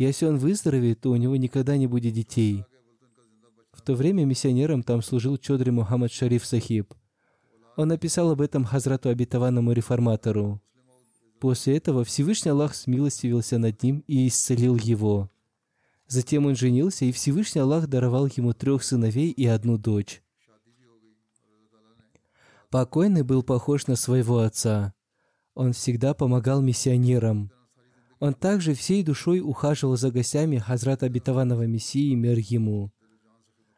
Если 0.00 0.24
он 0.24 0.38
выздоровеет, 0.38 1.02
то 1.02 1.10
у 1.10 1.16
него 1.16 1.36
никогда 1.36 1.76
не 1.76 1.86
будет 1.86 2.14
детей. 2.14 2.64
В 3.70 3.82
то 3.82 3.92
время 3.92 4.24
миссионером 4.24 4.82
там 4.82 5.02
служил 5.02 5.36
Чодри 5.36 5.70
Мухаммад 5.70 6.10
Шариф 6.10 6.46
Сахиб. 6.46 6.94
Он 7.76 7.88
написал 7.88 8.30
об 8.30 8.40
этом 8.40 8.64
Хазрату 8.64 9.10
обетованному 9.10 9.72
реформатору. 9.72 10.62
После 11.38 11.76
этого 11.76 12.02
Всевышний 12.02 12.50
Аллах 12.50 12.74
смилостивился 12.74 13.58
над 13.58 13.82
ним 13.82 14.02
и 14.06 14.26
исцелил 14.26 14.76
его. 14.76 15.30
Затем 16.06 16.46
он 16.46 16.56
женился, 16.56 17.04
и 17.04 17.12
Всевышний 17.12 17.60
Аллах 17.60 17.86
даровал 17.86 18.26
ему 18.34 18.54
трех 18.54 18.82
сыновей 18.82 19.30
и 19.30 19.44
одну 19.44 19.76
дочь. 19.76 20.22
Покойный 22.70 23.22
был 23.22 23.42
похож 23.42 23.86
на 23.86 23.96
своего 23.96 24.38
отца. 24.38 24.94
Он 25.54 25.74
всегда 25.74 26.14
помогал 26.14 26.62
миссионерам. 26.62 27.50
Он 28.20 28.34
также 28.34 28.74
всей 28.74 29.02
душой 29.02 29.40
ухаживал 29.40 29.96
за 29.96 30.10
гостями 30.10 30.58
Хазрата 30.58 31.06
обетованного 31.06 31.66
Мессии 31.66 32.14
мир 32.14 32.38
ему. 32.38 32.92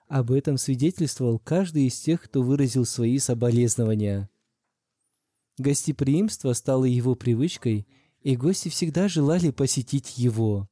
Об 0.08 0.32
этом 0.32 0.58
свидетельствовал 0.58 1.38
каждый 1.38 1.86
из 1.86 1.98
тех, 2.00 2.20
кто 2.20 2.42
выразил 2.42 2.84
свои 2.84 3.18
соболезнования. 3.18 4.28
Гостеприимство 5.58 6.52
стало 6.54 6.84
его 6.86 7.14
привычкой, 7.14 7.86
и 8.20 8.36
гости 8.36 8.68
всегда 8.68 9.08
желали 9.08 9.50
посетить 9.50 10.18
его. 10.18 10.68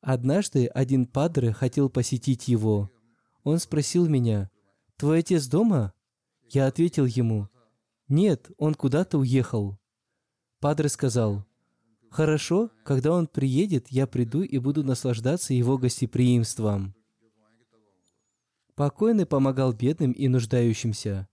Однажды 0.00 0.66
один 0.66 1.04
падре 1.04 1.52
хотел 1.52 1.90
посетить 1.90 2.48
его. 2.48 2.90
Он 3.44 3.58
спросил 3.58 4.08
меня, 4.08 4.50
«Твой 4.96 5.18
отец 5.18 5.46
дома?» 5.46 5.92
Я 6.48 6.66
ответил 6.66 7.04
ему, 7.04 7.48
«Нет, 8.08 8.50
он 8.56 8.74
куда-то 8.74 9.18
уехал». 9.18 9.78
Падре 10.66 10.88
сказал, 10.88 11.46
«Хорошо, 12.10 12.72
когда 12.82 13.12
он 13.12 13.28
приедет, 13.28 13.86
я 13.90 14.08
приду 14.08 14.42
и 14.42 14.58
буду 14.58 14.82
наслаждаться 14.82 15.54
его 15.54 15.78
гостеприимством». 15.78 16.92
Покойный 18.74 19.26
помогал 19.26 19.72
бедным 19.72 20.10
и 20.10 20.26
нуждающимся. 20.26 21.28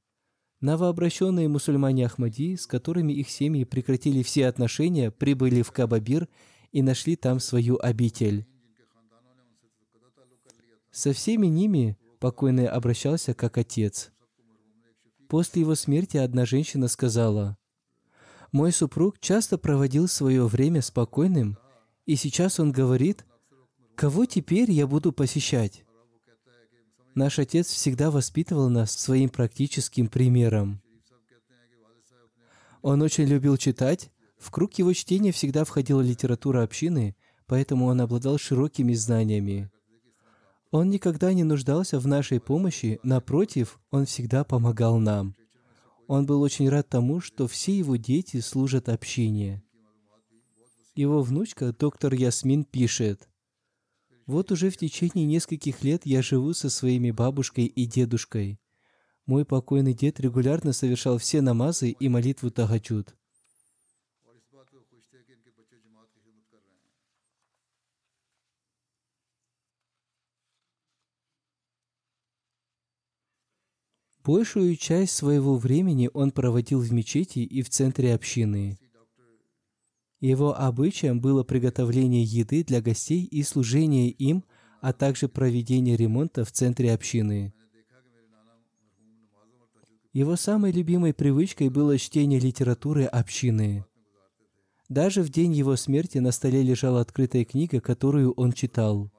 Новообращенные 0.62 1.48
мусульмане 1.48 2.06
Ахмади, 2.06 2.56
с 2.56 2.68
которыми 2.68 3.12
их 3.12 3.28
семьи 3.28 3.64
прекратили 3.64 4.22
все 4.22 4.46
отношения, 4.46 5.10
прибыли 5.10 5.64
в 5.64 5.72
Кабабир 5.72 6.30
и 6.72 6.84
нашли 6.84 7.16
там 7.16 7.40
свою 7.40 7.80
обитель. 7.82 8.46
Со 10.92 11.12
всеми 11.12 11.48
ними 11.48 11.98
покойный 12.20 12.68
обращался 12.68 13.34
как 13.34 13.58
отец. 13.58 14.12
После 15.28 15.64
его 15.64 15.74
смерти 15.74 16.18
одна 16.18 16.46
женщина 16.46 16.88
сказала, 16.88 17.58
«Мой 18.54 18.72
супруг 18.72 19.20
часто 19.20 19.58
проводил 19.58 20.08
свое 20.08 20.48
время 20.48 20.82
спокойным, 20.82 21.58
и 22.06 22.16
сейчас 22.16 22.62
он 22.62 22.72
говорит, 22.72 23.26
кого 23.96 24.26
теперь 24.26 24.72
я 24.72 24.88
буду 24.88 25.12
посещать?» 25.12 25.84
Наш 27.16 27.38
отец 27.40 27.68
всегда 27.68 28.10
воспитывал 28.10 28.70
нас 28.70 28.92
своим 28.92 29.30
практическим 29.30 30.08
примером. 30.08 30.82
Он 32.82 33.02
очень 33.02 33.26
любил 33.26 33.58
читать. 33.58 34.12
В 34.38 34.52
круг 34.52 34.74
его 34.74 34.94
чтения 34.94 35.32
всегда 35.32 35.64
входила 35.64 36.02
литература 36.02 36.64
общины, 36.64 37.16
поэтому 37.46 37.86
он 37.86 38.02
обладал 38.02 38.38
широкими 38.38 38.94
знаниями. 38.94 39.72
Он 40.72 40.90
никогда 40.90 41.34
не 41.34 41.44
нуждался 41.44 42.00
в 42.00 42.08
нашей 42.08 42.40
помощи, 42.40 43.00
напротив, 43.04 43.80
он 43.92 44.06
всегда 44.06 44.44
помогал 44.44 44.98
нам. 44.98 45.36
Он 46.14 46.28
был 46.28 46.44
очень 46.44 46.70
рад 46.70 46.88
тому, 46.90 47.22
что 47.22 47.48
все 47.48 47.76
его 47.76 47.96
дети 47.96 48.40
служат 48.40 48.88
общине. 48.88 49.64
Его 50.94 51.24
внучка, 51.24 51.74
доктор 51.74 52.14
Ясмин, 52.14 52.66
пишет, 52.66 53.28
«Вот 54.28 54.52
уже 54.52 54.70
в 54.70 54.78
течение 54.78 55.26
нескольких 55.26 55.84
лет 55.84 56.06
я 56.06 56.22
живу 56.22 56.54
со 56.54 56.70
своими 56.70 57.10
бабушкой 57.10 57.66
и 57.66 57.88
дедушкой. 57.88 58.60
Мой 59.26 59.44
покойный 59.44 59.96
дед 59.96 60.20
регулярно 60.20 60.72
совершал 60.72 61.18
все 61.18 61.42
намазы 61.42 61.90
и 61.90 62.10
молитву 62.10 62.52
Тагаджуд. 62.52 63.16
Большую 74.26 74.78
часть 74.78 75.14
своего 75.14 75.58
времени 75.58 76.10
он 76.14 76.32
проводил 76.32 76.80
в 76.80 76.92
мечети 76.94 77.40
и 77.40 77.62
в 77.62 77.70
центре 77.70 78.16
общины. 78.16 78.78
Его 80.22 80.58
обычаем 80.58 81.20
было 81.20 81.44
приготовление 81.44 82.24
еды 82.24 82.64
для 82.64 82.82
гостей 82.82 83.26
и 83.26 83.44
служение 83.44 84.10
им, 84.10 84.46
а 84.80 84.94
также 84.94 85.28
проведение 85.28 85.98
ремонта 85.98 86.46
в 86.46 86.52
центре 86.54 86.94
общины. 86.94 87.54
Его 90.14 90.38
самой 90.38 90.72
любимой 90.72 91.14
привычкой 91.14 91.70
было 91.70 91.98
чтение 91.98 92.40
литературы 92.40 93.04
общины. 93.04 93.84
Даже 94.88 95.22
в 95.22 95.30
день 95.30 95.54
его 95.54 95.76
смерти 95.76 96.20
на 96.20 96.32
столе 96.32 96.62
лежала 96.62 97.02
открытая 97.02 97.44
книга, 97.44 97.82
которую 97.82 98.32
он 98.34 98.54
читал. 98.54 99.13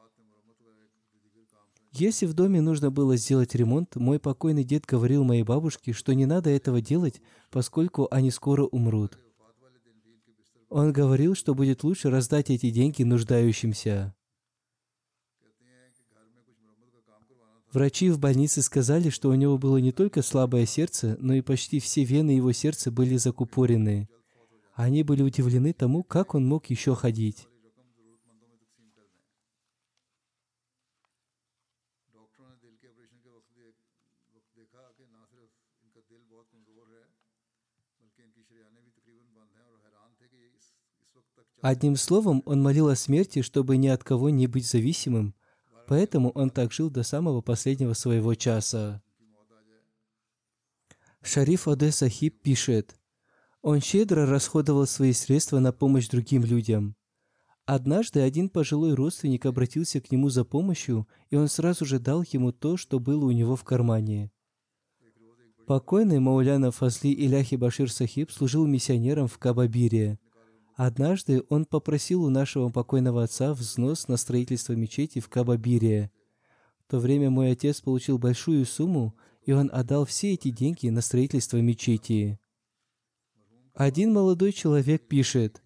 Если 1.96 2.26
в 2.26 2.34
доме 2.34 2.60
нужно 2.60 2.90
было 2.90 3.16
сделать 3.16 3.54
ремонт, 3.54 3.94
мой 3.94 4.18
покойный 4.18 4.64
дед 4.64 4.84
говорил 4.84 5.22
моей 5.22 5.44
бабушке, 5.44 5.92
что 5.92 6.12
не 6.12 6.26
надо 6.26 6.50
этого 6.50 6.80
делать, 6.80 7.22
поскольку 7.52 8.08
они 8.10 8.32
скоро 8.32 8.64
умрут. 8.64 9.16
Он 10.70 10.92
говорил, 10.92 11.36
что 11.36 11.54
будет 11.54 11.84
лучше 11.84 12.10
раздать 12.10 12.50
эти 12.50 12.70
деньги 12.70 13.04
нуждающимся. 13.04 14.12
Врачи 17.72 18.10
в 18.10 18.18
больнице 18.18 18.62
сказали, 18.62 19.08
что 19.08 19.28
у 19.30 19.34
него 19.34 19.56
было 19.56 19.76
не 19.76 19.92
только 19.92 20.22
слабое 20.22 20.66
сердце, 20.66 21.16
но 21.20 21.34
и 21.34 21.42
почти 21.42 21.78
все 21.78 22.02
вены 22.02 22.32
его 22.32 22.50
сердца 22.50 22.90
были 22.90 23.16
закупорены. 23.16 24.08
Они 24.74 25.04
были 25.04 25.22
удивлены 25.22 25.72
тому, 25.72 26.02
как 26.02 26.34
он 26.34 26.44
мог 26.44 26.66
еще 26.66 26.96
ходить. 26.96 27.46
Одним 41.60 41.96
словом, 41.96 42.42
он 42.44 42.62
молил 42.62 42.88
о 42.88 42.96
смерти, 42.96 43.42
чтобы 43.42 43.76
ни 43.76 43.88
от 43.88 44.04
кого 44.04 44.28
не 44.30 44.46
быть 44.46 44.66
зависимым, 44.66 45.34
поэтому 45.86 46.30
он 46.30 46.50
так 46.50 46.72
жил 46.72 46.90
до 46.90 47.02
самого 47.02 47.40
последнего 47.40 47.94
своего 47.94 48.34
часа. 48.34 49.02
Шариф 51.22 51.66
Оде 51.66 51.90
Сахиб 51.90 52.42
пишет, 52.42 53.00
он 53.62 53.80
щедро 53.80 54.26
расходовал 54.26 54.86
свои 54.86 55.14
средства 55.14 55.58
на 55.58 55.72
помощь 55.72 56.08
другим 56.08 56.44
людям. 56.44 56.96
Однажды 57.66 58.20
один 58.20 58.50
пожилой 58.50 58.92
родственник 58.92 59.46
обратился 59.46 60.00
к 60.00 60.12
нему 60.12 60.28
за 60.28 60.44
помощью, 60.44 61.08
и 61.30 61.36
он 61.36 61.48
сразу 61.48 61.86
же 61.86 61.98
дал 61.98 62.22
ему 62.30 62.52
то, 62.52 62.76
что 62.76 63.00
было 63.00 63.24
у 63.24 63.30
него 63.30 63.56
в 63.56 63.64
кармане. 63.64 64.30
Покойный 65.66 66.18
Мауляна 66.18 66.70
Фазли 66.70 67.14
Иляхи 67.14 67.54
Башир 67.54 67.90
Сахиб 67.90 68.30
служил 68.30 68.66
миссионером 68.66 69.28
в 69.28 69.38
Кабабире. 69.38 70.18
Однажды 70.76 71.42
он 71.48 71.64
попросил 71.64 72.24
у 72.24 72.28
нашего 72.28 72.68
покойного 72.68 73.22
отца 73.22 73.54
взнос 73.54 74.08
на 74.08 74.18
строительство 74.18 74.74
мечети 74.74 75.20
в 75.20 75.30
Кабабире. 75.30 76.10
В 76.80 76.90
то 76.90 76.98
время 76.98 77.30
мой 77.30 77.52
отец 77.52 77.80
получил 77.80 78.18
большую 78.18 78.66
сумму, 78.66 79.16
и 79.46 79.52
он 79.52 79.70
отдал 79.72 80.04
все 80.04 80.34
эти 80.34 80.50
деньги 80.50 80.90
на 80.90 81.00
строительство 81.00 81.56
мечети. 81.56 82.38
Один 83.72 84.12
молодой 84.12 84.52
человек 84.52 85.08
пишет, 85.08 85.63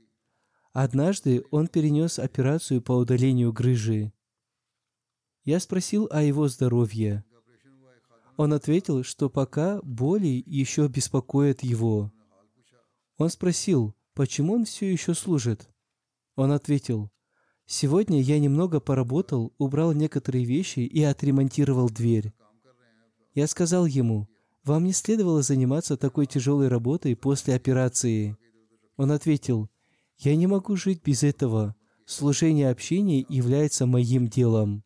однажды 0.72 1.44
он 1.50 1.68
перенес 1.68 2.18
операцию 2.18 2.82
по 2.82 2.92
удалению 2.92 3.52
грыжи. 3.52 4.12
Я 5.44 5.60
спросил 5.60 6.08
о 6.10 6.22
его 6.22 6.48
здоровье. 6.48 7.24
Он 8.36 8.52
ответил, 8.52 9.02
что 9.02 9.28
пока 9.28 9.80
боли 9.82 10.42
еще 10.46 10.86
беспокоят 10.88 11.62
его. 11.62 12.12
Он 13.16 13.30
спросил, 13.30 13.96
почему 14.14 14.54
он 14.54 14.64
все 14.64 14.92
еще 14.92 15.14
служит? 15.14 15.68
Он 16.36 16.52
ответил, 16.52 17.10
«Сегодня 17.66 18.22
я 18.22 18.38
немного 18.38 18.80
поработал, 18.80 19.52
убрал 19.58 19.92
некоторые 19.92 20.44
вещи 20.44 20.80
и 20.80 21.02
отремонтировал 21.02 21.90
дверь». 21.90 22.32
Я 23.34 23.46
сказал 23.46 23.86
ему, 23.86 24.28
вам 24.64 24.84
не 24.84 24.92
следовало 24.92 25.42
заниматься 25.42 25.96
такой 25.96 26.26
тяжелой 26.26 26.68
работой 26.68 27.16
после 27.16 27.54
операции. 27.54 28.36
Он 28.96 29.10
ответил, 29.10 29.68
я 30.18 30.34
не 30.36 30.46
могу 30.46 30.76
жить 30.76 31.02
без 31.04 31.22
этого. 31.22 31.74
Служение 32.04 32.70
общения 32.70 33.24
является 33.28 33.86
моим 33.86 34.28
делом. 34.28 34.82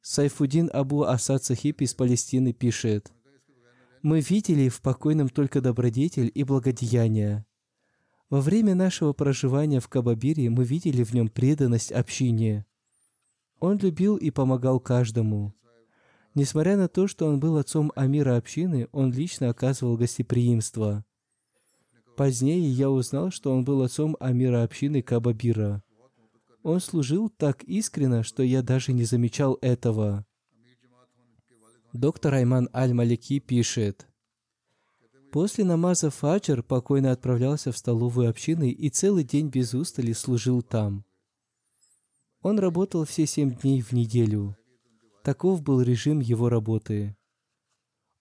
Сайфудин 0.00 0.70
Абу 0.72 1.02
Асад 1.02 1.44
Сахиб 1.44 1.80
из 1.80 1.94
Палестины 1.94 2.52
пишет, 2.52 3.12
«Мы 4.02 4.20
видели 4.20 4.68
в 4.68 4.80
покойном 4.82 5.28
только 5.28 5.60
добродетель 5.60 6.30
и 6.34 6.44
благодеяние. 6.44 7.46
Во 8.30 8.40
время 8.40 8.74
нашего 8.74 9.12
проживания 9.12 9.80
в 9.80 9.88
Кабабире 9.88 10.50
мы 10.50 10.64
видели 10.64 11.04
в 11.04 11.14
нем 11.14 11.28
преданность 11.28 11.92
общине. 11.92 12.66
Он 13.60 13.78
любил 13.78 14.16
и 14.16 14.30
помогал 14.30 14.80
каждому. 14.80 15.54
Несмотря 16.34 16.76
на 16.76 16.88
то, 16.88 17.06
что 17.06 17.26
он 17.26 17.38
был 17.38 17.56
отцом 17.56 17.92
Амира 17.94 18.36
общины, 18.36 18.88
он 18.92 19.12
лично 19.12 19.50
оказывал 19.50 19.96
гостеприимство. 19.96 21.04
Позднее 22.16 22.70
я 22.70 22.90
узнал, 22.90 23.30
что 23.30 23.52
он 23.52 23.64
был 23.64 23.82
отцом 23.82 24.16
Амира 24.20 24.62
общины 24.62 25.02
Кабабира. 25.02 25.82
Он 26.62 26.80
служил 26.80 27.28
так 27.28 27.62
искренно, 27.64 28.22
что 28.22 28.42
я 28.42 28.62
даже 28.62 28.92
не 28.92 29.04
замечал 29.04 29.58
этого. 29.60 30.24
Доктор 31.92 32.34
Айман 32.34 32.68
Аль-Малики 32.72 33.38
пишет, 33.38 34.08
После 35.34 35.64
намаза 35.64 36.10
фаджр 36.10 36.62
покойно 36.62 37.10
отправлялся 37.10 37.72
в 37.72 37.76
столовую 37.76 38.30
общины 38.30 38.70
и 38.70 38.88
целый 38.88 39.24
день 39.24 39.48
без 39.48 39.74
устали 39.74 40.12
служил 40.12 40.62
там. 40.62 41.04
Он 42.40 42.60
работал 42.60 43.04
все 43.04 43.26
семь 43.26 43.52
дней 43.52 43.82
в 43.82 43.90
неделю. 43.90 44.56
Таков 45.24 45.60
был 45.60 45.82
режим 45.82 46.20
его 46.20 46.48
работы. 46.48 47.16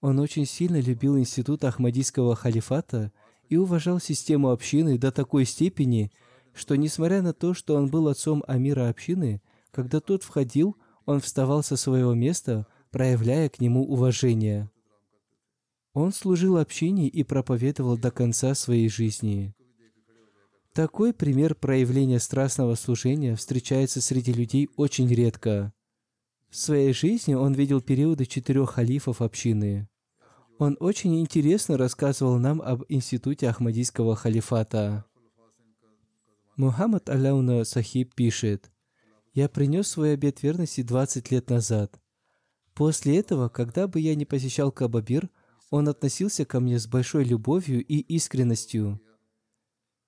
Он 0.01 0.17
очень 0.17 0.47
сильно 0.47 0.81
любил 0.81 1.15
институт 1.19 1.63
Ахмадийского 1.63 2.35
халифата 2.35 3.11
и 3.49 3.57
уважал 3.57 3.99
систему 3.99 4.51
общины 4.51 4.97
до 4.97 5.11
такой 5.11 5.45
степени, 5.45 6.11
что, 6.53 6.75
несмотря 6.75 7.21
на 7.21 7.33
то, 7.33 7.53
что 7.53 7.75
он 7.75 7.89
был 7.89 8.07
отцом 8.07 8.43
Амира 8.47 8.89
общины, 8.89 9.41
когда 9.71 9.99
тот 9.99 10.23
входил, 10.23 10.77
он 11.05 11.19
вставал 11.19 11.63
со 11.63 11.75
своего 11.75 12.13
места, 12.13 12.67
проявляя 12.91 13.49
к 13.49 13.59
нему 13.59 13.83
уважение. 13.83 14.69
Он 15.93 16.11
служил 16.11 16.57
общине 16.57 17.07
и 17.07 17.23
проповедовал 17.23 17.97
до 17.97 18.11
конца 18.11 18.55
своей 18.55 18.89
жизни. 18.89 19.55
Такой 20.73 21.13
пример 21.13 21.53
проявления 21.53 22.19
страстного 22.19 22.73
служения 22.73 23.35
встречается 23.35 24.01
среди 24.01 24.33
людей 24.33 24.69
очень 24.75 25.07
редко. 25.07 25.71
В 26.49 26.55
своей 26.57 26.93
жизни 26.93 27.35
он 27.35 27.53
видел 27.53 27.79
периоды 27.81 28.25
четырех 28.25 28.71
халифов 28.71 29.21
общины. 29.21 29.87
Он 30.59 30.77
очень 30.79 31.19
интересно 31.19 31.77
рассказывал 31.77 32.37
нам 32.37 32.61
об 32.61 32.83
институте 32.89 33.49
Ахмадийского 33.49 34.15
халифата. 34.15 35.05
Мухаммад 36.55 37.09
Аляуна 37.09 37.63
Сахиб 37.63 38.13
пишет, 38.13 38.71
«Я 39.33 39.49
принес 39.49 39.87
свой 39.87 40.13
обет 40.13 40.43
верности 40.43 40.83
20 40.83 41.31
лет 41.31 41.49
назад. 41.49 41.99
После 42.75 43.17
этого, 43.17 43.49
когда 43.49 43.87
бы 43.87 43.99
я 43.99 44.15
не 44.15 44.25
посещал 44.25 44.71
Кабабир, 44.71 45.29
он 45.71 45.87
относился 45.89 46.45
ко 46.45 46.59
мне 46.59 46.77
с 46.77 46.85
большой 46.85 47.23
любовью 47.23 47.83
и 47.83 47.97
искренностью. 47.97 49.01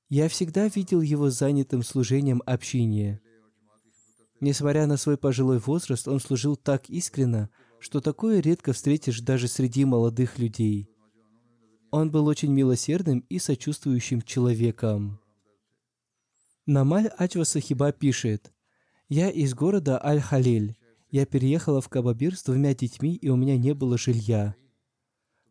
Я 0.09 0.29
всегда 0.29 0.67
видел 0.67 1.01
его 1.01 1.31
занятым 1.31 1.81
служением 1.81 2.43
общине. 2.45 3.19
Несмотря 4.39 4.85
на 4.85 4.97
свой 4.97 5.17
пожилой 5.17 5.57
возраст, 5.57 6.07
он 6.07 6.19
служил 6.19 6.55
так 6.55 6.89
искренно, 6.89 7.49
что 7.79 8.01
такое 8.01 8.39
редко 8.39 8.73
встретишь 8.73 9.21
даже 9.21 9.47
среди 9.47 9.85
молодых 9.85 10.37
людей. 10.39 10.89
Он 11.91 12.11
был 12.11 12.27
очень 12.27 12.51
милосердным 12.51 13.19
и 13.29 13.39
сочувствующим 13.39 14.21
человеком. 14.21 15.19
Намаль 16.65 17.07
Ачва 17.17 17.43
Сахиба 17.43 17.91
пишет, 17.91 18.51
«Я 19.07 19.29
из 19.29 19.53
города 19.53 20.03
Аль-Халиль. 20.03 20.75
Я 21.11 21.25
переехала 21.25 21.79
в 21.79 21.89
Кабабир 21.89 22.35
с 22.35 22.43
двумя 22.43 22.73
детьми, 22.73 23.15
и 23.15 23.29
у 23.29 23.35
меня 23.35 23.57
не 23.57 23.73
было 23.73 23.97
жилья. 23.97 24.55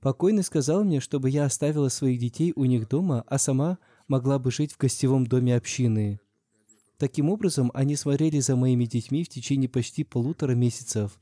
Покойный 0.00 0.42
сказал 0.42 0.84
мне, 0.84 1.00
чтобы 1.00 1.30
я 1.30 1.46
оставила 1.46 1.88
своих 1.88 2.18
детей 2.18 2.52
у 2.56 2.66
них 2.66 2.88
дома, 2.88 3.24
а 3.26 3.38
сама 3.38 3.78
могла 4.06 4.38
бы 4.38 4.50
жить 4.50 4.72
в 4.72 4.76
гостевом 4.76 5.26
доме 5.26 5.56
общины. 5.56 6.20
Таким 6.98 7.30
образом, 7.30 7.70
они 7.74 7.96
смотрели 7.96 8.40
за 8.40 8.56
моими 8.56 8.84
детьми 8.84 9.24
в 9.24 9.28
течение 9.28 9.68
почти 9.68 10.04
полутора 10.04 10.52
месяцев. 10.52 11.18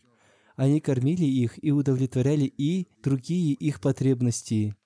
Они 0.56 0.80
кормили 0.80 1.24
их 1.24 1.62
и 1.62 1.70
удовлетворяли 1.70 2.44
и 2.44 2.88
другие 3.02 3.54
их 3.54 3.80
потребности. 3.80 4.76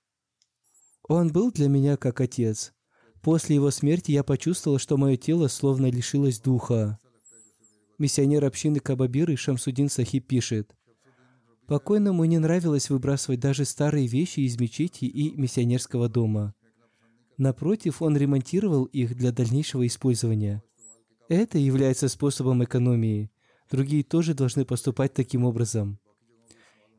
Он 1.08 1.32
был 1.32 1.50
для 1.50 1.68
меня 1.68 1.96
как 1.96 2.20
отец. 2.20 2.72
После 3.22 3.56
его 3.56 3.70
смерти 3.70 4.12
я 4.12 4.22
почувствовала, 4.22 4.78
что 4.78 4.96
мое 4.96 5.16
тело 5.16 5.48
словно 5.48 5.86
лишилось 5.86 6.40
духа. 6.40 6.98
Миссионер 7.98 8.44
общины 8.44 8.78
Кабабиры 8.78 9.36
Шамсудин 9.36 9.88
Сахиб 9.88 10.26
пишет, 10.26 10.74
«Покойному 11.66 12.24
не 12.24 12.38
нравилось 12.38 12.90
выбрасывать 12.90 13.40
даже 13.40 13.64
старые 13.64 14.06
вещи 14.06 14.40
из 14.40 14.58
мечети 14.60 15.06
и 15.06 15.34
миссионерского 15.36 16.08
дома. 16.08 16.54
Напротив, 17.38 18.02
он 18.02 18.16
ремонтировал 18.16 18.84
их 18.84 19.16
для 19.16 19.32
дальнейшего 19.32 19.86
использования. 19.86 20.62
Это 21.28 21.58
является 21.58 22.08
способом 22.08 22.62
экономии. 22.62 23.30
Другие 23.70 24.04
тоже 24.04 24.34
должны 24.34 24.64
поступать 24.64 25.12
таким 25.12 25.44
образом. 25.44 25.98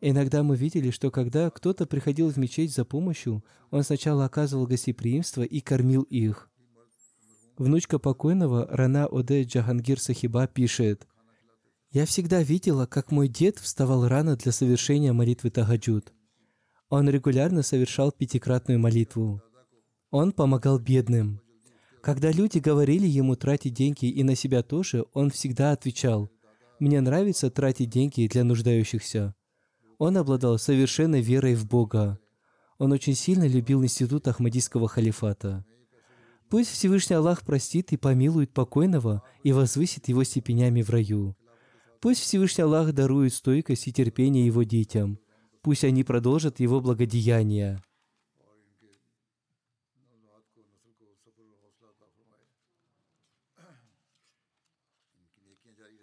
Иногда 0.01 0.43
мы 0.43 0.55
видели, 0.55 0.91
что 0.91 1.09
когда 1.09 1.49
кто-то 1.49 1.85
приходил 1.85 2.29
в 2.29 2.37
мечеть 2.37 2.73
за 2.73 2.85
помощью, 2.85 3.43
он 3.71 3.83
сначала 3.83 4.25
оказывал 4.25 4.67
гостеприимство 4.67 5.41
и 5.41 5.59
кормил 5.59 6.03
их. 6.03 6.49
Внучка 7.57 7.97
покойного 7.97 8.67
Рана 8.69 9.07
Оде 9.07 9.43
Джахангир 9.43 9.99
Сахиба 9.99 10.45
пишет, 10.47 11.07
«Я 11.89 12.05
всегда 12.05 12.43
видела, 12.43 12.85
как 12.85 13.11
мой 13.11 13.27
дед 13.27 13.57
вставал 13.57 14.07
рано 14.07 14.35
для 14.35 14.51
совершения 14.51 15.13
молитвы 15.13 15.49
Тагаджуд. 15.49 16.13
Он 16.89 17.09
регулярно 17.09 17.63
совершал 17.63 18.11
пятикратную 18.11 18.79
молитву. 18.79 19.41
Он 20.11 20.31
помогал 20.31 20.79
бедным. 20.79 21.41
Когда 22.01 22.31
люди 22.31 22.59
говорили 22.59 23.07
ему 23.07 23.35
тратить 23.35 23.73
деньги 23.73 24.05
и 24.05 24.23
на 24.23 24.35
себя 24.35 24.61
тоже, 24.61 25.05
он 25.13 25.31
всегда 25.31 25.71
отвечал, 25.71 26.29
«Мне 26.79 27.01
нравится 27.01 27.49
тратить 27.49 27.89
деньги 27.89 28.27
для 28.27 28.43
нуждающихся». 28.43 29.35
Он 29.97 30.17
обладал 30.17 30.59
совершенной 30.59 31.21
верой 31.21 31.55
в 31.55 31.67
Бога. 31.67 32.19
Он 32.77 32.91
очень 32.91 33.15
сильно 33.15 33.47
любил 33.47 33.83
институт 33.83 34.27
Ахмадийского 34.27 34.87
халифата. 34.87 35.65
Пусть 36.49 36.69
Всевышний 36.69 37.15
Аллах 37.15 37.43
простит 37.43 37.91
и 37.91 37.97
помилует 37.97 38.53
покойного 38.53 39.23
и 39.43 39.51
возвысит 39.51 40.07
его 40.07 40.23
степенями 40.23 40.81
в 40.81 40.89
раю. 40.89 41.35
Пусть 41.99 42.21
Всевышний 42.21 42.63
Аллах 42.63 42.93
дарует 42.93 43.33
стойкость 43.33 43.87
и 43.87 43.91
терпение 43.93 44.45
его 44.45 44.63
детям. 44.63 45.19
Пусть 45.61 45.83
они 45.83 46.03
продолжат 46.03 46.59
его 46.59 46.79
благодеяния. 46.79 47.83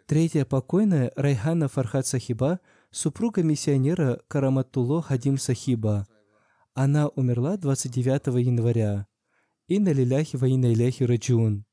Третья 0.06 0.44
покойная 0.44 1.12
Райхана 1.16 1.66
Фархат 1.66 2.06
Сахиба– 2.06 2.60
супруга 2.90 3.42
миссионера 3.42 4.20
Караматулло 4.28 5.00
Хадим 5.00 5.38
Сахиба. 5.38 6.06
Она 6.74 7.08
умерла 7.08 7.56
29 7.56 8.44
января. 8.44 9.06
Инна 9.66 9.92
лиляхи 9.92 10.36
ва 10.36 10.46
инна 10.46 10.74
иляхи 10.74 11.04
раджун. 11.04 11.64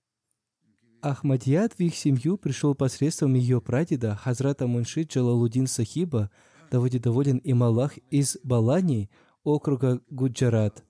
Ахмадьяд 1.02 1.74
в 1.74 1.82
их 1.82 1.94
семью 1.94 2.38
пришел 2.38 2.74
посредством 2.74 3.34
ее 3.34 3.60
прадеда 3.60 4.16
Хазрата 4.16 4.66
Мунши 4.66 5.04
Джалалудин 5.04 5.68
Сахиба, 5.68 6.32
будет 6.72 7.02
доволен 7.02 7.36
им 7.40 7.64
Аллах 7.64 7.98
из 8.12 8.38
Балани, 8.46 9.10
округа 9.44 10.00
Гуджарат. 10.10 10.86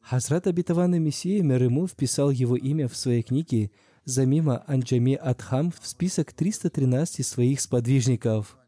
Хазрат 0.00 0.48
обетованный 0.48 0.98
Мессия 0.98 1.44
Мерему 1.44 1.86
вписал 1.86 2.30
его 2.30 2.56
имя 2.56 2.88
в 2.88 2.96
своей 2.96 3.22
книге 3.22 3.70
Замима 4.06 4.64
Анджами 4.66 5.14
Адхам 5.14 5.70
в 5.70 5.86
список 5.86 6.32
313 6.32 7.26
своих 7.26 7.60
сподвижников– 7.60 8.56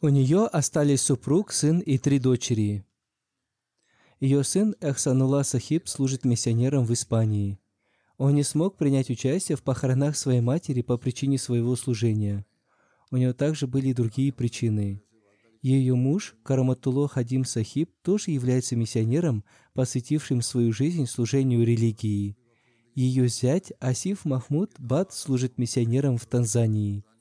у 0.00 0.10
нее 0.10 0.46
остались 0.46 1.00
супруг, 1.00 1.50
сын 1.50 1.80
и 1.80 1.98
три 1.98 2.20
дочери. 2.20 2.84
Ее 4.20 4.44
сын 4.44 4.76
Эхсанула 4.80 5.42
Сахиб 5.42 5.88
служит 5.88 6.24
миссионером 6.24 6.84
в 6.84 6.92
Испании. 6.92 7.58
Он 8.16 8.32
не 8.36 8.44
смог 8.44 8.76
принять 8.76 9.10
участие 9.10 9.56
в 9.56 9.64
похоронах 9.64 10.16
своей 10.16 10.40
матери 10.40 10.82
по 10.82 10.98
причине 10.98 11.36
своего 11.36 11.74
служения. 11.74 12.46
У 13.10 13.16
него 13.16 13.32
также 13.32 13.66
были 13.66 13.88
и 13.88 13.92
другие 13.92 14.32
причины. 14.32 15.02
Ее 15.62 15.96
муж, 15.96 16.36
Караматуло 16.44 17.08
Хадим 17.08 17.44
Сахиб, 17.44 17.90
тоже 18.02 18.30
является 18.30 18.76
миссионером, 18.76 19.42
посвятившим 19.74 20.42
свою 20.42 20.72
жизнь 20.72 21.06
служению 21.06 21.66
религии. 21.66 22.36
Ее 22.98 23.28
зять 23.28 23.72
Асиф 23.80 24.24
Махмуд 24.24 24.72
Бат 24.78 25.12
служит 25.12 25.58
миссионером 25.58 26.18
в 26.18 26.26
Танзании– 26.26 27.04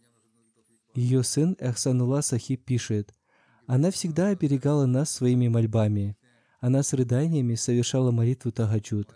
ее 0.97 1.23
сын 1.23 1.55
Эхсанула 1.59 2.21
Сахиб 2.21 2.65
пишет, 2.65 3.13
Она 3.67 3.91
всегда 3.91 4.29
оберегала 4.29 4.87
нас 4.87 5.11
своими 5.11 5.47
мольбами. 5.47 6.17
Она 6.59 6.81
с 6.81 6.91
рыданиями 6.93 7.53
совершала 7.53 8.09
молитву 8.09 8.51
Тагаджуд. 8.51 9.15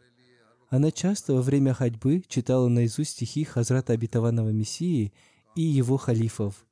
Она 0.69 0.91
часто 0.91 1.33
во 1.33 1.41
время 1.41 1.73
ходьбы 1.73 2.21
читала 2.27 2.67
наизусть 2.67 3.13
стихи 3.13 3.43
Хазрата 3.43 3.93
Обетованного 3.93 4.51
Мессии 4.51 5.11
и 5.55 5.63
его 5.63 5.97
халифов. 5.97 6.67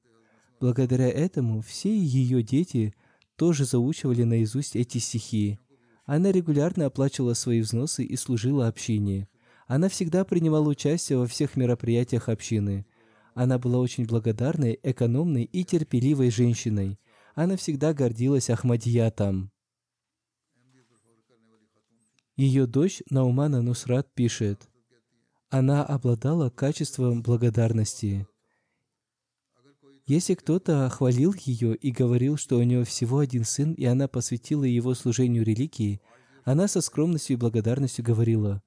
Благодаря 0.59 1.09
этому 1.09 1.61
все 1.63 1.97
ее 1.97 2.43
дети 2.43 2.93
тоже 3.35 3.65
заучивали 3.65 4.21
наизусть 4.21 4.75
эти 4.75 4.99
стихи. 4.99 5.57
Она 6.05 6.31
регулярно 6.31 6.85
оплачивала 6.85 7.33
свои 7.33 7.61
взносы 7.61 8.03
и 8.03 8.15
служила 8.15 8.67
общине. 8.67 9.27
Она 9.69 9.87
всегда 9.87 10.25
принимала 10.25 10.67
участие 10.67 11.19
во 11.19 11.27
всех 11.27 11.55
мероприятиях 11.55 12.27
общины. 12.27 12.87
Она 13.35 13.59
была 13.59 13.77
очень 13.77 14.07
благодарной, 14.07 14.79
экономной 14.81 15.43
и 15.43 15.63
терпеливой 15.63 16.31
женщиной. 16.31 16.99
Она 17.35 17.55
всегда 17.55 17.93
гордилась 17.93 18.49
Ахмадиятом. 18.49 19.51
Ее 22.35 22.65
дочь 22.65 23.03
Наумана 23.11 23.61
Нусрат 23.61 24.11
пишет, 24.15 24.67
она 25.49 25.85
обладала 25.85 26.49
качеством 26.49 27.21
благодарности. 27.21 28.25
Если 30.07 30.33
кто-то 30.33 30.89
хвалил 30.89 31.35
ее 31.39 31.75
и 31.75 31.91
говорил, 31.91 32.37
что 32.37 32.57
у 32.57 32.63
нее 32.63 32.85
всего 32.85 33.19
один 33.19 33.45
сын, 33.45 33.73
и 33.73 33.85
она 33.85 34.07
посвятила 34.07 34.63
его 34.63 34.95
служению 34.95 35.45
религии, 35.45 36.01
она 36.43 36.67
со 36.67 36.81
скромностью 36.81 37.35
и 37.35 37.39
благодарностью 37.39 38.03
говорила, 38.03 38.63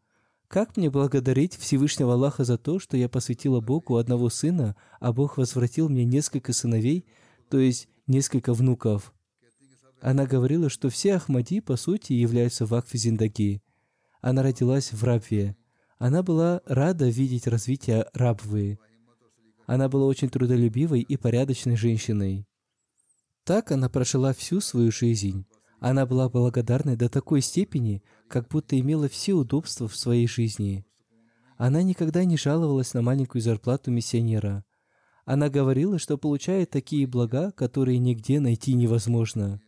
«Как 0.53 0.77
мне 0.77 0.91
благодарить 0.91 1.57
Всевышнего 1.57 2.13
Аллаха 2.13 2.45
за 2.45 2.59
то, 2.59 2.79
что 2.79 2.97
я 2.97 3.09
посвятила 3.09 3.61
Богу 3.61 3.97
одного 3.97 4.29
сына, 4.29 4.77
а 5.01 5.13
Бог 5.13 5.39
возвратил 5.39 5.89
мне 5.89 6.05
несколько 6.05 6.53
сыновей, 6.53 7.07
то 7.49 7.59
есть 7.59 7.89
несколько 8.07 8.53
внуков?» 8.53 9.15
Она 10.01 10.27
говорила, 10.27 10.69
что 10.69 10.91
все 10.91 11.15
Ахмади, 11.15 11.61
по 11.61 11.77
сути, 11.77 12.13
являются 12.13 12.67
вакфи 12.67 12.99
Зиндаги. 12.99 13.63
Она 14.21 14.43
родилась 14.43 14.93
в 14.93 15.03
Рабве. 15.03 15.57
Она 15.99 16.23
была 16.23 16.61
рада 16.67 17.09
видеть 17.09 17.47
развитие 17.47 18.07
Рабвы– 18.13 18.79
она 19.67 19.89
была 19.89 20.07
очень 20.07 20.29
трудолюбивой 20.29 21.01
и 21.01 21.17
порядочной 21.17 21.77
женщиной. 21.77 22.47
Так 23.45 23.73
она 23.73 23.89
прожила 23.89 24.33
всю 24.33 24.61
свою 24.61 24.93
жизнь. 24.93 25.47
Она 25.83 26.07
была 26.07 26.29
благодарной 26.29 26.95
до 26.95 27.09
такой 27.09 27.41
степени, 27.41 28.05
как 28.29 28.47
будто 28.47 28.79
имела 28.79 29.09
все 29.09 29.33
удобства 29.33 29.89
в 29.89 29.97
своей 29.97 30.29
жизни. 30.29 30.87
Она 31.57 31.83
никогда 31.83 32.25
не 32.25 32.37
жаловалась 32.37 32.95
на 32.95 33.03
маленькую 33.03 33.43
зарплату 33.43 33.91
миссионера. 33.91 34.65
Она 35.25 35.49
говорила, 35.49 35.99
что 35.99 36.19
получает 36.19 36.71
такие 36.71 37.09
блага, 37.09 37.51
которые 37.51 37.99
нигде 37.99 38.39
найти 38.39 38.75
невозможно. 38.75 39.61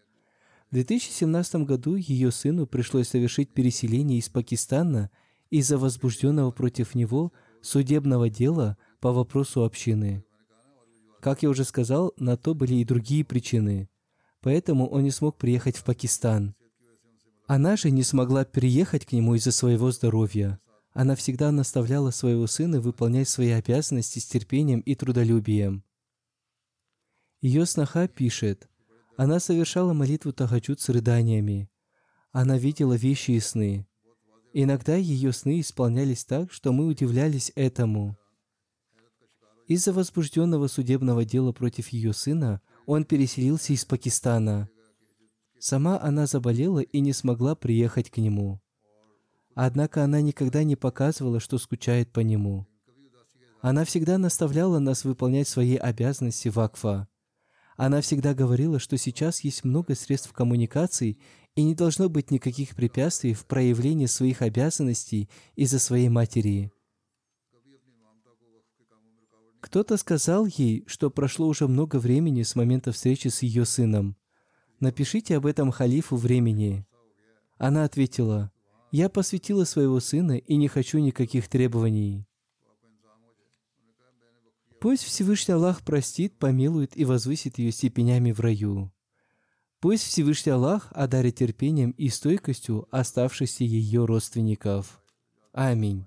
В 0.71 0.75
2017 0.75 1.67
году 1.67 1.97
ее 1.97 2.31
сыну 2.31 2.69
пришлось 2.69 3.09
совершить 3.09 3.53
переселение 3.53 4.21
из 4.21 4.29
Пакистана 4.29 5.11
из-за 5.51 5.79
возбужденного 5.79 6.53
против 6.53 6.95
него 6.95 7.33
судебного 7.61 8.31
дела 8.31 8.79
по 9.01 9.13
вопросу 9.13 9.65
общины. 9.65 10.25
Как 11.21 11.43
я 11.43 11.51
уже 11.51 11.65
сказал, 11.65 12.13
на 12.19 12.37
то 12.37 12.55
были 12.55 12.75
и 12.75 12.85
другие 12.85 13.25
причины. 13.25 13.89
Поэтому 14.45 14.87
он 14.87 15.05
не 15.05 15.11
смог 15.11 15.39
приехать 15.39 15.79
в 15.79 15.85
Пакистан. 15.85 16.55
Она 17.47 17.77
же 17.77 17.91
не 17.91 18.03
смогла 18.03 18.45
переехать 18.45 19.07
к 19.07 19.13
нему 19.13 19.37
из-за 19.37 19.53
своего 19.53 19.91
здоровья. 19.91 20.61
Она 20.93 21.17
всегда 21.17 21.51
наставляла 21.51 22.11
своего 22.11 22.47
сына 22.47 22.79
выполнять 22.79 23.31
свои 23.31 23.53
обязанности 23.53 24.19
с 24.19 24.27
терпением 24.27 24.81
и 24.81 24.95
трудолюбием. 24.95 25.83
Ее 27.41 27.65
сноха 27.65 28.07
пишет, 28.07 28.69
она 29.17 29.41
совершала 29.41 29.95
молитву 29.95 30.31
Тахаджуд 30.35 30.79
с 30.79 30.91
рыданиями. 30.91 31.71
Она 32.31 32.59
видела 32.59 32.93
вещи 32.93 33.31
и 33.31 33.41
сны. 33.41 33.87
Иногда 34.53 34.95
ее 34.95 35.33
сны 35.33 35.61
исполнялись 35.61 36.27
так, 36.27 36.53
что 36.53 36.75
мы 36.75 36.87
удивлялись 36.87 37.51
этому. 37.55 38.19
Из-за 39.69 39.95
возбужденного 39.95 40.67
судебного 40.67 41.25
дела 41.25 41.53
против 41.53 41.89
ее 41.89 42.13
сына 42.13 42.61
он 42.87 43.05
переселился 43.05 43.73
из 43.73 43.85
Пакистана. 43.85 44.69
Сама 45.59 45.99
она 46.01 46.27
заболела 46.27 46.81
и 46.81 47.01
не 47.01 47.13
смогла 47.13 47.55
приехать 47.55 48.11
к 48.11 48.19
нему. 48.19 48.61
Однако 49.55 50.05
она 50.05 50.21
никогда 50.21 50.65
не 50.65 50.77
показывала, 50.77 51.41
что 51.41 51.59
скучает 51.59 52.13
по 52.13 52.21
нему. 52.21 52.67
Она 53.63 53.85
всегда 53.85 54.19
наставляла 54.19 54.79
нас 54.79 55.05
выполнять 55.05 55.49
свои 55.49 55.77
обязанности 55.77 56.49
в 56.49 56.61
Акфа. 56.61 57.09
Она 57.77 58.03
всегда 58.03 58.35
говорила, 58.35 58.79
что 58.79 58.99
сейчас 58.99 59.41
есть 59.41 59.65
много 59.65 59.95
средств 59.95 60.33
коммуникации 60.33 61.19
и 61.57 61.63
не 61.63 61.75
должно 61.75 62.09
быть 62.09 62.31
никаких 62.31 62.77
препятствий 62.77 63.33
в 63.33 63.47
проявлении 63.47 64.07
своих 64.07 64.43
обязанностей 64.43 65.31
из-за 65.57 65.79
своей 65.79 66.11
матери. 66.11 66.74
Кто-то 69.65 69.97
сказал 69.97 70.45
ей, 70.45 70.85
что 70.87 71.11
прошло 71.11 71.49
уже 71.49 71.67
много 71.69 71.97
времени 71.97 72.43
с 72.43 72.55
момента 72.55 72.93
встречи 72.93 73.29
с 73.29 73.43
ее 73.43 73.65
сыном. 73.65 74.15
Напишите 74.79 75.39
об 75.39 75.47
этом 75.47 75.71
халифу 75.71 76.17
времени. 76.17 76.87
Она 77.57 77.85
ответила, 77.85 78.53
«Я 78.91 79.09
посвятила 79.09 79.65
своего 79.65 80.01
сына 80.01 80.37
и 80.37 80.57
не 80.57 80.69
хочу 80.69 80.99
никаких 80.99 81.49
требований». 81.49 82.27
Пусть 84.81 85.05
Всевышний 85.05 85.55
Аллах 85.55 85.81
простит, 85.81 86.39
помилует 86.39 86.95
и 86.95 87.07
возвысит 87.07 87.57
ее 87.57 87.73
степенями 87.73 88.33
в 88.33 88.41
раю. 88.41 88.93
Пусть 89.81 90.05
Всевышний 90.05 90.53
Аллах 90.53 90.89
одарит 90.91 91.37
терпением 91.37 91.93
и 91.93 92.11
стойкостью 92.11 92.87
оставшихся 92.91 93.65
ее 93.65 94.05
родственников. 94.05 95.03
Аминь. 95.55 96.07